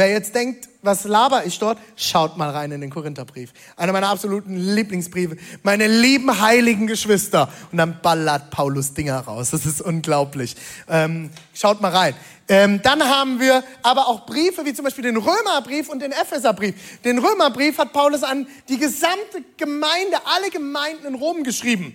Wer 0.00 0.08
jetzt 0.08 0.34
denkt, 0.34 0.66
was 0.80 1.04
laber 1.04 1.44
ich 1.44 1.58
dort, 1.58 1.76
schaut 1.94 2.38
mal 2.38 2.48
rein 2.48 2.72
in 2.72 2.80
den 2.80 2.88
Korintherbrief. 2.88 3.52
Einer 3.76 3.92
meiner 3.92 4.08
absoluten 4.08 4.56
Lieblingsbriefe. 4.56 5.36
Meine 5.62 5.88
lieben 5.88 6.40
heiligen 6.40 6.86
Geschwister. 6.86 7.52
Und 7.70 7.76
dann 7.76 8.00
ballert 8.00 8.50
Paulus 8.50 8.94
Dinger 8.94 9.18
raus. 9.18 9.50
Das 9.50 9.66
ist 9.66 9.82
unglaublich. 9.82 10.56
Ähm, 10.88 11.28
schaut 11.52 11.82
mal 11.82 11.90
rein. 11.90 12.14
Ähm, 12.48 12.80
dann 12.82 13.02
haben 13.02 13.40
wir 13.40 13.62
aber 13.82 14.08
auch 14.08 14.24
Briefe, 14.24 14.64
wie 14.64 14.72
zum 14.72 14.86
Beispiel 14.86 15.04
den 15.04 15.18
Römerbrief 15.18 15.90
und 15.90 16.00
den 16.00 16.12
Epheserbrief. 16.12 17.02
Den 17.04 17.18
Römerbrief 17.18 17.76
hat 17.76 17.92
Paulus 17.92 18.22
an 18.22 18.46
die 18.70 18.78
gesamte 18.78 19.44
Gemeinde, 19.58 20.16
alle 20.24 20.48
Gemeinden 20.48 21.08
in 21.08 21.14
Rom 21.14 21.44
geschrieben. 21.44 21.94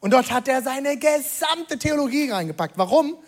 Und 0.00 0.14
dort 0.14 0.30
hat 0.30 0.48
er 0.48 0.62
seine 0.62 0.96
gesamte 0.96 1.78
Theologie 1.78 2.30
reingepackt. 2.30 2.78
Warum? 2.78 3.18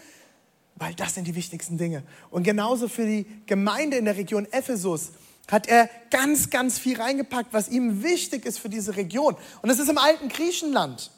Weil 0.76 0.94
das 0.94 1.14
sind 1.14 1.26
die 1.26 1.34
wichtigsten 1.34 1.78
Dinge. 1.78 2.02
Und 2.30 2.42
genauso 2.42 2.88
für 2.88 3.06
die 3.06 3.26
Gemeinde 3.46 3.96
in 3.96 4.04
der 4.04 4.16
Region 4.16 4.46
Ephesus 4.52 5.12
hat 5.48 5.68
er 5.68 5.88
ganz, 6.10 6.50
ganz 6.50 6.78
viel 6.78 7.00
reingepackt, 7.00 7.52
was 7.52 7.68
ihm 7.68 8.02
wichtig 8.02 8.44
ist 8.44 8.58
für 8.58 8.68
diese 8.68 8.96
Region. 8.96 9.36
Und 9.62 9.68
das 9.68 9.78
ist 9.78 9.88
im 9.88 9.98
alten 9.98 10.28
Griechenland. 10.28 11.10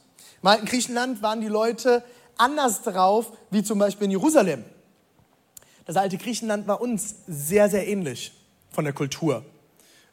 Im 0.42 0.48
alten 0.48 0.66
Griechenland 0.66 1.22
waren 1.22 1.40
die 1.40 1.48
Leute 1.48 2.04
anders 2.36 2.82
drauf, 2.82 3.32
wie 3.50 3.62
zum 3.62 3.78
Beispiel 3.78 4.04
in 4.04 4.12
Jerusalem. 4.12 4.64
Das 5.86 5.96
alte 5.96 6.18
Griechenland 6.18 6.66
war 6.68 6.80
uns 6.80 7.16
sehr, 7.26 7.68
sehr 7.70 7.88
ähnlich 7.88 8.32
von 8.70 8.84
der 8.84 8.92
Kultur. 8.92 9.44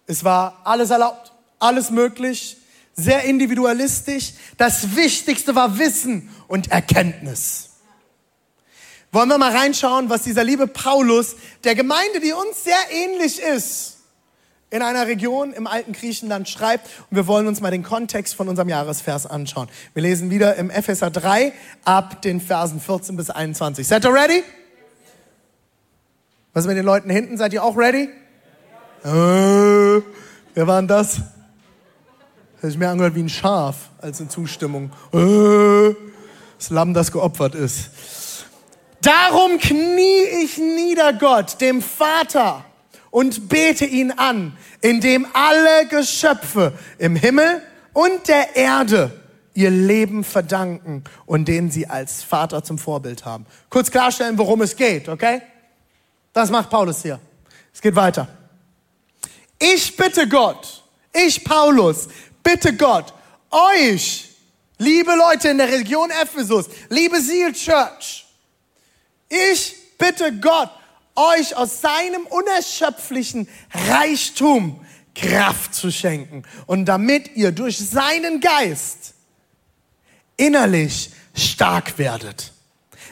Es 0.08 0.24
war 0.24 0.62
alles 0.64 0.90
erlaubt, 0.90 1.34
alles 1.60 1.92
möglich, 1.92 2.58
sehr 2.96 3.26
individualistisch. 3.26 4.34
Das 4.58 4.96
Wichtigste 4.96 5.54
war 5.56 5.78
Wissen 5.78 6.30
und 6.48 6.72
Erkenntnis. 6.72 7.75
Wollen 9.16 9.30
wir 9.30 9.38
mal 9.38 9.56
reinschauen, 9.56 10.10
was 10.10 10.24
dieser 10.24 10.44
liebe 10.44 10.68
Paulus 10.68 11.38
der 11.64 11.74
Gemeinde, 11.74 12.20
die 12.20 12.34
uns 12.34 12.66
sehr 12.66 12.76
ähnlich 12.92 13.42
ist, 13.42 14.00
in 14.70 14.82
einer 14.82 15.08
Region 15.08 15.54
im 15.54 15.68
alten 15.68 15.94
Griechenland 15.94 16.50
schreibt. 16.50 16.90
Und 17.10 17.16
wir 17.16 17.26
wollen 17.26 17.48
uns 17.48 17.62
mal 17.62 17.72
den 17.72 17.82
Kontext 17.82 18.36
von 18.36 18.50
unserem 18.50 18.68
Jahresvers 18.68 19.26
anschauen. 19.26 19.70
Wir 19.94 20.04
lesen 20.04 20.32
wieder 20.32 20.58
im 20.58 20.70
Epheser 20.70 21.12
3 21.12 21.54
ab 21.86 22.24
den 22.24 22.42
Versen 22.42 22.82
14 22.82 23.16
bis 23.16 23.30
21. 23.30 23.88
Seid 23.88 24.04
ihr 24.04 24.14
ready? 24.14 24.44
Was 26.52 26.66
ist 26.66 26.68
mit 26.68 26.76
den 26.76 26.86
Leuten 26.86 27.10
hinten? 27.10 27.38
Seid 27.38 27.54
ihr 27.54 27.64
auch 27.64 27.78
ready? 27.78 28.10
Äh, 29.06 30.02
wer 30.56 30.68
war 30.68 30.82
denn 30.82 30.90
das? 30.90 31.20
Hat 31.20 32.70
sich 32.70 32.78
mehr 32.78 32.90
angehört 32.90 33.16
wie 33.16 33.24
ein 33.24 33.30
Schaf 33.30 33.92
als 34.02 34.20
eine 34.20 34.28
Zustimmung. 34.28 34.92
Äh, 35.14 35.96
das 36.58 36.70
Lamm, 36.70 36.94
das 36.94 37.14
geopfert 37.14 37.56
ist. 37.56 37.92
Darum 39.06 39.60
knie 39.60 40.24
ich 40.44 40.58
nieder 40.58 41.14
Gott, 41.14 41.62
dem 41.62 41.84
Vater, 41.84 42.66
und 43.12 43.50
bete 43.50 43.86
ihn 43.86 44.12
an, 44.12 44.58
indem 44.82 45.28
alle 45.32 45.88
Geschöpfe 45.88 46.74
im 46.98 47.16
Himmel 47.16 47.62
und 47.94 48.28
der 48.28 48.56
Erde 48.56 49.12
ihr 49.54 49.70
Leben 49.70 50.24
verdanken 50.24 51.04
und 51.28 51.48
den 51.48 51.70
sie 51.70 51.86
als 51.88 52.24
Vater 52.24 52.64
zum 52.64 52.80
Vorbild 52.80 53.26
haben. 53.26 53.46
Kurz 53.70 53.92
klarstellen, 53.92 54.40
worum 54.40 54.64
es 54.64 54.76
geht, 54.76 55.08
okay? 55.08 55.44
Das 56.34 56.50
macht 56.50 56.72
Paulus 56.72 57.04
hier. 57.04 57.20
Es 57.72 57.82
geht 57.82 57.96
weiter. 57.96 58.28
Ich 59.60 59.96
bitte 59.96 60.28
Gott, 60.28 60.84
ich 61.14 61.44
Paulus, 61.44 62.08
bitte 62.42 62.76
Gott, 62.76 63.14
euch, 63.52 64.32
liebe 64.80 65.14
Leute 65.16 65.50
in 65.50 65.60
der 65.60 65.72
Region 65.72 66.10
Ephesus, 66.10 66.66
liebe 66.90 67.22
Seal 67.22 67.54
Church, 67.54 68.25
ich 69.30 69.76
bitte 69.98 70.34
Gott, 70.40 70.70
euch 71.16 71.56
aus 71.56 71.82
seinem 71.82 72.26
unerschöpflichen 72.26 73.48
Reichtum 73.74 74.86
Kraft 75.16 75.74
zu 75.74 75.92
schenken 75.92 76.44
und 76.66 76.86
damit 76.86 77.36
ihr 77.36 77.52
durch 77.52 77.78
seinen 77.78 78.42
Geist 78.42 79.14
innerlich 80.38 81.12
stark 81.34 81.98
werdet. 81.98 82.52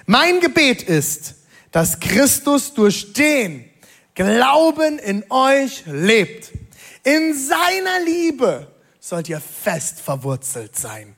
Mein 0.06 0.42
Gebet 0.42 0.84
ist, 0.84 1.36
dass 1.72 2.00
Christus 2.00 2.74
durch 2.74 3.14
den 3.14 3.70
Glauben 4.16 5.00
in 5.00 5.24
euch 5.32 5.84
lebt. 5.86 6.52
In 7.04 7.34
seiner 7.34 8.00
Liebe 8.06 8.68
sollt 9.00 9.30
ihr 9.30 9.42
fest 9.42 10.00
verwurzelt 10.02 10.78
sein. 10.78 11.16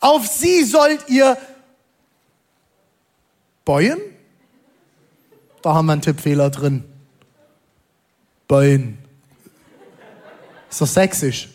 Auf 0.00 0.26
sie 0.26 0.64
sollt 0.64 1.08
ihr 1.08 1.36
bäuen 3.64 4.00
da 5.66 5.74
haben 5.74 5.86
wir 5.86 5.94
einen 5.94 6.02
Tippfehler 6.02 6.48
drin. 6.48 6.84
Bein. 8.46 8.98
Ist 10.70 10.80
doch 10.80 10.86
sächsisch. 10.86 11.48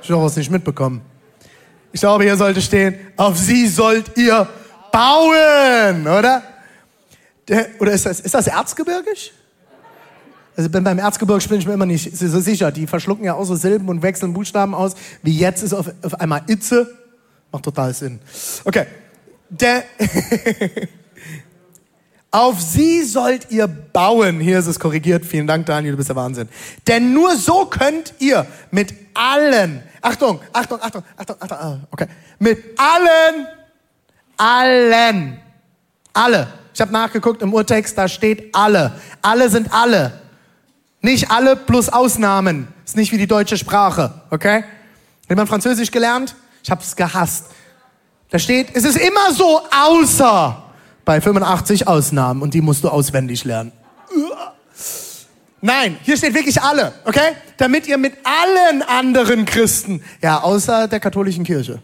Ich 0.00 0.10
habe 0.12 0.24
es 0.26 0.36
nicht 0.36 0.48
mitbekommen. 0.48 1.00
Ich 1.90 1.98
glaube, 1.98 2.22
hier 2.22 2.36
sollte 2.36 2.62
stehen, 2.62 2.94
auf 3.16 3.36
sie 3.36 3.66
sollt 3.66 4.16
ihr 4.16 4.48
bauen, 4.92 6.02
oder? 6.06 6.44
Der, 7.48 7.66
oder 7.80 7.90
ist 7.90 8.06
das, 8.06 8.20
ist 8.20 8.32
das 8.32 8.46
erzgebirgisch? 8.46 9.32
Also 10.56 10.70
beim 10.70 10.98
Erzgebirge 10.98 11.48
bin 11.48 11.58
ich 11.58 11.66
mir 11.66 11.72
immer 11.74 11.86
nicht 11.86 12.16
so 12.16 12.38
sicher. 12.38 12.70
Die 12.70 12.86
verschlucken 12.86 13.24
ja 13.24 13.34
auch 13.34 13.44
so 13.44 13.56
Silben 13.56 13.88
und 13.88 14.02
wechseln 14.02 14.34
Buchstaben 14.34 14.72
aus. 14.72 14.94
Wie 15.24 15.36
jetzt 15.36 15.64
ist 15.64 15.72
auf, 15.72 15.90
auf 16.02 16.20
einmal 16.20 16.42
Itze. 16.46 16.96
Macht 17.50 17.64
total 17.64 17.92
Sinn. 17.92 18.20
Okay. 18.64 18.86
Der 19.48 19.82
auf 22.30 22.60
sie 22.60 23.02
sollt 23.02 23.50
ihr 23.50 23.66
bauen. 23.66 24.38
Hier 24.40 24.58
ist 24.58 24.66
es 24.66 24.78
korrigiert. 24.78 25.24
Vielen 25.24 25.46
Dank, 25.46 25.66
Daniel, 25.66 25.92
du 25.92 25.96
bist 25.96 26.08
der 26.08 26.16
Wahnsinn. 26.16 26.48
Denn 26.86 27.12
nur 27.12 27.36
so 27.36 27.66
könnt 27.66 28.14
ihr 28.18 28.46
mit 28.70 28.94
allen, 29.14 29.82
Achtung, 30.00 30.40
Achtung, 30.52 30.80
Achtung, 30.80 31.02
Achtung, 31.16 31.36
Achtung, 31.40 31.58
ah, 31.58 31.78
okay, 31.90 32.06
mit 32.38 32.58
allen, 32.78 33.46
allen, 34.36 35.40
alle. 36.12 36.46
Ich 36.72 36.80
habe 36.80 36.92
nachgeguckt 36.92 37.42
im 37.42 37.52
Urtext, 37.52 37.98
da 37.98 38.08
steht 38.08 38.54
alle. 38.54 38.92
Alle 39.20 39.50
sind 39.50 39.72
alle. 39.74 40.20
Nicht 41.02 41.30
alle 41.30 41.56
plus 41.56 41.88
Ausnahmen. 41.88 42.68
Ist 42.84 42.96
nicht 42.96 43.12
wie 43.12 43.18
die 43.18 43.26
deutsche 43.26 43.56
Sprache, 43.56 44.22
okay? 44.30 44.64
Hat 45.28 45.36
man 45.36 45.46
Französisch 45.46 45.90
gelernt? 45.90 46.34
Ich 46.62 46.70
habe 46.70 46.80
es 46.82 46.94
gehasst. 46.94 47.46
Da 48.30 48.38
steht, 48.38 48.68
es 48.74 48.84
ist 48.84 48.96
immer 48.96 49.32
so 49.32 49.62
außer 49.70 50.69
bei 51.10 51.20
85 51.20 51.88
Ausnahmen 51.88 52.40
und 52.40 52.54
die 52.54 52.60
musst 52.60 52.84
du 52.84 52.88
auswendig 52.88 53.42
lernen. 53.42 53.72
Nein, 55.60 55.96
hier 56.04 56.16
steht 56.16 56.34
wirklich 56.34 56.62
alle, 56.62 56.92
okay? 57.04 57.32
Damit 57.56 57.88
ihr 57.88 57.98
mit 57.98 58.12
allen 58.22 58.82
anderen 58.82 59.44
Christen, 59.44 60.04
ja, 60.22 60.40
außer 60.40 60.86
der 60.86 61.00
katholischen 61.00 61.42
Kirche. 61.42 61.82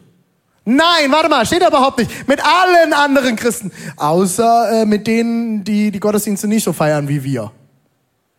Nein, 0.64 1.10
warte 1.10 1.28
mal, 1.28 1.44
steht 1.44 1.62
da 1.62 1.66
überhaupt 1.66 1.98
nicht. 1.98 2.28
Mit 2.28 2.40
allen 2.40 2.92
anderen 2.92 3.34
Christen, 3.34 3.72
außer 3.96 4.82
äh, 4.82 4.86
mit 4.86 5.08
denen, 5.08 5.64
die 5.64 5.90
die 5.90 5.98
Gottesdienste 5.98 6.46
nicht 6.46 6.62
so 6.62 6.72
feiern 6.72 7.08
wie 7.08 7.24
wir. 7.24 7.50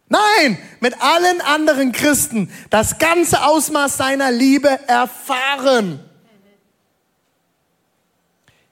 Nein, 0.07 0.57
mit 0.79 0.93
allen 1.01 1.41
anderen 1.41 1.91
Christen 1.91 2.49
das 2.69 2.97
ganze 2.97 3.43
Ausmaß 3.43 3.97
seiner 3.97 4.31
Liebe 4.31 4.69
erfahren. 4.87 6.06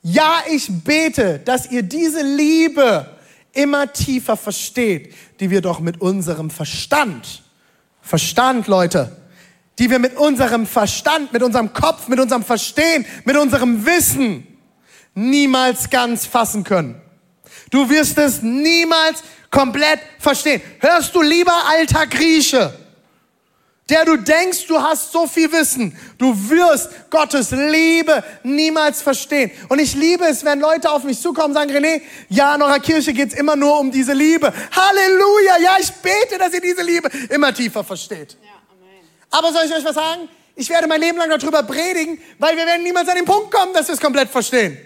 Ja, 0.07 0.43
ich 0.47 0.67
bete, 0.83 1.39
dass 1.39 1.71
ihr 1.71 1.81
diese 1.81 2.21
Liebe 2.21 3.09
immer 3.53 3.91
tiefer 3.91 4.37
versteht, 4.37 5.15
die 5.39 5.49
wir 5.49 5.61
doch 5.61 5.79
mit 5.79 5.99
unserem 5.99 6.51
Verstand, 6.51 7.41
Verstand, 8.03 8.67
Leute, 8.67 9.17
die 9.79 9.89
wir 9.89 9.97
mit 9.97 10.15
unserem 10.15 10.67
Verstand, 10.67 11.33
mit 11.33 11.41
unserem 11.41 11.73
Kopf, 11.73 12.07
mit 12.07 12.19
unserem 12.19 12.43
Verstehen, 12.43 13.03
mit 13.23 13.35
unserem 13.35 13.83
Wissen 13.83 14.45
niemals 15.15 15.89
ganz 15.89 16.27
fassen 16.27 16.63
können. 16.63 17.01
Du 17.71 17.89
wirst 17.89 18.19
es 18.19 18.43
niemals 18.43 19.23
komplett 19.49 20.01
verstehen. 20.19 20.61
Hörst 20.81 21.15
du 21.15 21.23
lieber 21.23 21.55
alter 21.67 22.05
Grieche, 22.05 22.77
der 23.89 24.03
du 24.03 24.17
denkst, 24.17 24.65
du 24.67 24.81
hast 24.81 25.11
so 25.11 25.27
viel 25.27 25.51
Wissen, 25.51 25.95
du 26.17 26.33
wirst 26.49 26.89
Gottes 27.11 27.51
Liebe 27.51 28.23
niemals 28.41 29.01
verstehen. 29.01 29.51
Und 29.69 29.79
ich 29.79 29.93
liebe 29.93 30.25
es, 30.25 30.43
wenn 30.43 30.59
Leute 30.59 30.89
auf 30.89 31.03
mich 31.03 31.21
zukommen 31.21 31.49
und 31.49 31.53
sagen, 31.53 31.71
René, 31.71 32.01
ja, 32.29 32.55
in 32.55 32.63
eurer 32.63 32.79
Kirche 32.79 33.13
geht's 33.13 33.35
immer 33.35 33.55
nur 33.55 33.79
um 33.79 33.91
diese 33.91 34.13
Liebe. 34.13 34.51
Halleluja, 34.71 35.57
ja, 35.61 35.75
ich 35.79 35.91
bete, 35.91 36.39
dass 36.39 36.51
ihr 36.53 36.61
diese 36.61 36.81
Liebe 36.81 37.09
immer 37.29 37.53
tiefer 37.53 37.83
versteht. 37.83 38.37
Ja, 38.43 38.49
Aber 39.29 39.53
soll 39.53 39.65
ich 39.65 39.73
euch 39.73 39.85
was 39.85 39.95
sagen? 39.95 40.29
Ich 40.55 40.69
werde 40.69 40.87
mein 40.87 41.01
Leben 41.01 41.19
lang 41.19 41.29
darüber 41.29 41.61
predigen, 41.61 42.19
weil 42.39 42.57
wir 42.57 42.65
werden 42.65 42.81
niemals 42.81 43.07
an 43.07 43.15
den 43.15 43.25
Punkt 43.25 43.51
kommen, 43.51 43.73
dass 43.73 43.87
wir 43.87 43.93
es 43.93 44.01
komplett 44.01 44.29
verstehen. 44.29 44.77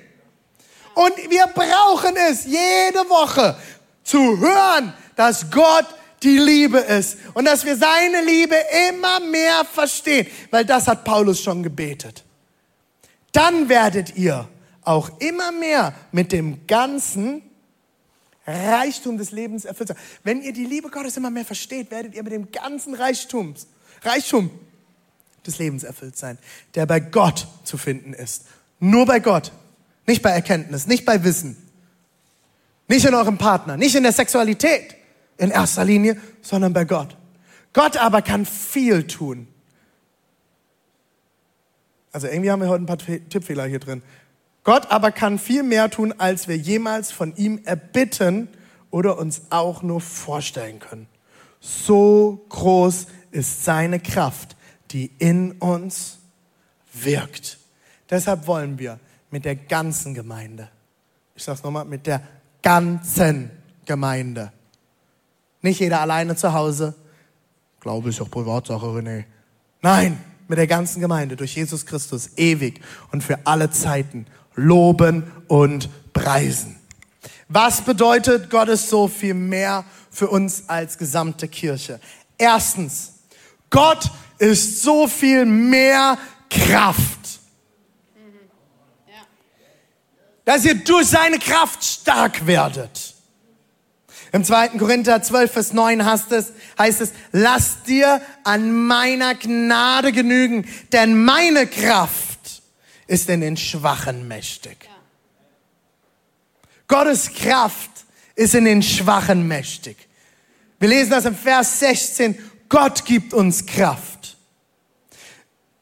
Und 0.94 1.16
wir 1.30 1.48
brauchen 1.48 2.18
es 2.18 2.44
jede 2.44 3.08
Woche 3.08 3.56
zu 4.04 4.40
hören, 4.40 4.94
dass 5.16 5.50
Gott 5.50 5.86
die 6.24 6.38
Liebe 6.38 6.80
ist 6.80 7.18
und 7.34 7.46
dass 7.46 7.66
wir 7.66 7.78
seine 7.78 8.22
Liebe 8.26 8.56
immer 8.90 9.20
mehr 9.20 9.66
verstehen, 9.66 10.28
weil 10.52 10.66
das 10.66 10.88
hat 10.88 11.04
Paulus 11.04 11.42
schon 11.42 11.64
gebetet. 11.64 12.24
Dann 13.32 13.70
werdet 13.70 14.16
ihr 14.18 14.48
auch 14.82 15.20
immer 15.20 15.52
mehr 15.52 15.94
mit 16.12 16.32
dem 16.32 16.66
ganzen 16.68 17.42
Reichtum 18.46 19.18
des 19.18 19.32
Lebens 19.32 19.66
erfüllt 19.66 19.90
sein. 19.90 19.98
Wenn 20.24 20.42
ihr 20.42 20.54
die 20.54 20.66
Liebe 20.66 20.90
Gottes 20.90 21.18
immer 21.18 21.30
mehr 21.30 21.46
versteht, 21.46 21.92
werdet 21.92 22.16
ihr 22.16 22.24
mit 22.24 22.34
dem 22.34 22.52
ganzen 22.52 22.96
Reichtums, 22.96 23.68
Reichtum 24.02 24.50
des 25.46 25.60
Lebens 25.60 25.84
erfüllt 25.84 26.18
sein, 26.18 26.38
der 26.76 26.86
bei 26.86 27.00
Gott 27.00 27.48
zu 27.64 27.78
finden 27.78 28.14
ist. 28.14 28.46
Nur 28.80 29.06
bei 29.06 29.20
Gott, 29.20 29.52
nicht 30.08 30.22
bei 30.22 30.32
Erkenntnis, 30.32 30.88
nicht 30.88 31.06
bei 31.06 31.24
Wissen. 31.24 31.58
Nicht 32.88 33.06
in 33.06 33.14
eurem 33.14 33.38
Partner, 33.38 33.78
nicht 33.78 33.94
in 33.94 34.02
der 34.04 34.12
Sexualität 34.12 34.96
in 35.40 35.52
erster 35.52 35.86
Linie, 35.86 36.18
sondern 36.42 36.74
bei 36.74 36.86
Gott. 36.86 37.18
Gott 37.74 37.98
aber 37.98 38.22
kann 38.22 38.46
viel 38.46 39.08
tun. 39.08 39.48
Also 42.12 42.28
irgendwie 42.28 42.52
haben 42.52 42.62
wir 42.62 42.70
heute 42.70 42.84
ein 42.84 42.88
paar 42.88 42.98
Tippfehler 42.98 43.66
hier 43.66 43.80
drin. 43.80 44.02
Gott 44.64 44.92
aber 44.92 45.12
kann 45.12 45.40
viel 45.40 45.64
mehr 45.64 45.90
tun, 45.90 46.14
als 46.18 46.48
wir 46.48 46.58
jemals 46.58 47.12
von 47.12 47.36
ihm 47.36 47.62
erbitten 47.64 48.50
oder 48.92 49.18
uns 49.18 49.44
auch 49.50 49.82
nur 49.82 50.02
vorstellen 50.02 50.80
können. 50.80 51.08
So 51.60 52.46
groß 52.50 53.08
ist 53.32 53.64
seine 53.64 54.00
Kraft, 54.00 54.56
die 54.92 55.12
in 55.20 55.54
uns 55.54 56.18
wirkt. 56.94 57.60
Deshalb 58.10 58.48
wollen 58.48 58.80
wir 58.80 59.00
mit 59.30 59.46
der 59.46 59.56
ganzen 59.56 60.14
Gemeinde, 60.14 60.70
ich 61.36 61.44
sage 61.44 61.60
es 61.60 61.64
nochmal, 61.64 61.86
mit 61.86 62.08
der 62.08 62.22
ganzen 62.62 63.52
Gemeinde. 63.86 64.52
Nicht 65.62 65.80
jeder 65.80 66.02
alleine 66.02 66.36
zu 66.36 66.54
Hause. 66.54 66.96
Glaube 67.80 68.10
ich 68.10 68.22
auch 68.22 68.30
Privatsache, 68.30 68.86
René. 68.86 69.26
Nein, 69.82 70.20
mit 70.48 70.58
der 70.58 70.68
ganzen 70.68 71.00
Gemeinde 71.00 71.36
durch 71.36 71.56
Jesus 71.56 71.86
Christus 71.86 72.32
ewig 72.38 72.82
und 73.12 73.24
für 73.24 73.40
alle 73.46 73.70
Zeiten 73.70 74.26
loben 74.56 75.32
und 75.48 75.90
preisen. 76.14 76.76
Was 77.48 77.82
bedeutet 77.82 78.50
Gottes 78.50 78.90
so 78.90 79.08
viel 79.08 79.34
mehr 79.34 79.86
für 80.12 80.28
uns 80.30 80.64
als 80.68 80.98
gesamte 80.98 81.48
Kirche? 81.48 82.00
Erstens, 82.38 83.14
Gott 83.70 84.10
ist 84.38 84.82
so 84.82 85.08
viel 85.08 85.46
mehr 85.46 86.18
Kraft. 86.50 87.20
dass 90.50 90.66
ihr 90.66 90.74
durch 90.74 91.06
seine 91.06 91.38
Kraft 91.38 91.84
stark 91.84 92.48
werdet. 92.48 92.99
Im 94.32 94.44
2. 94.44 94.70
Korinther 94.78 95.22
12, 95.22 95.52
Vers 95.52 95.74
9 95.74 96.06
heißt 96.06 96.32
es, 96.34 96.54
heißt 96.78 97.02
es, 97.02 97.14
lass 97.32 97.84
dir 97.84 98.22
an 98.44 98.72
meiner 98.72 99.34
Gnade 99.36 100.12
genügen, 100.12 100.68
denn 100.92 101.24
meine 101.24 101.66
Kraft 101.66 102.62
ist 103.08 103.30
in 103.30 103.42
den 103.42 103.58
Schwachen 103.58 104.28
mächtig. 104.28 104.78
Ja. 104.84 104.92
Gottes 106.88 107.34
Kraft 107.34 107.90
ist 108.36 108.54
in 108.54 108.66
den 108.66 108.84
Schwachen 108.84 109.48
mächtig. 109.48 109.98
Wir 110.80 110.90
lesen 110.90 111.10
das 111.12 111.26
im 111.26 111.36
Vers 111.36 111.80
16, 111.80 112.38
Gott 112.70 113.06
gibt 113.06 113.34
uns 113.34 113.66
Kraft. 113.66 114.38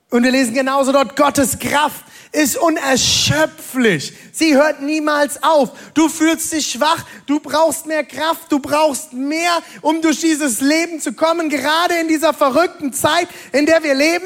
Und 0.09 0.23
wir 0.23 0.31
lesen 0.31 0.53
genauso 0.53 0.93
dort, 0.93 1.17
Gottes 1.17 1.59
Kraft 1.59 2.05
ist 2.31 2.57
unerschöpflich. 2.57 4.13
Sie 4.31 4.55
hört 4.55 4.81
niemals 4.81 5.41
auf. 5.43 5.71
Du 5.93 6.09
fühlst 6.09 6.51
dich 6.53 6.71
schwach, 6.71 7.05
du 7.25 7.39
brauchst 7.39 7.85
mehr 7.85 8.03
Kraft, 8.03 8.51
du 8.51 8.59
brauchst 8.59 9.13
mehr, 9.13 9.61
um 9.81 10.01
durch 10.01 10.21
dieses 10.21 10.61
Leben 10.61 10.99
zu 10.99 11.13
kommen, 11.13 11.49
gerade 11.49 11.95
in 11.95 12.07
dieser 12.07 12.33
verrückten 12.33 12.93
Zeit, 12.93 13.27
in 13.51 13.65
der 13.65 13.83
wir 13.83 13.95
leben. 13.95 14.25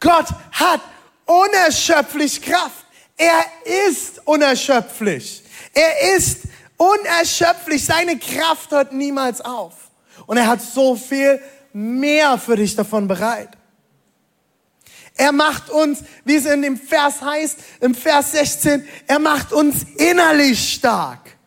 Gott 0.00 0.26
hat 0.52 0.80
unerschöpflich 1.26 2.40
Kraft. 2.40 2.86
Er 3.16 3.44
ist 3.88 4.22
unerschöpflich. 4.24 5.42
Er 5.74 6.16
ist 6.16 6.42
unerschöpflich. 6.76 7.84
Seine 7.84 8.18
Kraft 8.18 8.70
hört 8.70 8.92
niemals 8.92 9.40
auf. 9.40 9.74
Und 10.26 10.36
er 10.36 10.46
hat 10.46 10.62
so 10.62 10.94
viel 10.94 11.40
mehr 11.72 12.38
für 12.38 12.56
dich 12.56 12.74
davon 12.76 13.08
bereit. 13.08 13.57
Er 15.18 15.32
macht 15.32 15.68
uns, 15.68 16.04
wie 16.24 16.36
es 16.36 16.46
in 16.46 16.62
dem 16.62 16.78
Vers 16.78 17.20
heißt, 17.20 17.58
im 17.80 17.94
Vers 17.94 18.32
16, 18.32 18.86
er 19.08 19.18
macht 19.18 19.52
uns 19.52 19.84
innerlich 19.96 20.74
stark. 20.74 21.37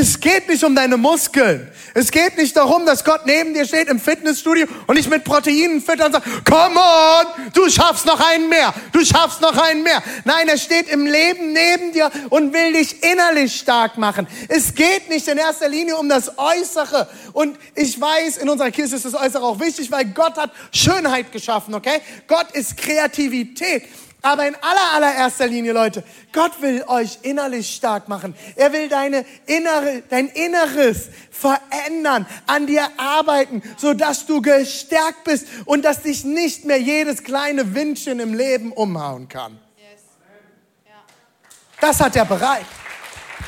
Es 0.00 0.20
geht 0.20 0.48
nicht 0.48 0.62
um 0.62 0.76
deine 0.76 0.96
Muskeln. 0.96 1.68
Es 1.92 2.12
geht 2.12 2.36
nicht 2.36 2.56
darum, 2.56 2.86
dass 2.86 3.02
Gott 3.02 3.22
neben 3.26 3.52
dir 3.52 3.64
steht 3.64 3.88
im 3.88 3.98
Fitnessstudio 3.98 4.68
und 4.86 4.96
dich 4.96 5.08
mit 5.08 5.24
Proteinen 5.24 5.80
füttert 5.80 6.06
und 6.06 6.12
sagt, 6.12 6.44
come 6.44 6.78
on, 6.78 7.50
du 7.52 7.68
schaffst 7.68 8.06
noch 8.06 8.20
einen 8.30 8.48
mehr, 8.48 8.72
du 8.92 9.04
schaffst 9.04 9.40
noch 9.40 9.56
einen 9.56 9.82
mehr. 9.82 10.00
Nein, 10.24 10.46
er 10.46 10.56
steht 10.56 10.88
im 10.88 11.04
Leben 11.04 11.52
neben 11.52 11.92
dir 11.92 12.12
und 12.30 12.52
will 12.52 12.74
dich 12.74 13.02
innerlich 13.02 13.56
stark 13.56 13.98
machen. 13.98 14.28
Es 14.46 14.72
geht 14.72 15.08
nicht 15.08 15.26
in 15.26 15.36
erster 15.36 15.68
Linie 15.68 15.96
um 15.96 16.08
das 16.08 16.38
Äußere. 16.38 17.08
Und 17.32 17.58
ich 17.74 18.00
weiß, 18.00 18.36
in 18.36 18.48
unserer 18.48 18.70
Kirche 18.70 18.94
ist 18.94 19.04
das 19.04 19.16
Äußere 19.16 19.42
auch 19.42 19.58
wichtig, 19.58 19.90
weil 19.90 20.04
Gott 20.04 20.36
hat 20.36 20.52
Schönheit 20.70 21.32
geschaffen, 21.32 21.74
okay? 21.74 22.00
Gott 22.28 22.52
ist 22.52 22.76
Kreativität. 22.76 23.82
Aber 24.20 24.48
in 24.48 24.56
aller, 24.56 24.92
allererster 24.94 25.46
Linie, 25.46 25.72
Leute, 25.72 26.02
Gott 26.32 26.60
will 26.60 26.82
euch 26.88 27.20
innerlich 27.22 27.72
stark 27.72 28.08
machen. 28.08 28.34
Er 28.56 28.72
will 28.72 28.88
deine 28.88 29.24
innere, 29.46 30.02
dein 30.08 30.26
Inneres 30.28 31.08
verändern, 31.30 32.26
an 32.46 32.66
dir 32.66 32.88
arbeiten, 32.96 33.62
sodass 33.76 34.26
du 34.26 34.42
gestärkt 34.42 35.22
bist 35.24 35.46
und 35.66 35.84
dass 35.84 36.02
dich 36.02 36.24
nicht 36.24 36.64
mehr 36.64 36.80
jedes 36.80 37.22
kleine 37.22 37.74
Windchen 37.74 38.18
im 38.18 38.34
Leben 38.34 38.72
umhauen 38.72 39.28
kann. 39.28 39.60
Das 41.80 42.00
hat 42.00 42.16
er 42.16 42.24
bereit. 42.24 42.66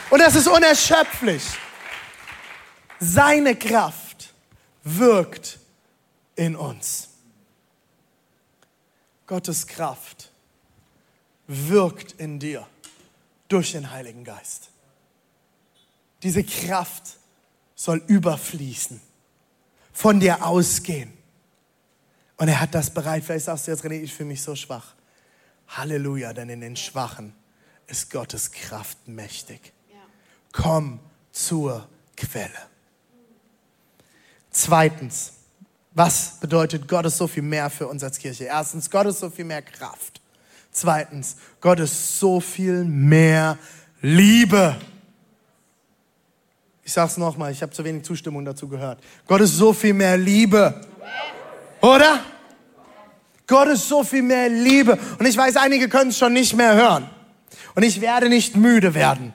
Und 0.08 0.20
das 0.20 0.36
ist 0.36 0.46
unerschöpflich. 0.46 1.42
Seine 3.00 3.56
Kraft 3.56 4.34
wirkt 4.84 5.58
in 6.36 6.54
uns. 6.54 7.08
Gottes 9.26 9.66
Kraft 9.66 10.19
wirkt 11.50 12.12
in 12.12 12.38
dir 12.38 12.66
durch 13.48 13.72
den 13.72 13.90
Heiligen 13.90 14.22
Geist. 14.22 14.70
Diese 16.22 16.44
Kraft 16.44 17.18
soll 17.74 18.02
überfließen, 18.06 19.00
von 19.92 20.20
dir 20.20 20.46
ausgehen. 20.46 21.12
Und 22.36 22.48
er 22.48 22.60
hat 22.60 22.74
das 22.74 22.94
bereit. 22.94 23.24
Vielleicht 23.24 23.46
sagst 23.46 23.66
du 23.66 23.72
jetzt, 23.72 23.84
René, 23.84 24.00
ich 24.00 24.14
fühle 24.14 24.28
mich 24.28 24.42
so 24.42 24.54
schwach. 24.54 24.94
Halleluja, 25.68 26.32
denn 26.32 26.48
in 26.50 26.60
den 26.60 26.76
Schwachen 26.76 27.34
ist 27.86 28.10
Gottes 28.10 28.52
Kraft 28.52 29.08
mächtig. 29.08 29.72
Komm 30.52 31.00
zur 31.32 31.88
Quelle. 32.16 32.50
Zweitens, 34.50 35.32
was 35.92 36.38
bedeutet 36.38 36.86
Gott 36.86 37.06
ist 37.06 37.16
so 37.16 37.26
viel 37.26 37.42
mehr 37.42 37.70
für 37.70 37.88
uns 37.88 38.04
als 38.04 38.18
Kirche? 38.18 38.44
Erstens, 38.44 38.88
Gott 38.88 39.06
ist 39.06 39.18
so 39.18 39.30
viel 39.30 39.44
mehr 39.44 39.62
Kraft. 39.62 40.19
Zweitens, 40.72 41.36
Gott 41.60 41.80
ist 41.80 42.18
so 42.18 42.40
viel 42.40 42.84
mehr 42.84 43.58
Liebe. 44.00 44.76
Ich 46.84 46.92
sage 46.92 47.08
es 47.08 47.16
nochmal, 47.16 47.52
ich 47.52 47.62
habe 47.62 47.72
zu 47.72 47.84
wenig 47.84 48.04
Zustimmung 48.04 48.44
dazu 48.44 48.68
gehört. 48.68 48.98
Gott 49.26 49.40
ist 49.40 49.56
so 49.56 49.72
viel 49.72 49.94
mehr 49.94 50.16
Liebe. 50.16 50.80
Oder? 51.80 52.20
Gott 53.46 53.68
ist 53.68 53.88
so 53.88 54.04
viel 54.04 54.22
mehr 54.22 54.48
Liebe. 54.48 54.98
Und 55.18 55.26
ich 55.26 55.36
weiß, 55.36 55.56
einige 55.56 55.88
können 55.88 56.10
es 56.10 56.18
schon 56.18 56.32
nicht 56.32 56.54
mehr 56.54 56.74
hören. 56.74 57.08
Und 57.74 57.82
ich 57.82 58.00
werde 58.00 58.28
nicht 58.28 58.56
müde 58.56 58.94
werden. 58.94 59.34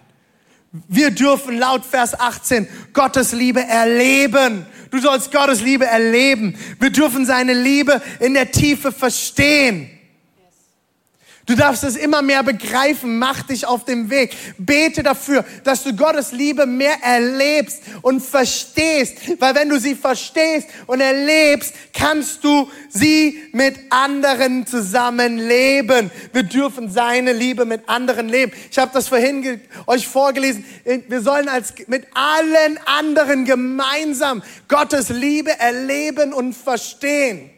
Wir 0.87 1.11
dürfen 1.11 1.57
laut 1.57 1.85
Vers 1.85 2.19
18 2.19 2.67
Gottes 2.93 3.31
Liebe 3.31 3.61
erleben. 3.61 4.65
Du 4.91 4.99
sollst 4.99 5.31
Gottes 5.31 5.61
Liebe 5.61 5.85
erleben. 5.85 6.57
Wir 6.79 6.89
dürfen 6.89 7.25
seine 7.25 7.53
Liebe 7.53 8.01
in 8.19 8.33
der 8.33 8.51
Tiefe 8.51 8.91
verstehen. 8.91 9.89
Du 11.45 11.55
darfst 11.55 11.83
es 11.83 11.95
immer 11.95 12.21
mehr 12.21 12.41
begreifen. 12.41 13.19
Mach 13.19 13.43
dich 13.43 13.67
auf 13.67 13.85
den 13.85 14.09
Weg. 14.09 14.35
Bete 14.57 15.03
dafür, 15.03 15.45
dass 15.63 15.83
du 15.83 15.95
Gottes 15.95 16.31
Liebe 16.31 16.65
mehr 16.65 17.03
erlebst 17.03 17.81
und 18.01 18.21
verstehst. 18.21 19.17
Weil 19.39 19.53
wenn 19.53 19.69
du 19.69 19.79
sie 19.79 19.95
verstehst 19.95 20.67
und 20.87 21.01
erlebst, 21.01 21.73
kannst 21.93 22.43
du 22.43 22.69
sie 22.89 23.43
mit 23.51 23.75
anderen 23.91 24.65
zusammenleben. 24.65 26.09
Wir 26.33 26.43
dürfen 26.43 26.89
seine 26.89 27.31
Liebe 27.31 27.65
mit 27.65 27.87
anderen 27.87 28.27
leben. 28.27 28.51
Ich 28.71 28.79
habe 28.79 28.91
das 28.93 29.07
vorhin 29.07 29.61
euch 29.85 30.07
vorgelesen. 30.07 30.65
Wir 31.07 31.21
sollen 31.21 31.47
als 31.47 31.73
mit 31.87 32.07
allen 32.15 32.79
anderen 32.85 33.45
gemeinsam 33.45 34.41
Gottes 34.67 35.09
Liebe 35.09 35.59
erleben 35.59 36.33
und 36.33 36.53
verstehen 36.53 37.51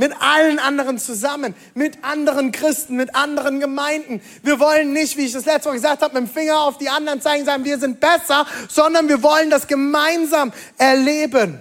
mit 0.00 0.14
allen 0.18 0.58
anderen 0.58 0.98
zusammen, 0.98 1.54
mit 1.74 2.02
anderen 2.02 2.52
Christen, 2.52 2.96
mit 2.96 3.14
anderen 3.14 3.60
Gemeinden. 3.60 4.22
Wir 4.42 4.58
wollen 4.58 4.94
nicht, 4.94 5.18
wie 5.18 5.26
ich 5.26 5.32
das 5.32 5.44
letzte 5.44 5.68
Mal 5.68 5.74
gesagt 5.74 6.00
habe, 6.00 6.18
mit 6.18 6.26
dem 6.26 6.32
Finger 6.32 6.58
auf 6.62 6.78
die 6.78 6.88
anderen 6.88 7.20
zeigen, 7.20 7.44
sagen, 7.44 7.66
wir 7.66 7.78
sind 7.78 8.00
besser, 8.00 8.46
sondern 8.70 9.08
wir 9.08 9.22
wollen 9.22 9.50
das 9.50 9.66
gemeinsam 9.66 10.54
erleben. 10.78 11.58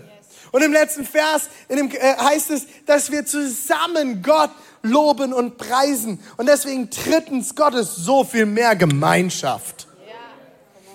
Und 0.53 0.63
im 0.63 0.71
letzten 0.71 1.05
Vers 1.05 1.49
in 1.67 1.75
dem, 1.75 1.91
äh, 1.91 2.15
heißt 2.15 2.51
es, 2.51 2.65
dass 2.85 3.11
wir 3.11 3.25
zusammen 3.25 4.23
Gott 4.23 4.51
loben 4.83 5.33
und 5.33 5.57
preisen. 5.57 6.17
Und 6.37 6.47
deswegen 6.47 6.89
drittens, 6.89 7.53
Gott 7.53 7.73
ist 7.73 7.93
so 7.97 8.23
viel 8.23 8.45
mehr 8.45 8.73
Gemeinschaft. 8.77 9.85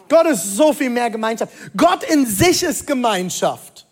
Gott 0.08 0.26
ist 0.28 0.56
so 0.56 0.72
viel 0.72 0.88
mehr 0.88 1.10
Gemeinschaft. 1.10 1.52
Gott 1.76 2.04
in 2.04 2.24
sich 2.24 2.62
ist 2.62 2.86
Gemeinschaft. 2.86 3.83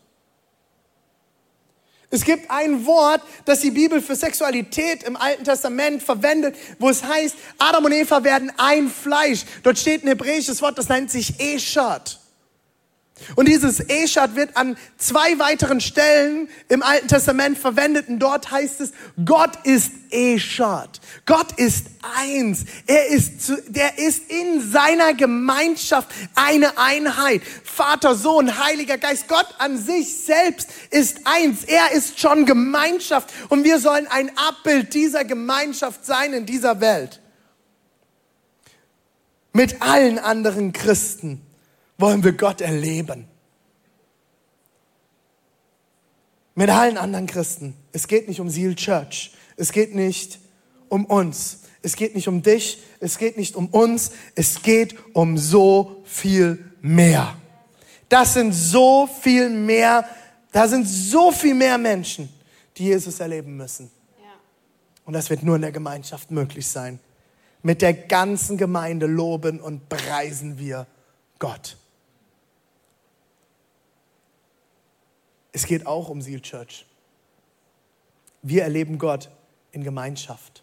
Es 2.12 2.26
gibt 2.26 2.50
ein 2.50 2.84
Wort, 2.84 3.22
das 3.46 3.60
die 3.60 3.70
Bibel 3.70 4.02
für 4.02 4.14
Sexualität 4.14 5.02
im 5.02 5.16
Alten 5.16 5.44
Testament 5.44 6.02
verwendet, 6.02 6.54
wo 6.78 6.90
es 6.90 7.02
heißt, 7.02 7.34
Adam 7.56 7.86
und 7.86 7.92
Eva 7.92 8.22
werden 8.22 8.52
ein 8.58 8.90
Fleisch. 8.90 9.44
Dort 9.62 9.78
steht 9.78 10.04
ein 10.04 10.08
hebräisches 10.08 10.60
Wort, 10.60 10.76
das 10.76 10.90
nennt 10.90 11.10
sich 11.10 11.40
Eshat. 11.40 12.21
Und 13.36 13.46
dieses 13.46 13.80
Eshat 13.80 14.36
wird 14.36 14.56
an 14.56 14.76
zwei 14.98 15.38
weiteren 15.38 15.80
Stellen 15.80 16.48
im 16.68 16.82
Alten 16.82 17.08
Testament 17.08 17.56
verwendet 17.56 18.08
und 18.08 18.18
dort 18.18 18.50
heißt 18.50 18.80
es, 18.80 18.92
Gott 19.24 19.64
ist 19.64 19.92
Eshat. 20.10 21.00
Gott 21.24 21.52
ist 21.52 21.86
eins. 22.18 22.64
Er 22.86 23.08
ist, 23.08 23.42
zu, 23.46 23.62
der 23.68 23.98
ist 23.98 24.30
in 24.30 24.60
seiner 24.70 25.14
Gemeinschaft 25.14 26.08
eine 26.34 26.78
Einheit. 26.78 27.42
Vater, 27.64 28.14
Sohn, 28.14 28.62
Heiliger 28.64 28.98
Geist. 28.98 29.28
Gott 29.28 29.54
an 29.58 29.78
sich 29.78 30.24
selbst 30.24 30.68
ist 30.90 31.20
eins. 31.24 31.64
Er 31.64 31.92
ist 31.92 32.18
schon 32.18 32.44
Gemeinschaft 32.44 33.30
und 33.48 33.64
wir 33.64 33.78
sollen 33.78 34.06
ein 34.08 34.30
Abbild 34.36 34.94
dieser 34.94 35.24
Gemeinschaft 35.24 36.04
sein 36.04 36.32
in 36.32 36.46
dieser 36.46 36.80
Welt. 36.80 37.20
Mit 39.52 39.82
allen 39.82 40.18
anderen 40.18 40.72
Christen 40.72 41.42
wollen 41.98 42.24
wir 42.24 42.32
Gott 42.32 42.60
erleben. 42.60 43.28
Mit 46.54 46.68
allen 46.68 46.98
anderen 46.98 47.26
Christen. 47.26 47.74
Es 47.92 48.08
geht 48.08 48.28
nicht 48.28 48.40
um 48.40 48.50
Seal 48.50 48.74
Church. 48.74 49.32
Es 49.56 49.72
geht 49.72 49.94
nicht 49.94 50.38
um 50.88 51.06
uns. 51.06 51.60
Es 51.82 51.96
geht 51.96 52.14
nicht 52.14 52.28
um 52.28 52.42
dich. 52.42 52.82
Es 53.00 53.18
geht 53.18 53.36
nicht 53.36 53.56
um 53.56 53.68
uns. 53.68 54.12
Es 54.34 54.62
geht 54.62 54.96
um 55.14 55.38
so 55.38 56.02
viel 56.04 56.72
mehr. 56.80 57.36
Das 58.12 58.34
sind 58.34 58.52
so 58.52 59.06
viel 59.06 59.48
mehr, 59.48 60.06
da 60.52 60.68
sind 60.68 60.84
so 60.86 61.32
viel 61.32 61.54
mehr 61.54 61.78
Menschen, 61.78 62.28
die 62.76 62.84
Jesus 62.84 63.20
erleben 63.20 63.56
müssen. 63.56 63.90
Und 65.06 65.14
das 65.14 65.30
wird 65.30 65.42
nur 65.42 65.56
in 65.56 65.62
der 65.62 65.72
Gemeinschaft 65.72 66.30
möglich 66.30 66.66
sein. 66.66 67.00
Mit 67.62 67.80
der 67.80 67.94
ganzen 67.94 68.58
Gemeinde 68.58 69.06
loben 69.06 69.60
und 69.60 69.88
preisen 69.88 70.58
wir 70.58 70.86
Gott. 71.38 71.78
Es 75.52 75.66
geht 75.66 75.86
auch 75.86 76.08
um 76.08 76.22
Seal 76.22 76.40
Church. 76.40 76.86
Wir 78.42 78.62
erleben 78.62 78.98
Gott 78.98 79.30
in 79.70 79.84
Gemeinschaft. 79.84 80.62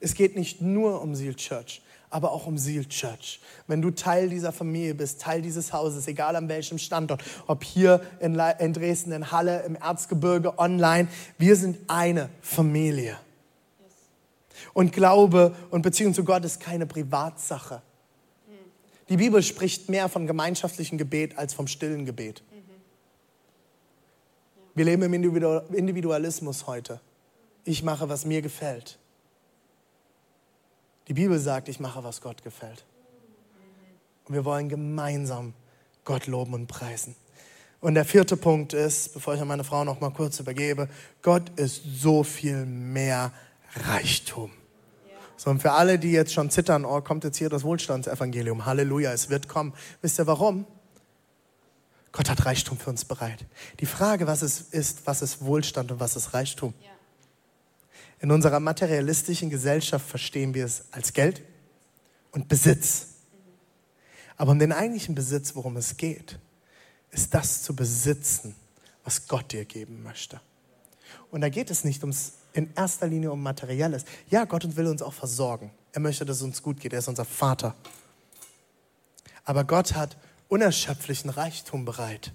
Es 0.00 0.14
geht 0.14 0.36
nicht 0.36 0.60
nur 0.62 1.02
um 1.02 1.14
Seal 1.14 1.34
Church, 1.34 1.82
aber 2.08 2.32
auch 2.32 2.46
um 2.46 2.56
Seal 2.56 2.86
Church. 2.86 3.40
Wenn 3.66 3.82
du 3.82 3.90
Teil 3.90 4.28
dieser 4.28 4.52
Familie 4.52 4.94
bist, 4.94 5.20
Teil 5.20 5.42
dieses 5.42 5.72
Hauses, 5.72 6.06
egal 6.06 6.36
an 6.36 6.48
welchem 6.48 6.78
Standort, 6.78 7.22
ob 7.46 7.64
hier 7.64 8.00
in, 8.20 8.38
in 8.58 8.72
Dresden, 8.72 9.12
in 9.12 9.30
Halle, 9.30 9.62
im 9.62 9.74
Erzgebirge, 9.74 10.58
online, 10.58 11.08
wir 11.36 11.56
sind 11.56 11.78
eine 11.88 12.30
Familie. 12.40 13.18
Und 14.72 14.92
Glaube 14.92 15.54
und 15.70 15.82
Beziehung 15.82 16.14
zu 16.14 16.24
Gott 16.24 16.44
ist 16.44 16.60
keine 16.60 16.86
Privatsache. 16.86 17.82
Die 19.08 19.16
Bibel 19.16 19.42
spricht 19.42 19.88
mehr 19.88 20.08
von 20.08 20.26
gemeinschaftlichem 20.26 20.98
Gebet 20.98 21.38
als 21.38 21.54
vom 21.54 21.66
stillen 21.66 22.04
Gebet. 22.04 22.42
Wir 24.74 24.84
leben 24.84 25.02
im 25.02 25.14
Individualismus 25.14 26.66
heute. 26.66 27.00
Ich 27.64 27.82
mache, 27.82 28.08
was 28.08 28.24
mir 28.24 28.42
gefällt. 28.42 28.98
Die 31.08 31.14
Bibel 31.14 31.38
sagt, 31.38 31.68
ich 31.68 31.80
mache, 31.80 32.04
was 32.04 32.20
Gott 32.20 32.42
gefällt. 32.42 32.84
Und 34.26 34.34
wir 34.34 34.44
wollen 34.44 34.68
gemeinsam 34.68 35.54
Gott 36.04 36.26
loben 36.26 36.54
und 36.54 36.66
preisen. 36.66 37.16
Und 37.80 37.94
der 37.94 38.04
vierte 38.04 38.36
Punkt 38.36 38.72
ist, 38.72 39.14
bevor 39.14 39.34
ich 39.34 39.40
an 39.40 39.48
meine 39.48 39.64
Frau 39.64 39.84
noch 39.84 40.00
mal 40.00 40.10
kurz 40.10 40.40
übergebe, 40.40 40.88
Gott 41.22 41.50
ist 41.56 41.82
so 41.84 42.24
viel 42.24 42.66
mehr 42.66 43.32
Reichtum. 43.74 44.50
So, 45.36 45.50
und 45.50 45.62
für 45.62 45.72
alle, 45.72 45.98
die 46.00 46.10
jetzt 46.10 46.32
schon 46.32 46.50
zittern, 46.50 46.84
oh, 46.84 47.00
kommt 47.00 47.22
jetzt 47.22 47.36
hier 47.36 47.48
das 47.48 47.62
Wohlstandsevangelium. 47.62 48.66
Halleluja, 48.66 49.12
es 49.12 49.30
wird 49.30 49.48
kommen. 49.48 49.72
Wisst 50.02 50.18
ihr 50.18 50.26
warum? 50.26 50.66
Gott 52.12 52.30
hat 52.30 52.44
Reichtum 52.46 52.78
für 52.78 52.90
uns 52.90 53.04
bereit. 53.04 53.44
Die 53.80 53.86
Frage, 53.86 54.26
was 54.26 54.42
es 54.42 54.60
ist, 54.60 55.06
was 55.06 55.22
ist 55.22 55.44
Wohlstand 55.44 55.92
und 55.92 56.00
was 56.00 56.16
ist 56.16 56.34
Reichtum? 56.34 56.74
Ja. 56.80 56.90
In 58.20 58.30
unserer 58.30 58.60
materialistischen 58.60 59.50
Gesellschaft 59.50 60.08
verstehen 60.08 60.54
wir 60.54 60.64
es 60.64 60.84
als 60.90 61.12
Geld 61.12 61.42
und 62.32 62.48
Besitz. 62.48 63.08
Aber 64.36 64.52
um 64.52 64.58
den 64.58 64.72
eigentlichen 64.72 65.14
Besitz, 65.14 65.54
worum 65.54 65.76
es 65.76 65.96
geht, 65.96 66.38
ist 67.10 67.34
das 67.34 67.62
zu 67.62 67.74
besitzen, 67.74 68.54
was 69.04 69.26
Gott 69.26 69.52
dir 69.52 69.64
geben 69.64 70.02
möchte. 70.02 70.40
Und 71.30 71.40
da 71.40 71.48
geht 71.48 71.70
es 71.70 71.84
nicht 71.84 72.02
ums, 72.02 72.34
in 72.52 72.72
erster 72.74 73.06
Linie 73.06 73.32
um 73.32 73.42
Materielles. 73.42 74.04
Ja, 74.30 74.44
Gott 74.44 74.76
will 74.76 74.86
uns 74.86 75.02
auch 75.02 75.12
versorgen. 75.12 75.70
Er 75.92 76.00
möchte, 76.00 76.24
dass 76.24 76.38
es 76.38 76.42
uns 76.42 76.62
gut 76.62 76.80
geht. 76.80 76.92
Er 76.92 76.98
ist 77.00 77.08
unser 77.08 77.24
Vater. 77.24 77.74
Aber 79.44 79.64
Gott 79.64 79.94
hat 79.94 80.16
unerschöpflichen 80.48 81.30
Reichtum 81.30 81.84
bereit. 81.84 82.32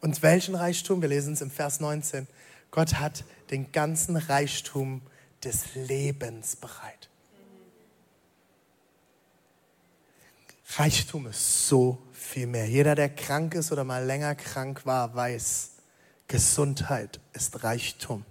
Und 0.00 0.22
welchen 0.22 0.54
Reichtum? 0.54 1.02
Wir 1.02 1.08
lesen 1.08 1.34
es 1.34 1.40
im 1.40 1.50
Vers 1.50 1.80
19. 1.80 2.26
Gott 2.70 2.94
hat 2.94 3.24
den 3.50 3.72
ganzen 3.72 4.16
Reichtum 4.16 5.02
des 5.42 5.74
Lebens 5.74 6.56
bereit. 6.56 7.08
Reichtum 10.76 11.26
ist 11.26 11.68
so 11.68 11.98
viel 12.12 12.46
mehr. 12.46 12.68
Jeder, 12.68 12.94
der 12.94 13.08
krank 13.08 13.54
ist 13.54 13.72
oder 13.72 13.84
mal 13.84 14.04
länger 14.04 14.34
krank 14.34 14.84
war, 14.84 15.14
weiß, 15.14 15.70
Gesundheit 16.28 17.20
ist 17.32 17.62
Reichtum. 17.62 18.24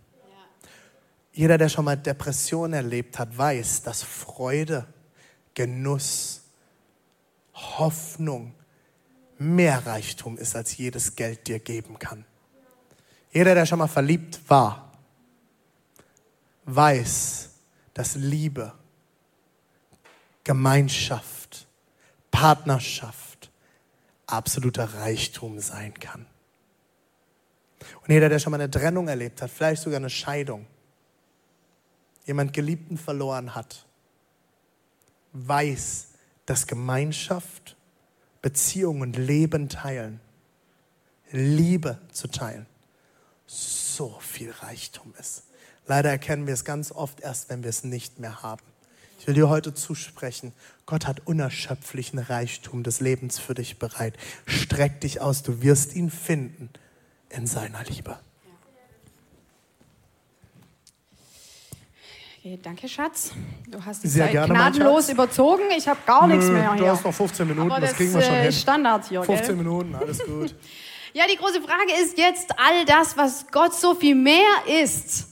Jeder, 1.31 1.57
der 1.57 1.69
schon 1.69 1.85
mal 1.85 1.97
Depression 1.97 2.73
erlebt 2.73 3.19
hat, 3.19 3.37
weiß, 3.37 3.83
dass 3.83 4.03
Freude, 4.03 4.85
Genuss, 5.53 6.44
Hoffnung 7.55 8.53
mehr 9.37 9.85
Reichtum 9.85 10.37
ist, 10.37 10.55
als 10.55 10.77
jedes 10.77 11.15
Geld 11.15 11.47
dir 11.47 11.59
geben 11.59 11.97
kann. 11.99 12.25
Jeder, 13.31 13.55
der 13.55 13.65
schon 13.65 13.79
mal 13.79 13.87
verliebt 13.87 14.39
war, 14.47 14.91
weiß, 16.65 17.49
dass 17.93 18.15
Liebe, 18.15 18.73
Gemeinschaft, 20.43 21.67
Partnerschaft 22.31 23.51
absoluter 24.27 24.93
Reichtum 24.95 25.59
sein 25.59 25.93
kann. 25.93 26.25
Und 28.01 28.09
jeder, 28.09 28.29
der 28.29 28.39
schon 28.39 28.51
mal 28.51 28.59
eine 28.59 28.71
Trennung 28.71 29.07
erlebt 29.07 29.41
hat, 29.41 29.51
vielleicht 29.51 29.81
sogar 29.81 29.97
eine 29.97 30.09
Scheidung, 30.09 30.65
jemand 32.25 32.53
Geliebten 32.53 32.97
verloren 32.97 33.53
hat, 33.53 33.85
weiß, 35.33 36.14
dass 36.45 36.67
Gemeinschaft, 36.67 37.75
Beziehung 38.41 39.01
und 39.01 39.17
Leben 39.17 39.69
teilen, 39.69 40.19
Liebe 41.31 41.99
zu 42.11 42.27
teilen, 42.27 42.65
so 43.47 44.17
viel 44.19 44.51
Reichtum 44.51 45.13
ist. 45.19 45.43
Leider 45.87 46.09
erkennen 46.09 46.47
wir 46.47 46.53
es 46.53 46.65
ganz 46.65 46.91
oft 46.91 47.21
erst, 47.21 47.49
wenn 47.49 47.63
wir 47.63 47.69
es 47.69 47.83
nicht 47.83 48.19
mehr 48.19 48.41
haben. 48.41 48.63
Ich 49.19 49.27
will 49.27 49.35
dir 49.35 49.49
heute 49.49 49.73
zusprechen, 49.73 50.53
Gott 50.85 51.07
hat 51.07 51.25
unerschöpflichen 51.25 52.19
Reichtum 52.19 52.83
des 52.83 52.99
Lebens 52.99 53.39
für 53.39 53.55
dich 53.55 53.79
bereit. 53.79 54.15
Streck 54.45 55.01
dich 55.01 55.21
aus, 55.21 55.41
du 55.41 55.61
wirst 55.61 55.95
ihn 55.95 56.11
finden 56.11 56.69
in 57.29 57.47
seiner 57.47 57.83
Liebe. 57.83 58.19
Okay, 62.45 62.59
danke, 62.61 62.87
Schatz. 62.87 63.31
Du 63.67 63.83
hast 63.83 64.03
die 64.03 64.07
Sehr 64.07 64.25
Zeit 64.25 64.33
gerne, 64.33 64.53
gnadenlos 64.53 65.09
überzogen. 65.09 65.63
Ich 65.75 65.87
habe 65.87 65.99
gar 66.05 66.27
Nö, 66.27 66.35
nichts 66.35 66.51
mehr 66.51 66.75
hier. 66.75 66.83
Du 66.83 66.89
hast 66.91 67.03
noch 67.03 67.11
15 67.11 67.47
Minuten, 67.47 67.69
das, 67.69 67.79
das 67.79 67.93
kriegen 67.93 68.13
wir 68.13 68.21
schon 68.21 68.33
äh, 68.35 68.43
hin. 68.43 68.51
Standard 68.51 69.09
hier, 69.09 69.23
15 69.23 69.47
gell? 69.47 69.55
Minuten, 69.55 69.95
alles 69.95 70.23
gut. 70.23 70.53
ja, 71.13 71.23
die 71.27 71.37
große 71.37 71.59
Frage 71.59 71.91
ist 72.03 72.19
jetzt 72.19 72.51
all 72.59 72.85
das, 72.85 73.17
was 73.17 73.47
Gott 73.51 73.73
so 73.73 73.95
viel 73.95 74.13
mehr 74.13 74.45
ist. 74.83 75.29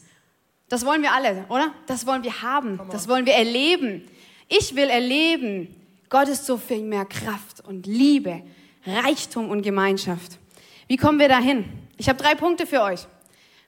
Das 0.69 0.83
wollen 0.87 1.03
wir 1.03 1.13
alle, 1.13 1.45
oder? 1.49 1.71
Das 1.85 2.07
wollen 2.07 2.23
wir 2.23 2.41
haben. 2.41 2.81
Das 2.91 3.07
wollen 3.07 3.27
wir 3.27 3.33
erleben. 3.33 4.09
Ich 4.47 4.75
will 4.75 4.89
erleben, 4.89 5.67
Gott 6.09 6.29
ist 6.29 6.47
so 6.47 6.57
viel 6.57 6.81
mehr 6.81 7.05
Kraft 7.05 7.59
und 7.63 7.85
Liebe, 7.85 8.41
Reichtum 8.87 9.51
und 9.51 9.61
Gemeinschaft. 9.61 10.39
Wie 10.87 10.97
kommen 10.97 11.19
wir 11.19 11.29
dahin? 11.29 11.65
Ich 11.95 12.09
habe 12.09 12.17
drei 12.17 12.33
Punkte 12.33 12.65
für 12.65 12.81
euch. 12.81 13.05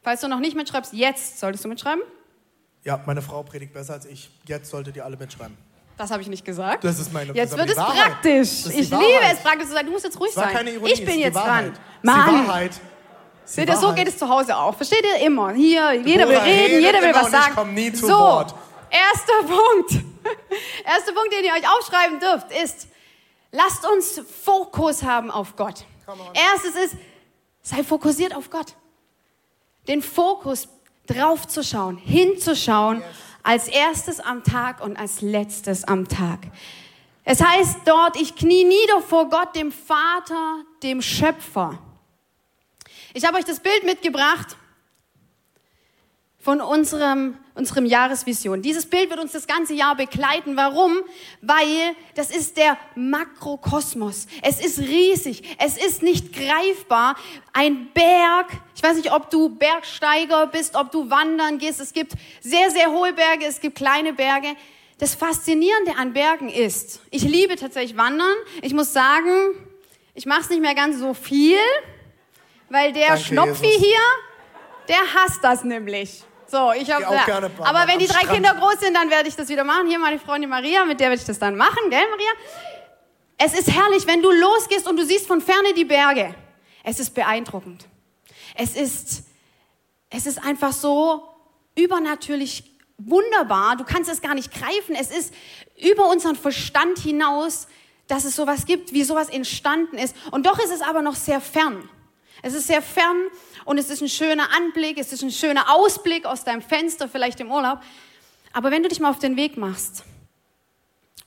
Falls 0.02 0.22
du 0.22 0.28
noch 0.30 0.40
nicht 0.40 0.56
mitschreibst, 0.56 0.94
jetzt 0.94 1.40
solltest 1.40 1.64
du 1.64 1.70
mitschreiben. 1.70 2.02
Ja, 2.86 3.02
meine 3.06 3.22
Frau 3.22 3.44
predigt 3.44 3.74
besser 3.74 3.94
als 3.94 4.06
ich. 4.06 4.30
Jetzt 4.46 4.70
solltet 4.70 4.96
ihr 4.96 5.04
alle 5.04 5.18
mitschreiben. 5.18 5.58
Das 5.98 6.12
habe 6.12 6.22
ich 6.22 6.28
nicht 6.28 6.46
gesagt. 6.46 6.84
Das 6.84 7.00
ist 7.00 7.12
meine 7.12 7.34
Jetzt 7.34 7.58
wird 7.58 7.70
es 7.70 7.78
Wahrheit. 7.78 8.12
praktisch. 8.12 8.66
Ich 8.68 8.90
liebe 8.92 9.22
es, 9.32 9.40
praktisch 9.40 9.68
zu 9.68 9.74
sein. 9.74 9.86
Du 9.86 9.92
musst 9.92 10.06
jetzt 10.06 10.20
ruhig 10.20 10.32
sein. 10.34 10.68
Ironie, 10.68 10.92
ich 10.92 11.04
bin 11.06 11.20
jetzt 11.20 11.36
dran. 11.36 11.74
Mann. 12.04 12.48
Wahrheit. 12.48 12.80
Seht 13.46 13.70
ihr, 13.70 13.78
so 13.78 13.94
geht 13.94 14.08
es 14.08 14.18
zu 14.18 14.28
Hause 14.30 14.56
auch. 14.56 14.76
Versteht 14.76 15.04
ihr 15.04 15.26
immer? 15.26 15.52
Hier, 15.54 15.94
jeder 15.94 16.28
will 16.28 16.38
reden, 16.38 16.82
jeder 16.82 17.02
will 17.02 17.14
was 17.14 17.32
sagen. 17.32 17.46
Ich 17.50 17.56
komme 17.56 17.72
nie 17.74 17.92
zu 17.94 18.08
so, 18.08 18.14
Wort. 18.14 18.56
erster 18.90 19.34
Punkt. 19.48 20.06
erster 20.86 21.14
Punkt, 21.14 21.32
den 21.34 21.46
ihr 21.46 21.54
euch 21.54 21.68
aufschreiben 21.68 22.20
dürft, 22.20 22.52
ist, 22.52 22.88
lasst 23.52 23.88
uns 23.88 24.22
Fokus 24.44 25.04
haben 25.04 25.32
auf 25.32 25.56
Gott. 25.56 25.86
Erstes 26.34 26.76
ist, 26.76 26.96
sei 27.62 27.84
fokussiert 27.84 28.36
auf 28.36 28.50
Gott. 28.50 28.76
Den 29.88 30.02
Fokus 30.02 30.68
draufzuschauen, 31.08 31.98
hinzuschauen, 31.98 33.02
als 33.44 33.68
erstes 33.68 34.20
am 34.20 34.44
Tag 34.44 34.82
und 34.84 34.98
als 34.98 35.22
letztes 35.22 35.84
am 35.84 36.08
Tag. 36.08 36.40
Es 37.24 37.44
heißt 37.44 37.80
dort, 37.86 38.20
ich 38.20 38.36
knie 38.36 38.64
nieder 38.64 39.02
vor 39.02 39.30
Gott, 39.30 39.56
dem 39.56 39.72
Vater, 39.72 40.64
dem 40.84 41.02
Schöpfer. 41.02 41.80
Ich 43.14 43.26
habe 43.26 43.38
euch 43.38 43.46
das 43.46 43.60
Bild 43.60 43.84
mitgebracht 43.84 44.58
von 46.40 46.62
unserem, 46.62 47.38
unserem 47.56 47.86
Jahresvision. 47.86 48.62
Dieses 48.62 48.86
Bild 48.86 49.10
wird 49.10 49.20
uns 49.20 49.32
das 49.32 49.48
ganze 49.48 49.74
Jahr 49.74 49.96
begleiten. 49.96 50.56
Warum? 50.58 50.98
Weil 51.42 51.96
das 52.14 52.30
ist 52.30 52.58
der 52.58 52.78
Makrokosmos. 52.96 54.28
Es 54.42 54.64
ist 54.64 54.80
riesig. 54.80 55.56
Es 55.58 55.78
ist 55.78 56.04
nicht 56.04 56.34
greifbar. 56.34 57.16
Ein 57.54 57.90
Berg. 57.94 58.48
Ich 58.76 58.84
weiß 58.84 58.98
nicht, 58.98 59.12
ob 59.12 59.30
du 59.30 59.50
Bergsteiger 59.50 60.48
bist, 60.48 60.76
ob 60.76 60.92
du 60.92 61.10
wandern 61.10 61.58
gehst. 61.58 61.80
Es 61.80 61.94
gibt 61.94 62.14
sehr, 62.42 62.70
sehr 62.72 62.92
hohe 62.92 63.14
Berge. 63.14 63.46
Es 63.46 63.62
gibt 63.62 63.78
kleine 63.78 64.14
Berge. 64.14 64.50
Das 64.98 65.16
Faszinierende 65.16 65.98
an 65.98 66.14
Bergen 66.14 66.48
ist, 66.48 67.02
ich 67.12 67.24
liebe 67.24 67.58
tatsächlich 67.58 67.98
Wandern. 67.98 68.36
Ich 68.62 68.74
muss 68.74 68.94
sagen, 68.94 69.56
ich 70.14 70.26
mache 70.26 70.42
es 70.42 70.50
nicht 70.50 70.62
mehr 70.62 70.76
ganz 70.76 71.00
so 71.00 71.14
viel, 71.14 71.58
weil 72.70 72.94
der 72.94 73.08
Danke, 73.08 73.24
Schnopfi 73.24 73.66
Jesus. 73.66 73.82
hier, 73.82 74.00
der 74.88 75.14
hasst 75.14 75.44
das 75.44 75.66
nämlich. 75.66 76.24
So, 76.48 76.72
ich 76.74 76.92
habe. 76.92 77.04
Ja. 77.04 77.38
Aber 77.60 77.88
wenn 77.88 78.00
die 78.00 78.08
drei 78.08 78.20
Strand. 78.20 78.34
Kinder 78.34 78.56
groß 78.56 78.80
sind, 78.80 78.94
dann 78.94 79.10
werde 79.10 79.28
ich 79.28 79.36
das 79.36 79.50
wieder 79.50 79.64
machen. 79.64 79.88
Hier 79.88 80.00
meine 80.00 80.20
Freundin 80.20 80.50
Maria, 80.50 80.86
mit 80.86 81.00
der 81.00 81.10
werde 81.10 81.22
ich 81.22 81.28
das 81.28 81.40
dann 81.40 81.56
machen, 81.56 81.90
gell, 81.90 82.06
Maria? 82.10 82.32
Es 83.38 83.54
ist 83.58 83.70
herrlich, 83.72 84.08
wenn 84.08 84.22
du 84.22 84.32
losgehst 84.32 84.88
und 84.88 84.98
du 84.98 85.06
siehst 85.06 85.28
von 85.28 85.42
ferne 85.42 85.74
die 85.74 85.86
Berge. 85.86 86.34
Es 86.84 87.00
ist 87.00 87.14
beeindruckend. 87.14 87.86
Es 88.56 88.76
ist, 88.76 89.24
es 90.10 90.26
ist 90.26 90.44
einfach 90.44 90.72
so 90.72 91.28
übernatürlich 91.76 92.64
wunderbar. 92.98 93.76
Du 93.76 93.84
kannst 93.84 94.10
es 94.10 94.22
gar 94.22 94.36
nicht 94.36 94.54
greifen. 94.54 94.96
Es 94.96 95.12
ist 95.12 95.34
über 95.78 96.10
unseren 96.10 96.36
Verstand 96.36 97.00
hinaus, 97.00 97.68
dass 98.08 98.24
es 98.24 98.36
sowas 98.36 98.66
gibt, 98.66 98.94
wie 98.94 99.04
sowas 99.04 99.30
entstanden 99.30 99.98
ist. 99.98 100.16
Und 100.32 100.46
doch 100.46 100.60
ist 100.60 100.72
es 100.72 100.82
aber 100.82 101.02
noch 101.02 101.16
sehr 101.16 101.42
fern. 101.42 101.90
Es 102.42 102.54
ist 102.54 102.68
sehr 102.68 102.82
fern 102.82 103.18
und 103.66 103.80
es 103.80 103.90
ist 103.90 104.02
ein 104.02 104.10
schöner 104.10 104.48
Anblick, 104.56 104.98
es 104.98 105.12
ist 105.12 105.24
ein 105.24 105.32
schöner 105.32 105.74
Ausblick 105.76 106.26
aus 106.26 106.44
deinem 106.44 106.62
Fenster, 106.62 107.10
vielleicht 107.10 107.40
im 107.40 107.52
Urlaub. 107.52 107.80
Aber 108.54 108.72
wenn 108.72 108.84
du 108.84 108.90
dich 108.90 109.00
mal 109.00 109.10
auf 109.10 109.20
den 109.20 109.36
Weg 109.36 109.58
machst 109.58 110.04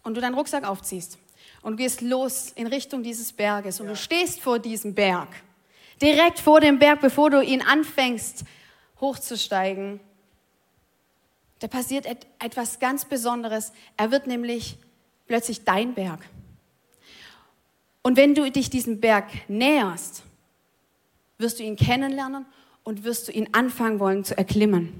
und 0.04 0.14
du 0.14 0.20
deinen 0.20 0.34
Rucksack 0.34 0.64
aufziehst 0.64 1.18
und 1.62 1.72
du 1.72 1.76
gehst 1.78 2.00
los 2.00 2.52
in 2.54 2.68
Richtung 2.68 3.02
dieses 3.02 3.32
Berges 3.32 3.80
und 3.80 3.86
ja. 3.86 3.92
du 3.92 3.96
stehst 3.98 4.40
vor 4.40 4.60
diesem 4.60 4.94
Berg, 4.94 5.28
direkt 6.00 6.38
vor 6.38 6.60
dem 6.60 6.78
Berg, 6.78 7.00
bevor 7.00 7.28
du 7.28 7.42
ihn 7.42 7.60
anfängst 7.60 8.44
hochzusteigen, 9.00 10.00
da 11.58 11.66
passiert 11.66 12.06
etwas 12.38 12.78
ganz 12.78 13.04
Besonderes. 13.04 13.72
Er 13.96 14.12
wird 14.12 14.28
nämlich 14.28 14.78
plötzlich 15.26 15.64
dein 15.64 15.94
Berg. 15.94 16.20
Und 18.02 18.16
wenn 18.16 18.36
du 18.36 18.48
dich 18.48 18.70
diesem 18.70 19.00
Berg 19.00 19.26
näherst, 19.48 20.22
wirst 21.38 21.58
du 21.58 21.62
ihn 21.62 21.76
kennenlernen 21.76 22.46
und 22.82 23.04
wirst 23.04 23.28
du 23.28 23.32
ihn 23.32 23.48
anfangen 23.52 24.00
wollen 24.00 24.24
zu 24.24 24.36
erklimmen. 24.36 24.92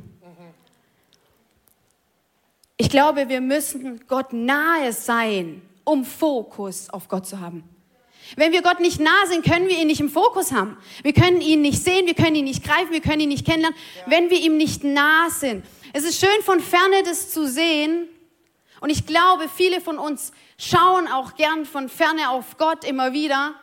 Ich 2.76 2.91
glaube, 2.91 3.28
wir 3.28 3.41
müssen 3.41 4.07
Gott 4.07 4.32
nahe 4.32 4.93
sein, 4.93 5.62
um 5.84 6.05
Fokus 6.05 6.89
auf 6.91 7.09
Gott 7.09 7.26
zu 7.26 7.41
haben. 7.41 7.64
Wenn 8.36 8.53
wir 8.53 8.62
Gott 8.62 8.78
nicht 8.78 9.01
nah 9.01 9.26
sind, 9.26 9.45
können 9.45 9.68
wir 9.68 9.78
ihn 9.78 9.86
nicht 9.86 10.01
im 10.01 10.11
Fokus 10.11 10.53
haben. 10.53 10.76
Wir 11.03 11.12
können 11.12 11.41
ihn 11.41 11.62
nicht 11.62 11.82
sehen, 11.82 12.07
wir 12.07 12.14
können 12.14 12.36
ihn 12.36 12.45
nicht 12.45 12.62
greifen, 12.62 12.93
wir 12.93 13.01
können 13.01 13.20
ihn 13.20 13.30
nicht 13.30 13.47
kennenlernen, 13.47 13.78
wenn 14.07 14.30
wir 14.30 14.39
ihm 14.39 14.57
nicht 14.57 14.84
nah 14.84 15.28
sind. 15.30 15.64
Es 15.93 16.05
ist 16.05 16.20
schön 16.20 16.43
von 16.45 16.61
ferne 16.61 17.03
das 17.05 17.32
zu 17.32 17.49
sehen. 17.49 18.07
Und 18.80 18.91
ich 18.91 19.07
glaube, 19.07 19.49
viele 19.49 19.80
von 19.80 19.99
uns 19.99 20.32
schauen 20.57 21.09
auch 21.09 21.34
gern 21.34 21.64
von 21.64 21.89
ferne 21.89 22.30
auf 22.30 22.59
Gott 22.59 22.84
immer 22.84 23.12
wieder. 23.12 23.55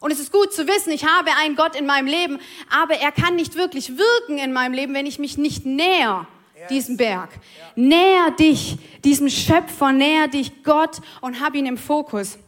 Und 0.00 0.12
es 0.12 0.20
ist 0.20 0.32
gut 0.32 0.52
zu 0.52 0.66
wissen, 0.66 0.92
ich 0.92 1.04
habe 1.04 1.30
einen 1.40 1.56
Gott 1.56 1.74
in 1.74 1.86
meinem 1.86 2.06
Leben, 2.06 2.38
aber 2.70 2.94
er 2.94 3.12
kann 3.12 3.34
nicht 3.34 3.56
wirklich 3.56 3.96
wirken 3.96 4.38
in 4.38 4.52
meinem 4.52 4.72
Leben, 4.72 4.94
wenn 4.94 5.06
ich 5.06 5.18
mich 5.18 5.38
nicht 5.38 5.66
näher 5.66 6.26
diesem 6.70 6.96
Berg. 6.96 7.30
Näher 7.74 8.30
dich, 8.32 8.76
diesem 9.04 9.28
Schöpfer, 9.28 9.92
näher 9.92 10.28
dich 10.28 10.62
Gott 10.62 10.98
und 11.20 11.40
hab 11.40 11.54
ihn 11.54 11.66
im 11.66 11.78
Fokus. 11.78 12.38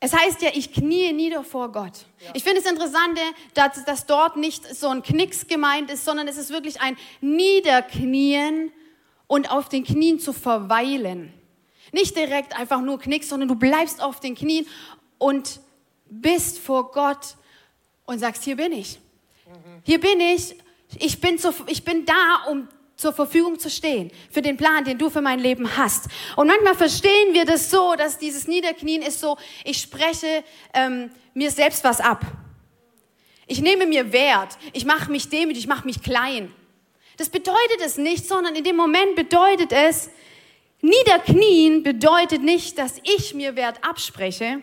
Es 0.00 0.12
heißt 0.12 0.42
ja, 0.42 0.50
ich 0.54 0.72
knie 0.72 1.12
nieder 1.12 1.42
vor 1.42 1.72
Gott. 1.72 2.06
Ja. 2.20 2.30
Ich 2.34 2.44
finde 2.44 2.60
es 2.60 2.66
interessant, 2.66 3.18
dass, 3.54 3.84
dass 3.84 4.06
dort 4.06 4.36
nicht 4.36 4.64
so 4.74 4.88
ein 4.88 5.02
Knicks 5.02 5.48
gemeint 5.48 5.90
ist, 5.90 6.04
sondern 6.04 6.28
es 6.28 6.36
ist 6.36 6.50
wirklich 6.50 6.80
ein 6.80 6.96
Niederknien 7.20 8.70
und 9.26 9.50
auf 9.50 9.68
den 9.68 9.82
Knien 9.82 10.20
zu 10.20 10.32
verweilen. 10.32 11.32
Nicht 11.92 12.16
direkt 12.16 12.58
einfach 12.58 12.80
nur 12.80 12.98
Knicks, 12.98 13.28
sondern 13.28 13.48
du 13.48 13.54
bleibst 13.54 14.02
auf 14.02 14.20
den 14.20 14.34
Knien 14.34 14.66
und 15.18 15.60
bist 16.06 16.58
vor 16.58 16.90
Gott 16.90 17.36
und 18.06 18.18
sagst, 18.18 18.44
hier 18.44 18.56
bin 18.56 18.72
ich. 18.72 18.98
Hier 19.84 20.00
bin 20.00 20.20
ich. 20.20 20.54
Ich 20.98 21.20
bin, 21.20 21.38
zu, 21.38 21.52
ich 21.66 21.84
bin 21.84 22.06
da, 22.06 22.44
um 22.48 22.68
zur 22.96 23.12
Verfügung 23.12 23.58
zu 23.58 23.70
stehen 23.70 24.10
für 24.30 24.42
den 24.42 24.56
Plan, 24.56 24.84
den 24.84 24.98
du 24.98 25.08
für 25.08 25.20
mein 25.20 25.38
Leben 25.38 25.76
hast. 25.76 26.08
Und 26.34 26.48
manchmal 26.48 26.74
verstehen 26.74 27.32
wir 27.32 27.44
das 27.44 27.70
so, 27.70 27.94
dass 27.94 28.18
dieses 28.18 28.48
Niederknien 28.48 29.02
ist 29.02 29.20
so, 29.20 29.36
ich 29.64 29.78
spreche 29.78 30.42
ähm, 30.74 31.10
mir 31.32 31.50
selbst 31.50 31.84
was 31.84 32.00
ab. 32.00 32.24
Ich 33.46 33.60
nehme 33.60 33.86
mir 33.86 34.12
Wert, 34.12 34.58
ich 34.72 34.84
mache 34.84 35.10
mich 35.10 35.28
demütig, 35.28 35.64
ich 35.64 35.68
mache 35.68 35.86
mich 35.86 36.02
klein. 36.02 36.52
Das 37.16 37.30
bedeutet 37.30 37.80
es 37.84 37.98
nicht, 37.98 38.26
sondern 38.26 38.54
in 38.54 38.64
dem 38.64 38.76
Moment 38.76 39.14
bedeutet 39.14 39.72
es, 39.72 40.10
Niederknien 40.80 41.82
bedeutet 41.82 42.42
nicht, 42.42 42.78
dass 42.78 42.98
ich 43.02 43.34
mir 43.34 43.56
Wert 43.56 43.82
abspreche, 43.84 44.60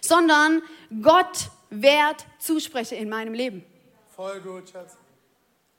sondern 0.00 0.62
Gott 1.02 1.50
Wert 1.70 2.26
zuspreche 2.38 2.96
in 2.96 3.08
meinem 3.08 3.34
Leben. 3.34 3.64
Voll 4.14 4.40
gut, 4.40 4.70
Schatz. 4.70 4.96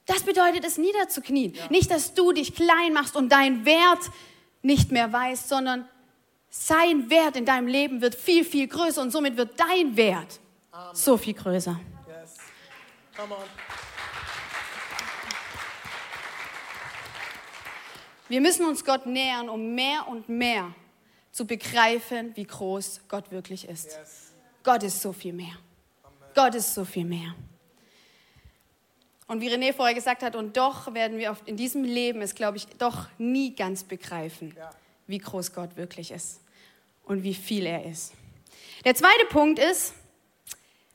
Das 0.06 0.24
bedeutet 0.24 0.66
es, 0.66 0.78
niederzuknien. 0.78 1.54
Ja. 1.54 1.68
Nicht, 1.70 1.92
dass 1.92 2.14
du 2.14 2.32
dich 2.32 2.56
klein 2.56 2.94
machst 2.94 3.16
und 3.16 3.30
deinen 3.30 3.66
Wert 3.66 4.00
nicht 4.62 4.92
mehr 4.92 5.12
weißt, 5.12 5.48
sondern 5.48 5.88
sein 6.50 7.10
Wert 7.10 7.38
in 7.38 7.46
deinem 7.46 7.68
Leben 7.68 8.02
wird 8.02 8.16
viel, 8.16 8.44
viel 8.44 8.68
größer 8.68 9.02
und 9.02 9.12
somit 9.12 9.38
wird 9.38 9.58
dein 9.58 9.96
Wert 9.96 10.40
Amen. 10.72 10.96
so 10.96 11.18
viel 11.18 11.34
größer. 11.34 11.80
Yes. 12.08 12.38
Come 13.16 13.36
on. 13.36 13.42
Wir 18.32 18.40
müssen 18.40 18.66
uns 18.66 18.86
Gott 18.86 19.08
nähern, 19.08 19.50
um 19.50 19.76
mehr 19.76 20.08
und 20.08 20.30
mehr 20.30 20.74
zu 21.34 21.46
begreifen, 21.46 22.34
wie 22.38 22.46
groß 22.46 23.02
Gott 23.10 23.30
wirklich 23.30 23.68
ist. 23.68 23.88
Yes. 23.88 24.32
Gott 24.64 24.84
ist 24.84 25.02
so 25.02 25.12
viel 25.12 25.34
mehr. 25.34 25.58
Amen. 26.02 26.30
Gott 26.34 26.56
ist 26.56 26.74
so 26.74 26.86
viel 26.86 27.04
mehr. 27.04 27.36
Und 29.28 29.42
wie 29.42 29.50
René 29.50 29.74
vorher 29.74 29.94
gesagt 29.94 30.24
hat, 30.24 30.38
und 30.38 30.56
doch 30.56 30.94
werden 30.94 31.18
wir 31.18 31.36
in 31.46 31.58
diesem 31.58 31.84
Leben 31.84 32.22
es, 32.22 32.34
glaube 32.34 32.56
ich, 32.56 32.68
doch 32.78 33.08
nie 33.18 33.54
ganz 33.54 33.84
begreifen, 33.84 34.54
ja. 34.56 34.70
wie 35.08 35.18
groß 35.18 35.52
Gott 35.52 35.76
wirklich 35.76 36.12
ist 36.12 36.40
und 37.04 37.24
wie 37.24 37.34
viel 37.34 37.66
er 37.66 37.84
ist. 37.84 38.14
Der 38.86 38.96
zweite 38.96 39.26
Punkt 39.26 39.60
ist 39.60 39.94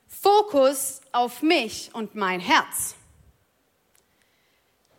Fokus 0.08 1.02
auf 1.12 1.42
mich 1.42 1.90
und 1.92 2.14
mein 2.14 2.40
Herz. 2.40 2.94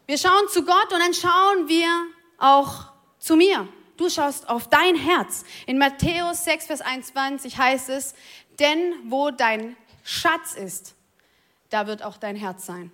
Wir 0.05 0.19
schauen 0.19 0.47
zu 0.49 0.63
Gott 0.63 0.93
und 0.93 0.99
dann 0.99 1.15
schauen 1.15 1.67
wir 1.67 2.07
auch 2.37 2.91
zu 3.19 3.35
mir. 3.35 3.67
Du 3.97 4.09
schaust 4.09 4.47
auf 4.47 4.69
dein 4.69 4.95
Herz. 4.95 5.43
In 5.65 5.77
Matthäus 5.77 6.43
6, 6.43 6.67
Vers 6.67 6.81
21 6.81 7.57
heißt 7.57 7.89
es, 7.89 8.13
denn 8.59 8.93
wo 9.05 9.31
dein 9.31 9.75
Schatz 10.03 10.53
ist, 10.53 10.95
da 11.69 11.87
wird 11.87 12.03
auch 12.03 12.17
dein 12.17 12.35
Herz 12.35 12.65
sein. 12.65 12.91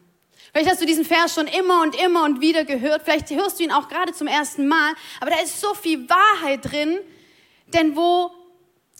Vielleicht 0.51 0.69
hast 0.69 0.81
du 0.81 0.85
diesen 0.85 1.05
Vers 1.05 1.33
schon 1.35 1.47
immer 1.47 1.81
und 1.81 1.95
immer 2.01 2.23
und 2.23 2.41
wieder 2.41 2.65
gehört. 2.65 3.03
Vielleicht 3.03 3.29
hörst 3.29 3.59
du 3.59 3.63
ihn 3.63 3.71
auch 3.71 3.87
gerade 3.87 4.13
zum 4.13 4.27
ersten 4.27 4.67
Mal. 4.67 4.93
Aber 5.19 5.31
da 5.31 5.39
ist 5.39 5.61
so 5.61 5.73
viel 5.73 6.09
Wahrheit 6.09 6.71
drin. 6.71 6.99
Denn 7.67 7.95
wo 7.95 8.31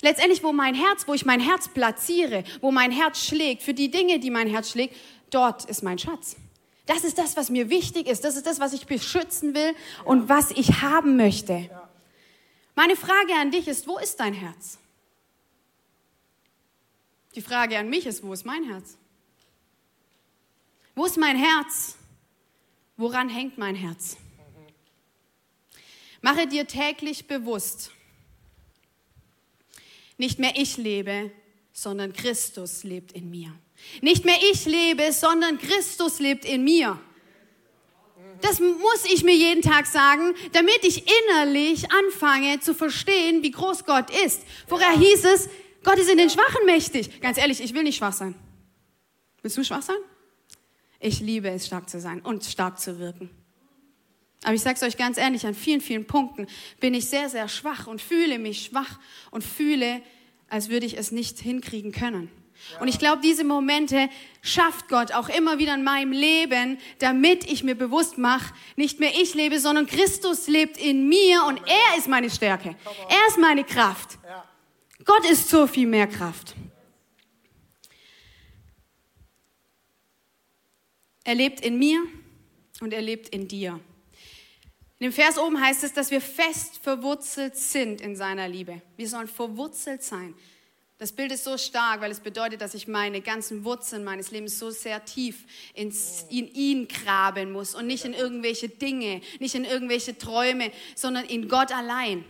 letztendlich, 0.01 0.43
wo 0.43 0.53
mein 0.53 0.75
Herz, 0.75 1.07
wo 1.07 1.13
ich 1.13 1.25
mein 1.25 1.39
Herz 1.39 1.67
platziere, 1.67 2.43
wo 2.61 2.71
mein 2.71 2.91
Herz 2.91 3.25
schlägt, 3.25 3.63
für 3.63 3.73
die 3.73 3.91
Dinge, 3.91 4.19
die 4.19 4.29
mein 4.29 4.47
Herz 4.47 4.71
schlägt, 4.71 4.95
dort 5.29 5.65
ist 5.65 5.83
mein 5.83 5.97
Schatz. 5.97 6.35
Das 6.85 7.03
ist 7.03 7.17
das, 7.17 7.37
was 7.37 7.49
mir 7.49 7.69
wichtig 7.69 8.07
ist. 8.07 8.23
Das 8.23 8.35
ist 8.35 8.45
das, 8.45 8.59
was 8.59 8.73
ich 8.73 8.85
beschützen 8.85 9.55
will 9.55 9.73
und 10.03 10.27
was 10.27 10.51
ich 10.51 10.81
haben 10.81 11.15
möchte. 11.15 11.69
Meine 12.75 12.95
Frage 12.95 13.35
an 13.35 13.51
dich 13.51 13.67
ist, 13.67 13.87
wo 13.87 13.97
ist 13.97 14.19
dein 14.19 14.33
Herz? 14.33 14.79
Die 17.35 17.41
Frage 17.41 17.77
an 17.77 17.89
mich 17.89 18.05
ist, 18.05 18.23
wo 18.23 18.33
ist 18.33 18.45
mein 18.45 18.63
Herz? 18.63 18.97
Wo 20.95 21.05
ist 21.05 21.17
mein 21.17 21.37
Herz? 21.37 21.95
Woran 22.97 23.29
hängt 23.29 23.57
mein 23.57 23.75
Herz? 23.75 24.17
Mache 26.21 26.47
dir 26.47 26.67
täglich 26.67 27.27
bewusst, 27.27 27.91
nicht 30.17 30.39
mehr 30.39 30.53
ich 30.55 30.77
lebe, 30.77 31.31
sondern 31.73 32.13
Christus 32.13 32.83
lebt 32.83 33.11
in 33.11 33.29
mir. 33.29 33.53
Nicht 34.01 34.25
mehr 34.25 34.37
ich 34.51 34.65
lebe, 34.65 35.11
sondern 35.11 35.57
Christus 35.57 36.19
lebt 36.19 36.45
in 36.45 36.63
mir. 36.63 36.99
Das 38.41 38.59
muss 38.59 39.05
ich 39.13 39.23
mir 39.23 39.35
jeden 39.35 39.61
Tag 39.61 39.85
sagen, 39.85 40.33
damit 40.51 40.83
ich 40.83 41.05
innerlich 41.07 41.89
anfange 41.91 42.59
zu 42.59 42.73
verstehen, 42.73 43.41
wie 43.41 43.51
groß 43.51 43.85
Gott 43.85 44.09
ist. 44.25 44.41
Vorher 44.67 44.97
hieß 44.97 45.23
es, 45.25 45.49
Gott 45.83 45.97
ist 45.97 46.09
in 46.09 46.17
den 46.17 46.29
Schwachen 46.29 46.65
mächtig. 46.65 47.21
Ganz 47.21 47.37
ehrlich, 47.37 47.61
ich 47.61 47.73
will 47.73 47.83
nicht 47.83 47.97
schwach 47.97 48.13
sein. 48.13 48.35
Willst 49.41 49.57
du 49.57 49.63
schwach 49.63 49.81
sein? 49.81 49.97
Ich 50.99 51.19
liebe 51.19 51.49
es, 51.49 51.67
stark 51.67 51.89
zu 51.89 51.99
sein 51.99 52.21
und 52.21 52.43
stark 52.43 52.79
zu 52.79 52.99
wirken. 52.99 53.29
Aber 54.43 54.53
ich 54.53 54.61
sage 54.61 54.75
es 54.75 54.83
euch 54.83 54.97
ganz 54.97 55.17
ehrlich, 55.17 55.45
an 55.45 55.53
vielen, 55.53 55.81
vielen 55.81 56.05
Punkten 56.05 56.47
bin 56.79 56.93
ich 56.93 57.07
sehr, 57.07 57.29
sehr 57.29 57.47
schwach 57.47 57.87
und 57.87 58.01
fühle 58.01 58.39
mich 58.39 58.65
schwach 58.65 58.99
und 59.31 59.43
fühle, 59.43 60.01
als 60.49 60.69
würde 60.69 60.85
ich 60.85 60.97
es 60.97 61.11
nicht 61.11 61.39
hinkriegen 61.39 61.91
können. 61.91 62.29
Und 62.79 62.87
ich 62.87 62.99
glaube, 62.99 63.21
diese 63.21 63.43
Momente 63.43 64.09
schafft 64.41 64.89
Gott 64.89 65.11
auch 65.11 65.29
immer 65.29 65.59
wieder 65.59 65.73
in 65.73 65.83
meinem 65.83 66.11
Leben, 66.11 66.79
damit 66.99 67.49
ich 67.49 67.63
mir 67.63 67.75
bewusst 67.75 68.17
mache, 68.17 68.53
nicht 68.75 68.99
mehr 68.99 69.11
ich 69.13 69.33
lebe, 69.33 69.59
sondern 69.59 69.85
Christus 69.85 70.47
lebt 70.47 70.77
in 70.77 71.07
mir 71.07 71.43
und 71.45 71.59
er 71.67 71.97
ist 71.97 72.07
meine 72.07 72.29
Stärke. 72.29 72.75
Er 73.09 73.27
ist 73.27 73.37
meine 73.37 73.63
Kraft. 73.63 74.17
Gott 75.05 75.29
ist 75.29 75.49
so 75.49 75.67
viel 75.67 75.87
mehr 75.87 76.07
Kraft. 76.07 76.55
Er 81.23 81.35
lebt 81.35 81.61
in 81.61 81.77
mir 81.77 82.03
und 82.81 82.93
er 82.93 83.01
lebt 83.01 83.29
in 83.29 83.47
dir. 83.47 83.79
In 84.99 85.09
dem 85.09 85.13
Vers 85.13 85.37
oben 85.37 85.59
heißt 85.59 85.83
es, 85.83 85.93
dass 85.93 86.11
wir 86.11 86.21
fest 86.21 86.79
verwurzelt 86.81 87.57
sind 87.57 88.01
in 88.01 88.15
seiner 88.15 88.47
Liebe. 88.47 88.81
Wir 88.95 89.07
sollen 89.07 89.27
verwurzelt 89.27 90.03
sein. 90.03 90.33
Das 90.97 91.11
Bild 91.11 91.31
ist 91.31 91.43
so 91.43 91.57
stark, 91.57 92.01
weil 92.01 92.11
es 92.11 92.19
bedeutet, 92.19 92.61
dass 92.61 92.73
ich 92.73 92.87
meine 92.87 93.21
ganzen 93.21 93.65
Wurzeln 93.65 94.03
meines 94.03 94.31
Lebens 94.31 94.57
so 94.59 94.69
sehr 94.69 95.03
tief 95.03 95.43
ins, 95.73 96.25
in 96.29 96.47
ihn 96.53 96.87
graben 96.87 97.51
muss 97.51 97.75
und 97.75 97.87
nicht 97.87 98.05
in 98.05 98.13
irgendwelche 98.13 98.69
Dinge, 98.69 99.21
nicht 99.39 99.55
in 99.55 99.65
irgendwelche 99.65 100.17
Träume, 100.17 100.71
sondern 100.95 101.25
in 101.25 101.49
Gott 101.49 101.71
allein. 101.71 102.23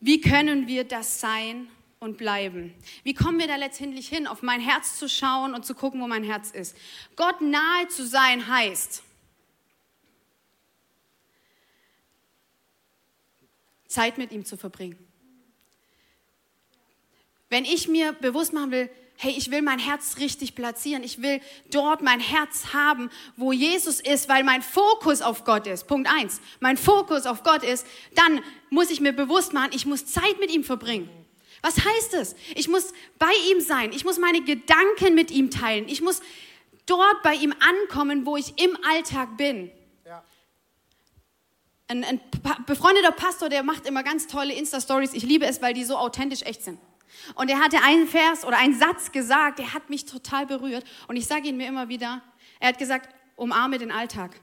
Wie 0.00 0.20
können 0.20 0.66
wir 0.66 0.84
das 0.84 1.20
sein 1.20 1.68
und 2.00 2.16
bleiben. 2.16 2.74
Wie 3.02 3.14
kommen 3.14 3.38
wir 3.38 3.48
da 3.48 3.56
letztendlich 3.56 4.08
hin, 4.08 4.26
auf 4.26 4.42
mein 4.42 4.60
Herz 4.60 4.98
zu 4.98 5.08
schauen 5.08 5.54
und 5.54 5.66
zu 5.66 5.74
gucken, 5.74 6.00
wo 6.00 6.06
mein 6.06 6.24
Herz 6.24 6.50
ist? 6.50 6.76
Gott 7.16 7.40
nahe 7.40 7.88
zu 7.88 8.06
sein 8.06 8.46
heißt, 8.46 9.02
Zeit 13.88 14.18
mit 14.18 14.32
ihm 14.32 14.44
zu 14.44 14.56
verbringen. 14.56 15.07
Wenn 17.50 17.64
ich 17.64 17.88
mir 17.88 18.12
bewusst 18.12 18.52
machen 18.52 18.70
will, 18.70 18.90
hey, 19.16 19.34
ich 19.36 19.50
will 19.50 19.62
mein 19.62 19.80
Herz 19.80 20.16
richtig 20.18 20.54
platzieren, 20.54 21.02
ich 21.02 21.20
will 21.20 21.40
dort 21.70 22.02
mein 22.02 22.20
Herz 22.20 22.72
haben, 22.72 23.10
wo 23.36 23.52
Jesus 23.52 24.00
ist, 24.00 24.28
weil 24.28 24.44
mein 24.44 24.62
Fokus 24.62 25.22
auf 25.22 25.44
Gott 25.44 25.66
ist. 25.66 25.88
Punkt 25.88 26.08
eins, 26.08 26.40
mein 26.60 26.76
Fokus 26.76 27.26
auf 27.26 27.42
Gott 27.42 27.64
ist, 27.64 27.84
dann 28.14 28.40
muss 28.70 28.90
ich 28.90 29.00
mir 29.00 29.12
bewusst 29.12 29.52
machen, 29.52 29.70
ich 29.74 29.86
muss 29.86 30.06
Zeit 30.06 30.38
mit 30.38 30.52
ihm 30.52 30.62
verbringen. 30.62 31.10
Was 31.62 31.84
heißt 31.84 32.14
es? 32.14 32.36
Ich 32.54 32.68
muss 32.68 32.92
bei 33.18 33.32
ihm 33.50 33.60
sein. 33.60 33.92
Ich 33.92 34.04
muss 34.04 34.18
meine 34.18 34.42
Gedanken 34.42 35.16
mit 35.16 35.32
ihm 35.32 35.50
teilen. 35.50 35.88
Ich 35.88 36.00
muss 36.00 36.20
dort 36.86 37.22
bei 37.24 37.34
ihm 37.34 37.52
ankommen, 37.58 38.24
wo 38.26 38.36
ich 38.36 38.62
im 38.62 38.78
Alltag 38.88 39.36
bin. 39.36 39.72
Ja. 40.06 40.22
ein, 41.88 42.04
ein 42.04 42.20
befreundeter 42.66 43.10
Pastor, 43.10 43.48
der 43.48 43.64
macht 43.64 43.86
immer 43.86 44.04
ganz 44.04 44.28
tolle 44.28 44.54
Insta-Stories. 44.54 45.14
Ich 45.14 45.24
liebe 45.24 45.46
es, 45.46 45.60
weil 45.60 45.74
die 45.74 45.84
so 45.84 45.96
authentisch 45.96 46.42
echt 46.42 46.62
sind. 46.62 46.78
Und 47.34 47.50
er 47.50 47.60
hatte 47.60 47.82
einen 47.82 48.06
Vers 48.06 48.44
oder 48.44 48.58
einen 48.58 48.78
Satz 48.78 49.12
gesagt, 49.12 49.58
der 49.58 49.74
hat 49.74 49.90
mich 49.90 50.04
total 50.04 50.46
berührt. 50.46 50.84
Und 51.06 51.16
ich 51.16 51.26
sage 51.26 51.48
ihn 51.48 51.56
mir 51.56 51.68
immer 51.68 51.88
wieder. 51.88 52.22
Er 52.60 52.68
hat 52.68 52.78
gesagt, 52.78 53.14
umarme 53.36 53.78
den 53.78 53.90
Alltag. 53.90 54.40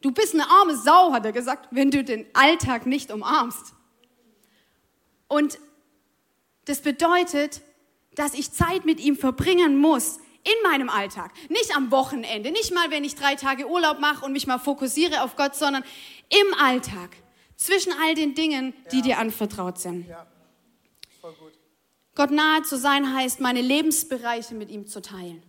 Du 0.00 0.10
bist 0.10 0.34
eine 0.34 0.48
arme 0.48 0.76
Sau, 0.76 1.12
hat 1.12 1.24
er 1.24 1.32
gesagt, 1.32 1.68
wenn 1.70 1.90
du 1.90 2.02
den 2.02 2.26
Alltag 2.32 2.86
nicht 2.86 3.10
umarmst. 3.10 3.72
Und 5.28 5.58
das 6.64 6.82
bedeutet, 6.82 7.62
dass 8.14 8.34
ich 8.34 8.52
Zeit 8.52 8.84
mit 8.84 9.00
ihm 9.00 9.16
verbringen 9.16 9.78
muss 9.78 10.18
in 10.44 10.70
meinem 10.70 10.88
Alltag. 10.88 11.32
Nicht 11.48 11.74
am 11.74 11.90
Wochenende, 11.90 12.50
nicht 12.50 12.74
mal, 12.74 12.90
wenn 12.90 13.04
ich 13.04 13.14
drei 13.14 13.36
Tage 13.36 13.68
Urlaub 13.68 14.00
mache 14.00 14.24
und 14.26 14.32
mich 14.32 14.46
mal 14.46 14.58
fokussiere 14.58 15.22
auf 15.22 15.36
Gott, 15.36 15.54
sondern 15.54 15.84
im 16.28 16.54
Alltag. 16.58 17.10
Zwischen 17.56 17.92
all 18.02 18.14
den 18.14 18.34
Dingen, 18.34 18.74
die 18.90 18.98
ja. 18.98 19.02
dir 19.02 19.18
anvertraut 19.18 19.78
sind. 19.78 20.08
Ja. 20.08 20.26
Gott 22.14 22.30
nahe 22.30 22.62
zu 22.62 22.76
sein 22.76 23.14
heißt, 23.14 23.40
meine 23.40 23.62
Lebensbereiche 23.62 24.54
mit 24.54 24.70
ihm 24.70 24.86
zu 24.86 25.00
teilen. 25.00 25.42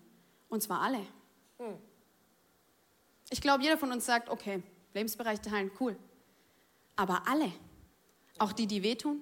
Und 0.49 0.61
zwar 0.61 0.81
alle. 0.81 0.99
Hm. 1.57 1.77
Ich 3.29 3.41
glaube, 3.41 3.63
jeder 3.63 3.77
von 3.77 3.91
uns 3.91 4.05
sagt, 4.05 4.29
okay, 4.29 4.61
Lebensbereich 4.93 5.41
teilen, 5.41 5.71
cool. 5.79 5.97
Aber 6.95 7.27
alle, 7.27 7.51
auch 8.37 8.53
die, 8.53 8.67
die 8.67 8.83
wehtun, 8.83 9.19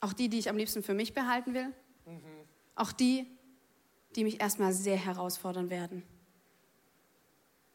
auch 0.00 0.12
die, 0.12 0.28
die 0.28 0.38
ich 0.38 0.48
am 0.48 0.56
liebsten 0.56 0.82
für 0.82 0.94
mich 0.94 1.12
behalten 1.12 1.54
will, 1.54 1.72
mhm. 2.06 2.20
auch 2.74 2.92
die, 2.92 3.26
die 4.14 4.24
mich 4.24 4.40
erstmal 4.40 4.72
sehr 4.72 4.96
herausfordern 4.96 5.68
werden. 5.68 6.02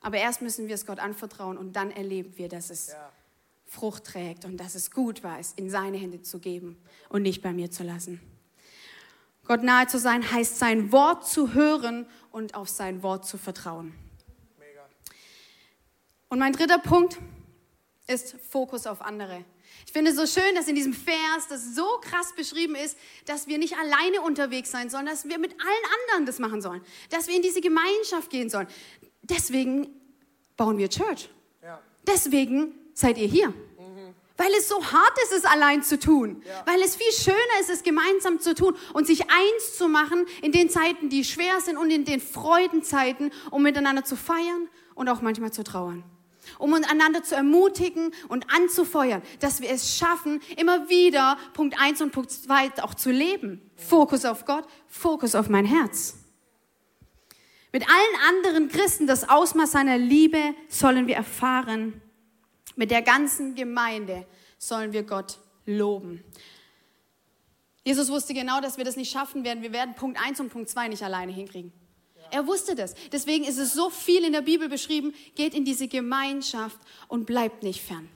Aber 0.02 0.18
erst 0.18 0.42
müssen 0.42 0.68
wir 0.68 0.76
es 0.76 0.88
Gott 0.88 1.00
anvertrauen 1.00 1.58
und 1.58 1.76
dann 1.76 1.92
erleben 1.92 2.36
wir, 2.38 2.50
dass 2.50 2.72
es 2.72 2.88
ja. 2.88 3.12
Frucht 3.72 4.04
trägt 4.04 4.44
und 4.44 4.58
dass 4.58 4.76
es 4.76 4.92
gut 4.92 5.24
war, 5.24 5.40
es 5.40 5.54
in 5.54 5.70
seine 5.70 5.98
Hände 5.98 6.22
zu 6.22 6.40
geben 6.40 6.76
und 7.08 7.22
nicht 7.22 7.42
bei 7.42 7.54
mir 7.54 7.72
zu 7.72 7.84
lassen. 7.84 8.20
Gott 9.46 9.64
nahe 9.64 9.88
zu 9.88 9.98
sein 9.98 10.30
heißt, 10.30 10.60
sein 10.60 10.92
Wort 10.92 11.26
zu 11.26 11.54
hören 11.54 12.06
und 12.32 12.54
auf 12.54 12.68
sein 12.68 13.02
Wort 13.02 13.26
zu 13.26 13.38
vertrauen. 13.38 13.94
Mega. 14.60 14.82
Und 16.28 16.40
mein 16.40 16.52
dritter 16.52 16.80
Punkt 16.80 17.18
ist 18.08 18.36
Fokus 18.50 18.86
auf 18.88 19.02
andere. 19.02 19.46
Ich 19.86 19.94
finde 19.94 20.12
es 20.12 20.18
so 20.18 20.28
schön, 20.28 20.54
dass 20.54 20.68
in 20.68 20.76
diesem 20.76 20.94
Vers 20.94 21.48
das 21.48 21.74
so 21.74 21.88
krass 22.02 22.34
beschrieben 22.36 22.76
ist, 22.76 22.98
dass 23.26 23.48
wir 23.48 23.58
nicht 23.58 23.78
alleine 23.78 24.20
unterwegs 24.22 24.70
sein 24.70 24.90
sollen, 24.90 25.06
dass 25.06 25.24
wir 25.24 25.40
mit 25.40 25.54
allen 25.54 26.02
anderen 26.02 26.26
das 26.26 26.40
machen 26.40 26.62
sollen, 26.62 26.82
dass 27.10 27.28
wir 27.28 27.38
in 27.38 27.42
diese 27.42 27.62
Gemeinschaft 27.62 28.30
gehen 28.30 28.50
sollen. 28.50 28.68
Deswegen 29.22 29.88
bauen 30.58 30.78
wir 30.78 30.90
Church. 30.90 31.30
Ja. 31.64 31.82
Deswegen 32.06 32.74
seid 32.94 33.18
ihr 33.18 33.28
hier. 33.28 33.50
Mhm. 33.50 34.16
Weil 34.38 34.52
es 34.58 34.68
so 34.68 34.84
hart 34.84 35.18
ist, 35.24 35.34
es 35.34 35.46
allein 35.46 35.84
zu 35.84 36.00
tun. 36.00 36.42
Ja. 36.46 36.64
Weil 36.66 36.82
es 36.82 36.96
viel 36.96 37.12
schöner 37.14 37.60
ist, 37.60 37.70
es 37.70 37.84
gemeinsam 37.84 38.40
zu 38.40 38.56
tun 38.56 38.76
und 38.94 39.08
sich 39.08 39.22
eins 39.24 39.78
zu 39.78 39.88
machen 39.88 40.26
in 40.42 40.52
den 40.52 40.70
Zeiten, 40.70 41.10
die 41.10 41.24
schwer 41.24 41.60
sind 41.62 41.78
und 41.78 41.92
in 41.92 42.06
den 42.06 42.20
Freudenzeiten, 42.20 43.32
um 43.52 43.64
miteinander 43.64 44.04
zu 44.04 44.16
feiern 44.16 44.70
und 44.96 45.10
auch 45.10 45.22
manchmal 45.22 45.52
zu 45.52 45.64
trauern 45.64 46.04
um 46.58 46.74
einander 46.74 47.24
zu 47.24 47.36
ermutigen 47.36 48.12
und 48.28 48.46
anzufeuern, 48.54 49.22
dass 49.40 49.62
wir 49.62 49.70
es 49.70 49.98
schaffen, 49.98 50.42
immer 50.58 50.90
wieder 50.90 51.38
Punkt 51.54 51.80
1 51.80 52.02
und 52.02 52.12
Punkt 52.12 52.32
2 52.32 52.84
auch 52.84 52.94
zu 52.94 53.12
leben. 53.12 53.62
Fokus 53.76 54.26
auf 54.26 54.46
Gott, 54.46 54.66
Fokus 54.88 55.36
auf 55.36 55.50
mein 55.50 55.66
Herz. 55.66 56.16
Mit 57.72 57.88
allen 57.88 58.36
anderen 58.36 58.68
Christen 58.68 59.08
das 59.08 59.30
Ausmaß 59.30 59.72
seiner 59.72 59.98
Liebe 59.98 60.56
sollen 60.68 61.08
wir 61.08 61.16
erfahren. 61.16 62.02
Mit 62.76 62.92
der 62.92 63.02
ganzen 63.02 63.56
Gemeinde 63.56 64.26
sollen 64.58 64.94
wir 64.94 65.04
Gott 65.04 65.40
loben. 65.66 66.24
Jesus 67.84 68.10
wusste 68.10 68.34
genau, 68.34 68.62
dass 68.62 68.78
wir 68.78 68.86
das 68.86 68.96
nicht 68.96 69.12
schaffen 69.12 69.44
werden. 69.44 69.64
Wir 69.64 69.74
werden 69.74 69.96
Punkt 69.96 70.20
1 70.24 70.40
und 70.40 70.50
Punkt 70.50 70.70
2 70.70 70.90
nicht 70.90 71.04
alleine 71.04 71.32
hinkriegen. 71.32 71.72
Er 72.32 72.48
wusste 72.48 72.76
das. 72.76 72.94
Deswegen 73.12 73.44
ist 73.44 73.58
es 73.58 73.74
so 73.74 73.90
viel 73.90 74.24
in 74.24 74.32
der 74.32 74.42
Bibel 74.42 74.70
beschrieben, 74.70 75.14
geht 75.36 75.54
in 75.54 75.66
diese 75.66 75.88
Gemeinschaft 75.88 76.80
und 77.08 77.26
bleibt 77.26 77.64
nicht 77.64 77.82
fern. 77.82 78.08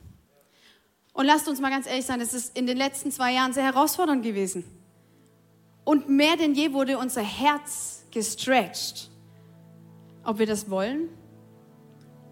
Und 1.13 1.25
lasst 1.25 1.47
uns 1.47 1.59
mal 1.59 1.69
ganz 1.69 1.87
ehrlich 1.87 2.05
sein, 2.05 2.21
es 2.21 2.33
ist 2.33 2.57
in 2.57 2.67
den 2.67 2.77
letzten 2.77 3.11
zwei 3.11 3.33
Jahren 3.33 3.53
sehr 3.53 3.63
herausfordernd 3.63 4.23
gewesen. 4.23 4.63
Und 5.83 6.09
mehr 6.09 6.37
denn 6.37 6.55
je 6.55 6.73
wurde 6.73 6.97
unser 6.97 7.21
Herz 7.21 8.05
gestretched. 8.11 9.09
Ob 10.23 10.39
wir 10.39 10.45
das 10.45 10.69
wollen? 10.69 11.09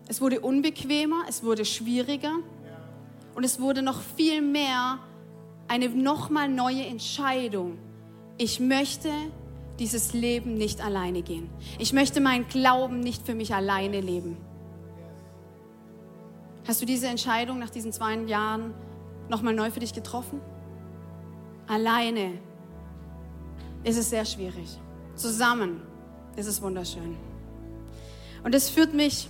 Es 0.08 0.22
wurde 0.22 0.42
unbequemer, 0.42 1.24
es 1.28 1.44
wurde 1.44 1.66
schwieriger 1.66 2.36
und 3.36 3.44
es 3.44 3.60
wurde 3.60 3.82
noch 3.82 4.02
viel 4.02 4.42
mehr 4.42 5.00
eine 5.68 5.90
nochmal 5.90 6.50
neue 6.50 6.86
Entscheidung. 6.86 7.78
Ich 8.38 8.60
möchte 8.60 9.10
dieses 9.80 10.14
Leben 10.14 10.56
nicht 10.56 10.84
alleine 10.84 11.22
gehen. 11.22 11.50
Ich 11.80 11.94
möchte 11.94 12.22
meinen 12.22 12.48
Glauben 12.48 13.00
nicht 13.00 13.26
für 13.26 13.34
mich 13.34 13.56
alleine 13.56 14.02
leben. 14.02 14.38
Hast 16.68 16.82
du 16.82 16.86
diese 16.86 17.08
Entscheidung 17.08 17.60
nach 17.60 17.70
diesen 17.70 17.92
zwei 17.92 18.16
Jahren 18.16 18.74
nochmal 19.30 19.54
neu 19.54 19.72
für 19.72 19.80
dich 19.80 19.94
getroffen? 19.94 20.40
Alleine 21.68 22.34
ist 23.84 23.98
es 23.98 24.10
sehr 24.10 24.26
schwierig. 24.26 24.78
Zusammen 25.16 25.82
ist 26.36 26.48
es 26.48 26.62
wunderschön. 26.62 27.18
Und 28.44 28.56
es 28.56 28.70
führt 28.70 28.94
mich 28.94 29.30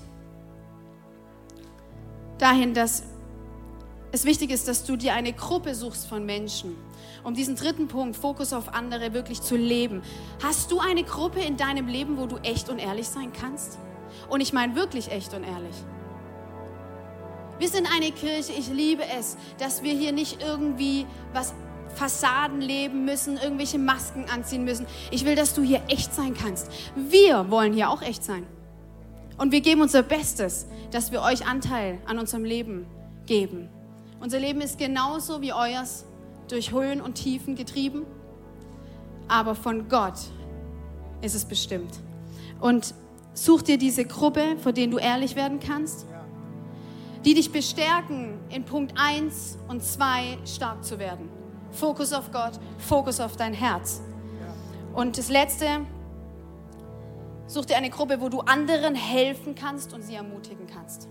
dahin, 2.43 2.73
dass 2.73 3.03
es 4.11 4.25
wichtig 4.25 4.51
ist, 4.51 4.67
dass 4.67 4.83
du 4.83 4.95
dir 4.97 5.13
eine 5.13 5.33
Gruppe 5.33 5.73
suchst 5.73 6.07
von 6.07 6.25
Menschen, 6.25 6.75
um 7.23 7.33
diesen 7.33 7.55
dritten 7.55 7.87
Punkt, 7.87 8.15
Fokus 8.15 8.53
auf 8.53 8.73
andere, 8.73 9.13
wirklich 9.13 9.41
zu 9.41 9.55
leben. 9.55 10.03
Hast 10.43 10.71
du 10.71 10.79
eine 10.79 11.03
Gruppe 11.03 11.39
in 11.39 11.57
deinem 11.57 11.87
Leben, 11.87 12.17
wo 12.17 12.27
du 12.27 12.37
echt 12.37 12.69
und 12.69 12.79
ehrlich 12.79 13.07
sein 13.07 13.31
kannst? 13.33 13.79
Und 14.29 14.41
ich 14.41 14.53
meine 14.53 14.75
wirklich 14.75 15.09
echt 15.09 15.33
und 15.33 15.43
ehrlich. 15.43 15.75
Wir 17.59 17.69
sind 17.69 17.87
eine 17.91 18.11
Kirche, 18.11 18.51
ich 18.51 18.67
liebe 18.67 19.03
es, 19.17 19.37
dass 19.57 19.81
wir 19.81 19.93
hier 19.93 20.11
nicht 20.11 20.43
irgendwie 20.43 21.07
was 21.31 21.53
Fassaden 21.95 22.59
leben 22.59 23.05
müssen, 23.05 23.37
irgendwelche 23.37 23.79
Masken 23.79 24.25
anziehen 24.25 24.65
müssen. 24.65 24.85
Ich 25.11 25.25
will, 25.25 25.35
dass 25.35 25.53
du 25.53 25.61
hier 25.61 25.81
echt 25.87 26.13
sein 26.13 26.33
kannst. 26.33 26.69
Wir 26.95 27.49
wollen 27.49 27.73
hier 27.73 27.89
auch 27.89 28.01
echt 28.01 28.23
sein. 28.23 28.45
Und 29.37 29.51
wir 29.51 29.61
geben 29.61 29.81
unser 29.81 30.03
Bestes, 30.03 30.67
dass 30.91 31.11
wir 31.11 31.21
euch 31.21 31.45
Anteil 31.45 31.99
an 32.05 32.19
unserem 32.19 32.45
Leben 32.45 32.85
geben. 33.25 33.69
Unser 34.19 34.39
Leben 34.39 34.61
ist 34.61 34.77
genauso 34.77 35.41
wie 35.41 35.53
euers 35.53 36.05
durch 36.47 36.71
Höhen 36.71 37.01
und 37.01 37.15
Tiefen 37.15 37.55
getrieben, 37.55 38.05
aber 39.27 39.55
von 39.55 39.89
Gott 39.89 40.19
ist 41.21 41.35
es 41.35 41.45
bestimmt. 41.45 41.99
Und 42.59 42.93
such 43.33 43.63
dir 43.63 43.77
diese 43.77 44.05
Gruppe, 44.05 44.57
vor 44.61 44.71
denen 44.71 44.91
du 44.91 44.97
ehrlich 44.97 45.35
werden 45.35 45.59
kannst, 45.59 46.05
die 47.25 47.33
dich 47.33 47.51
bestärken, 47.51 48.39
in 48.49 48.65
Punkt 48.65 48.93
1 48.95 49.57
und 49.67 49.83
2 49.83 50.37
stark 50.45 50.83
zu 50.83 50.99
werden. 50.99 51.29
Fokus 51.71 52.13
auf 52.13 52.31
Gott, 52.31 52.59
Fokus 52.77 53.19
auf 53.19 53.35
dein 53.35 53.53
Herz. 53.53 54.01
Und 54.93 55.17
das 55.17 55.29
Letzte, 55.29 55.65
such 57.47 57.65
dir 57.65 57.77
eine 57.77 57.89
Gruppe, 57.89 58.21
wo 58.21 58.29
du 58.29 58.39
anderen 58.41 58.95
helfen 58.95 59.55
kannst 59.55 59.93
und 59.93 60.01
sie 60.01 60.15
ermutigen 60.15 60.67
kannst. 60.67 61.07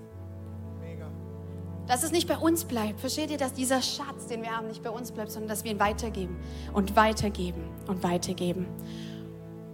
Dass 1.87 2.05
es 2.05 2.13
nicht 2.13 2.29
bei 2.29 2.37
uns 2.37 2.65
bleibt. 2.65 3.01
Versteht 3.01 3.31
ihr, 3.31 3.39
dass 3.39 3.53
dieser 3.53 3.83
Schatz, 3.83 4.27
den 4.29 4.43
wir 4.43 4.57
haben, 4.57 4.69
nicht 4.69 4.83
bei 4.83 4.91
uns 4.91 5.11
bleibt, 5.11 5.33
sondern 5.33 5.49
dass 5.49 5.65
wir 5.65 5.73
ihn 5.73 5.81
weitergeben 5.81 6.37
und 6.73 6.95
weitergeben 6.97 7.65
und 7.89 8.03
weitergeben. 8.03 8.67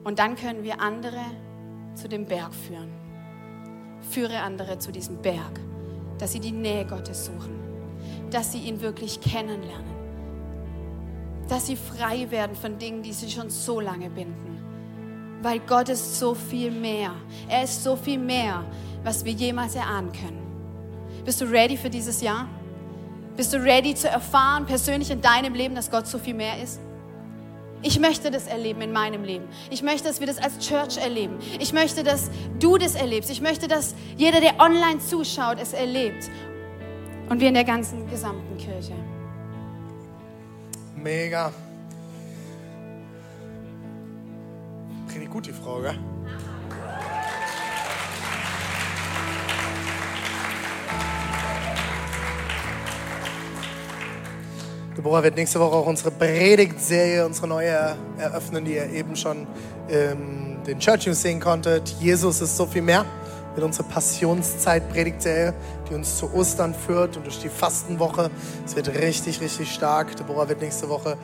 Und 0.05 0.19
dann 0.19 0.37
können 0.37 0.63
wir 0.63 0.81
andere 0.81 1.21
zu 1.95 2.09
dem 2.09 2.25
Berg 2.25 2.55
führen. 2.55 2.91
Führe 4.11 4.41
andere 4.41 4.79
zu 4.79 4.91
diesem 4.91 5.21
Berg, 5.21 5.61
dass 6.19 6.33
sie 6.33 6.41
die 6.41 6.53
Nähe 6.53 6.87
Gottes 6.87 7.27
suchen, 7.27 7.59
dass 8.31 8.53
sie 8.53 8.59
ihn 8.59 8.81
wirklich 8.81 9.21
kennenlernen, 9.21 9.95
dass 11.49 11.67
sie 11.67 11.77
frei 11.77 12.31
werden 12.31 12.57
von 12.57 12.79
Dingen, 12.79 13.03
die 13.03 13.13
sie 13.13 13.31
schon 13.31 13.51
so 13.51 13.81
lange 13.81 14.09
binden. 14.09 14.48
Weil 15.43 15.61
Gott 15.61 15.89
ist 15.89 16.19
so 16.19 16.35
viel 16.35 16.71
mehr. 16.71 17.13
Er 17.49 17.65
ist 17.65 17.83
so 17.85 17.97
viel 17.97 18.19
mehr, 18.19 18.65
was 19.05 19.25
wir 19.25 19.33
jemals 19.33 19.75
erahnen 19.75 20.13
können. 20.13 20.43
Bist 21.25 21.41
du 21.41 21.45
ready 21.45 21.77
für 21.77 21.91
dieses 21.91 22.21
Jahr? 22.21 22.49
Bist 23.37 23.53
du 23.53 23.59
ready 23.59 23.95
zu 23.95 24.09
erfahren, 24.09 24.67
persönlich 24.67 25.11
in 25.11 25.21
deinem 25.21 25.55
Leben, 25.55 25.75
dass 25.75 25.91
Gott 25.91 26.07
so 26.07 26.19
viel 26.19 26.35
mehr 26.35 26.61
ist? 26.61 26.81
Ich 27.83 28.01
möchte 28.01 28.33
das 28.33 28.49
erleben 28.49 28.81
in 28.81 28.93
meinem 28.93 29.23
Leben. 29.23 29.45
Ich 29.71 29.83
möchte, 29.83 30.09
dass 30.09 30.19
wir 30.19 30.27
das 30.27 30.39
als 30.39 30.59
Church 30.59 30.97
erleben. 30.97 31.39
Ich 31.61 31.73
möchte, 31.73 32.03
dass 32.03 32.31
du 32.59 32.77
das 32.77 32.97
erlebst. 32.97 33.31
Ich 33.31 33.41
möchte, 33.41 33.69
dass 33.69 33.95
jeder, 34.17 34.41
der 34.41 34.59
online 34.59 34.99
zuschaut, 34.99 35.59
es 35.61 35.73
erlebt. 35.73 36.29
Und 37.29 37.41
wir 37.41 37.49
in 37.49 37.55
der 37.55 37.65
ganzen 37.65 38.11
gesamten 38.11 38.57
Kirche. 38.57 38.95
Mega. 40.97 41.53
Richtig 45.19 45.33
gut, 45.33 45.47
die 45.47 45.53
Frage. 45.53 45.95
Deborah 54.97 55.25
wird 55.25 55.35
nächste 55.35 55.59
Woche 55.59 55.75
auch 55.75 55.87
unsere 55.87 56.13
Predigtserie, 56.13 57.27
unsere 57.27 57.49
neue 57.49 57.97
eröffnen, 58.17 58.65
die 58.65 58.75
ihr 58.75 58.89
eben 58.91 59.17
schon 59.17 59.49
ähm, 59.91 60.59
den 60.65 60.79
Church 60.79 61.09
News 61.09 61.21
sehen 61.21 61.41
konntet. 61.41 61.89
Jesus 61.99 62.41
ist 62.41 62.57
so 62.57 62.67
viel 62.67 62.83
mehr. 62.83 63.05
Mit 63.57 63.65
unserer 63.65 63.89
Passionszeit 63.89 64.89
Predigtserie, 64.89 65.53
die 65.91 65.95
uns 65.95 66.17
zu 66.17 66.33
Ostern 66.33 66.73
führt 66.73 67.17
und 67.17 67.27
durch 67.27 67.41
die 67.41 67.49
Fastenwoche. 67.49 68.31
Es 68.65 68.77
wird 68.77 68.89
richtig, 68.95 69.41
richtig 69.41 69.75
stark. 69.75 70.15
Deborah 70.15 70.49
wird 70.49 70.61
nächste 70.61 70.89
Woche 70.89 71.17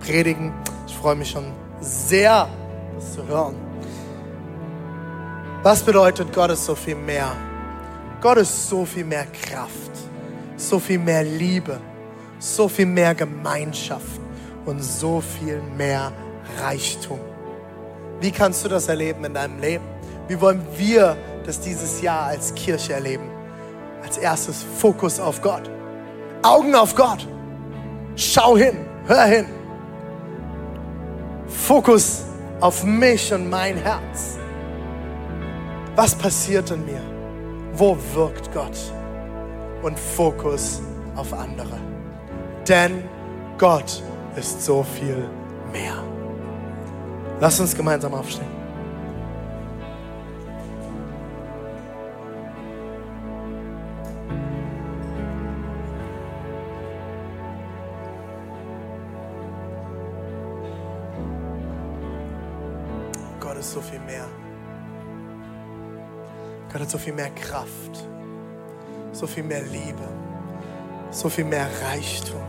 predigen. 0.00 0.52
Ich 0.88 0.96
freue 0.96 1.14
mich 1.14 1.30
schon 1.30 1.44
sehr, 1.80 2.48
das 2.94 3.14
zu 3.14 3.26
hören. 3.26 3.54
Was 5.62 5.82
bedeutet 5.82 6.32
Gott 6.32 6.50
ist 6.50 6.64
so 6.64 6.74
viel 6.74 6.94
mehr? 6.94 7.32
Gott 8.20 8.38
ist 8.38 8.68
so 8.68 8.84
viel 8.84 9.04
mehr 9.04 9.26
Kraft, 9.26 9.92
so 10.56 10.78
viel 10.78 10.98
mehr 10.98 11.24
Liebe, 11.24 11.78
so 12.38 12.68
viel 12.68 12.86
mehr 12.86 13.14
Gemeinschaft 13.14 14.20
und 14.66 14.82
so 14.82 15.20
viel 15.20 15.60
mehr 15.76 16.12
Reichtum. 16.62 17.20
Wie 18.20 18.30
kannst 18.30 18.64
du 18.64 18.68
das 18.68 18.88
erleben 18.88 19.24
in 19.24 19.34
deinem 19.34 19.58
Leben? 19.60 19.84
Wie 20.28 20.40
wollen 20.40 20.62
wir 20.76 21.16
das 21.44 21.60
dieses 21.60 22.00
Jahr 22.00 22.26
als 22.26 22.54
Kirche 22.54 22.94
erleben? 22.94 23.28
Als 24.02 24.18
erstes 24.18 24.64
Fokus 24.78 25.20
auf 25.20 25.40
Gott. 25.42 25.70
Augen 26.42 26.74
auf 26.74 26.94
Gott. 26.94 27.26
Schau 28.16 28.56
hin, 28.56 28.76
hör 29.06 29.24
hin. 29.24 29.46
Fokus 31.46 32.24
auf 32.64 32.82
mich 32.82 33.30
und 33.30 33.50
mein 33.50 33.76
Herz. 33.76 34.38
Was 35.96 36.14
passiert 36.14 36.70
in 36.70 36.86
mir? 36.86 37.02
Wo 37.74 37.94
wirkt 38.14 38.50
Gott? 38.54 38.78
Und 39.82 39.98
Fokus 39.98 40.80
auf 41.14 41.34
andere. 41.34 41.78
Denn 42.66 43.04
Gott 43.58 44.02
ist 44.34 44.64
so 44.64 44.82
viel 44.82 45.28
mehr. 45.74 46.02
Lass 47.38 47.60
uns 47.60 47.76
gemeinsam 47.76 48.14
aufstehen. 48.14 48.53
Hat 66.84 66.90
so 66.90 66.98
viel 66.98 67.14
mehr 67.14 67.30
Kraft, 67.30 68.06
so 69.12 69.26
viel 69.26 69.42
mehr 69.42 69.62
Liebe, 69.62 70.06
so 71.10 71.30
viel 71.30 71.46
mehr 71.46 71.66
Reichtum, 71.82 72.42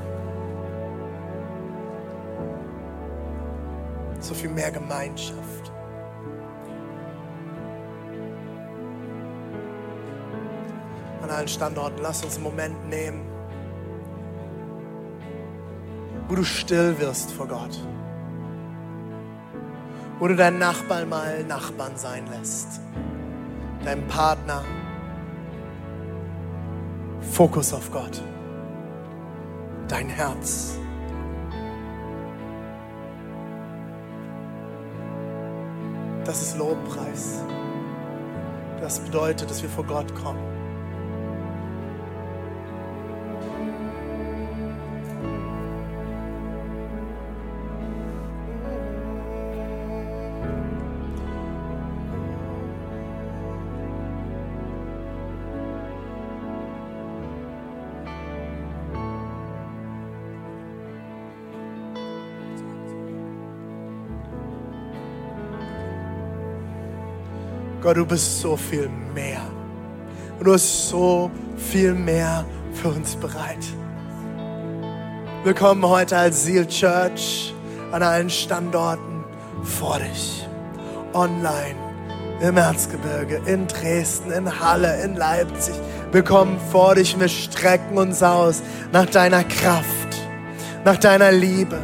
so 4.20 4.34
viel 4.34 4.50
mehr 4.50 4.72
Gemeinschaft. 4.72 5.72
An 11.22 11.30
allen 11.30 11.48
Standorten, 11.48 12.02
lass 12.02 12.22
uns 12.22 12.36
einen 12.36 12.44
Moment 12.44 12.90
nehmen, 12.90 13.26
wo 16.28 16.36
du 16.36 16.44
still 16.44 17.00
wirst 17.00 17.32
vor 17.32 17.48
Gott, 17.48 17.80
wo 20.20 20.28
du 20.28 20.36
deinen 20.36 20.60
Nachbarn 20.60 21.08
mal 21.08 21.42
Nachbarn 21.46 21.96
sein 21.96 22.28
lässt 22.28 22.82
deinem 23.86 24.08
Partner. 24.08 24.64
Fokus 27.22 27.74
auf 27.74 27.92
Gott. 27.92 28.22
Dein 29.88 30.10
Herz. 30.10 30.78
Das 36.26 36.42
ist 36.42 36.58
Lobpreis. 36.58 37.44
Das 38.82 39.00
bedeutet, 39.00 39.50
dass 39.50 39.62
wir 39.62 39.70
vor 39.70 39.86
Gott 39.86 40.14
kommen. 40.16 40.55
Du 67.96 68.06
bist 68.06 68.42
so 68.42 68.58
viel 68.58 68.90
mehr. 69.14 69.40
Und 70.38 70.46
du 70.46 70.54
hast 70.54 70.90
so 70.90 71.32
viel 71.56 71.94
mehr 71.94 72.44
für 72.74 72.90
uns 72.90 73.16
bereit. 73.16 73.66
Wir 75.46 75.54
kommen 75.54 75.88
heute 75.88 76.18
als 76.18 76.44
Seal 76.44 76.68
Church 76.68 77.54
an 77.94 78.04
allen 78.04 78.30
Standorten 78.30 79.24
vor 79.64 79.98
dich. 80.00 80.46
Online, 81.14 81.78
im 82.42 82.58
Erzgebirge, 82.58 83.40
in 83.46 83.66
Dresden, 83.66 84.30
in 84.32 84.60
Halle, 84.60 85.02
in 85.02 85.16
Leipzig. 85.16 85.76
Wir 86.12 86.24
kommen 86.24 86.60
vor 86.74 86.96
dich, 86.96 87.18
wir 87.18 87.30
strecken 87.30 87.98
uns 87.98 88.22
aus 88.22 88.62
nach 88.92 89.06
deiner 89.06 89.46
Kraft, 89.46 90.18
nach 90.84 90.98
deiner 90.98 91.32
Liebe, 91.32 91.80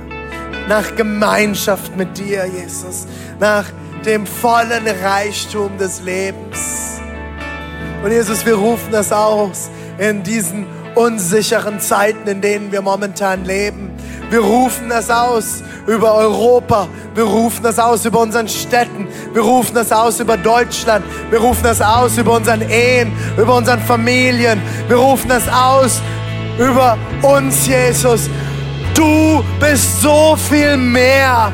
nach 0.68 0.94
Gemeinschaft 0.98 1.96
mit 1.96 2.18
dir, 2.18 2.46
Jesus, 2.48 3.08
nach 3.40 3.64
dem 4.06 4.26
vollen 4.26 4.88
Reichtum 5.04 5.78
des 5.78 6.02
Lebens. 6.02 7.00
Und 8.04 8.12
Jesus, 8.12 8.46
wir 8.46 8.56
rufen 8.56 8.92
das 8.92 9.12
aus 9.12 9.70
in 9.98 10.24
diesen 10.24 10.66
unsicheren 10.96 11.80
Zeiten, 11.80 12.28
in 12.28 12.42
denen 12.42 12.72
wir 12.72 12.82
momentan 12.82 13.46
leben. 13.46 13.92
Wir 14.30 14.40
rufen 14.40 14.90
das 14.90 15.10
aus 15.10 15.62
über 15.88 16.16
Europa. 16.16 16.88
Wir 17.14 17.26
rufen 17.26 17.64
das 17.64 17.78
aus 17.80 18.06
über 18.06 18.22
unseren 18.22 18.48
Städten. 18.48 19.08
Wir 19.34 19.42
rufen 19.42 19.76
das 19.76 19.92
aus 19.92 20.20
über 20.20 20.38
Deutschland. 20.38 21.06
Wir 21.30 21.40
rufen 21.40 21.64
das 21.64 21.82
aus 21.82 22.18
über 22.18 22.36
unseren 22.38 22.62
Ehen, 22.70 23.12
über 23.38 23.56
unseren 23.56 23.82
Familien. 23.82 24.62
Wir 24.88 24.98
rufen 24.98 25.30
das 25.30 25.48
aus 25.48 26.02
über 26.58 26.98
uns, 27.22 27.68
Jesus. 27.68 28.30
Du 28.94 29.44
bist 29.60 30.02
so 30.02 30.36
viel 30.50 30.78
mehr 30.78 31.52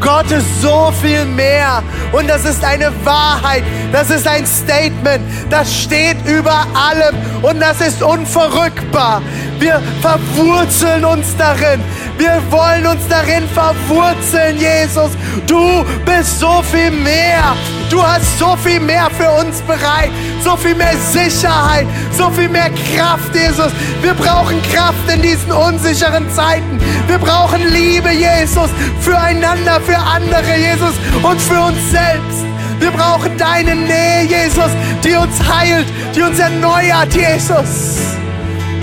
Gott 0.00 0.30
ist 0.30 0.62
so 0.62 0.92
viel 1.00 1.24
mehr. 1.24 1.82
Und 2.12 2.28
das 2.28 2.44
ist 2.44 2.64
eine 2.64 2.92
Wahrheit. 3.04 3.62
Das 3.92 4.10
ist 4.10 4.26
ein 4.26 4.46
Statement. 4.46 5.22
Das 5.50 5.72
steht 5.74 6.16
über 6.26 6.66
allem. 6.74 7.16
Und 7.42 7.60
das 7.60 7.80
ist 7.80 8.02
unverrückbar. 8.02 9.22
Wir 9.60 9.82
verwurzeln 10.00 11.04
uns 11.04 11.36
darin. 11.36 11.80
Wir 12.16 12.40
wollen 12.50 12.86
uns 12.86 13.06
darin 13.08 13.46
verwurzeln, 13.50 14.56
Jesus. 14.58 15.10
Du 15.46 15.84
bist 16.06 16.40
so 16.40 16.62
viel 16.62 16.90
mehr. 16.90 17.54
Du 17.90 18.02
hast 18.02 18.38
so 18.38 18.56
viel 18.56 18.80
mehr 18.80 19.10
für 19.10 19.30
uns 19.30 19.60
bereit. 19.60 20.10
So 20.42 20.56
viel 20.56 20.74
mehr 20.74 20.96
Sicherheit. 20.96 21.86
So 22.16 22.30
viel 22.30 22.48
mehr 22.48 22.70
Kraft, 22.70 23.34
Jesus. 23.34 23.70
Wir 24.00 24.14
brauchen 24.14 24.62
Kraft 24.72 25.12
in 25.14 25.20
diesen 25.20 25.52
unsicheren 25.52 26.30
Zeiten. 26.30 26.80
Wir 27.06 27.18
brauchen 27.18 27.60
Liebe, 27.70 28.10
Jesus, 28.12 28.70
füreinander, 29.00 29.78
für 29.82 29.98
andere, 29.98 30.56
Jesus, 30.56 30.94
und 31.22 31.38
für 31.38 31.60
uns 31.60 31.90
selbst. 31.90 32.46
Wir 32.78 32.90
brauchen 32.92 33.36
deine 33.36 33.76
Nähe, 33.76 34.22
Jesus, 34.22 34.70
die 35.04 35.14
uns 35.16 35.38
heilt, 35.46 35.86
die 36.16 36.22
uns 36.22 36.38
erneuert, 36.38 37.12
Jesus. 37.14 38.20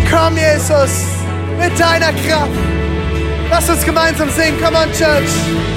Komm, 0.10 0.38
Jesus, 0.38 1.06
mit 1.58 1.78
deiner 1.80 2.14
Kraft. 2.14 2.52
Lass 3.50 3.70
uns 3.70 3.84
gemeinsam 3.84 4.30
singen. 4.30 4.60
Come 4.62 4.78
on, 4.78 4.92
Church. 4.94 5.77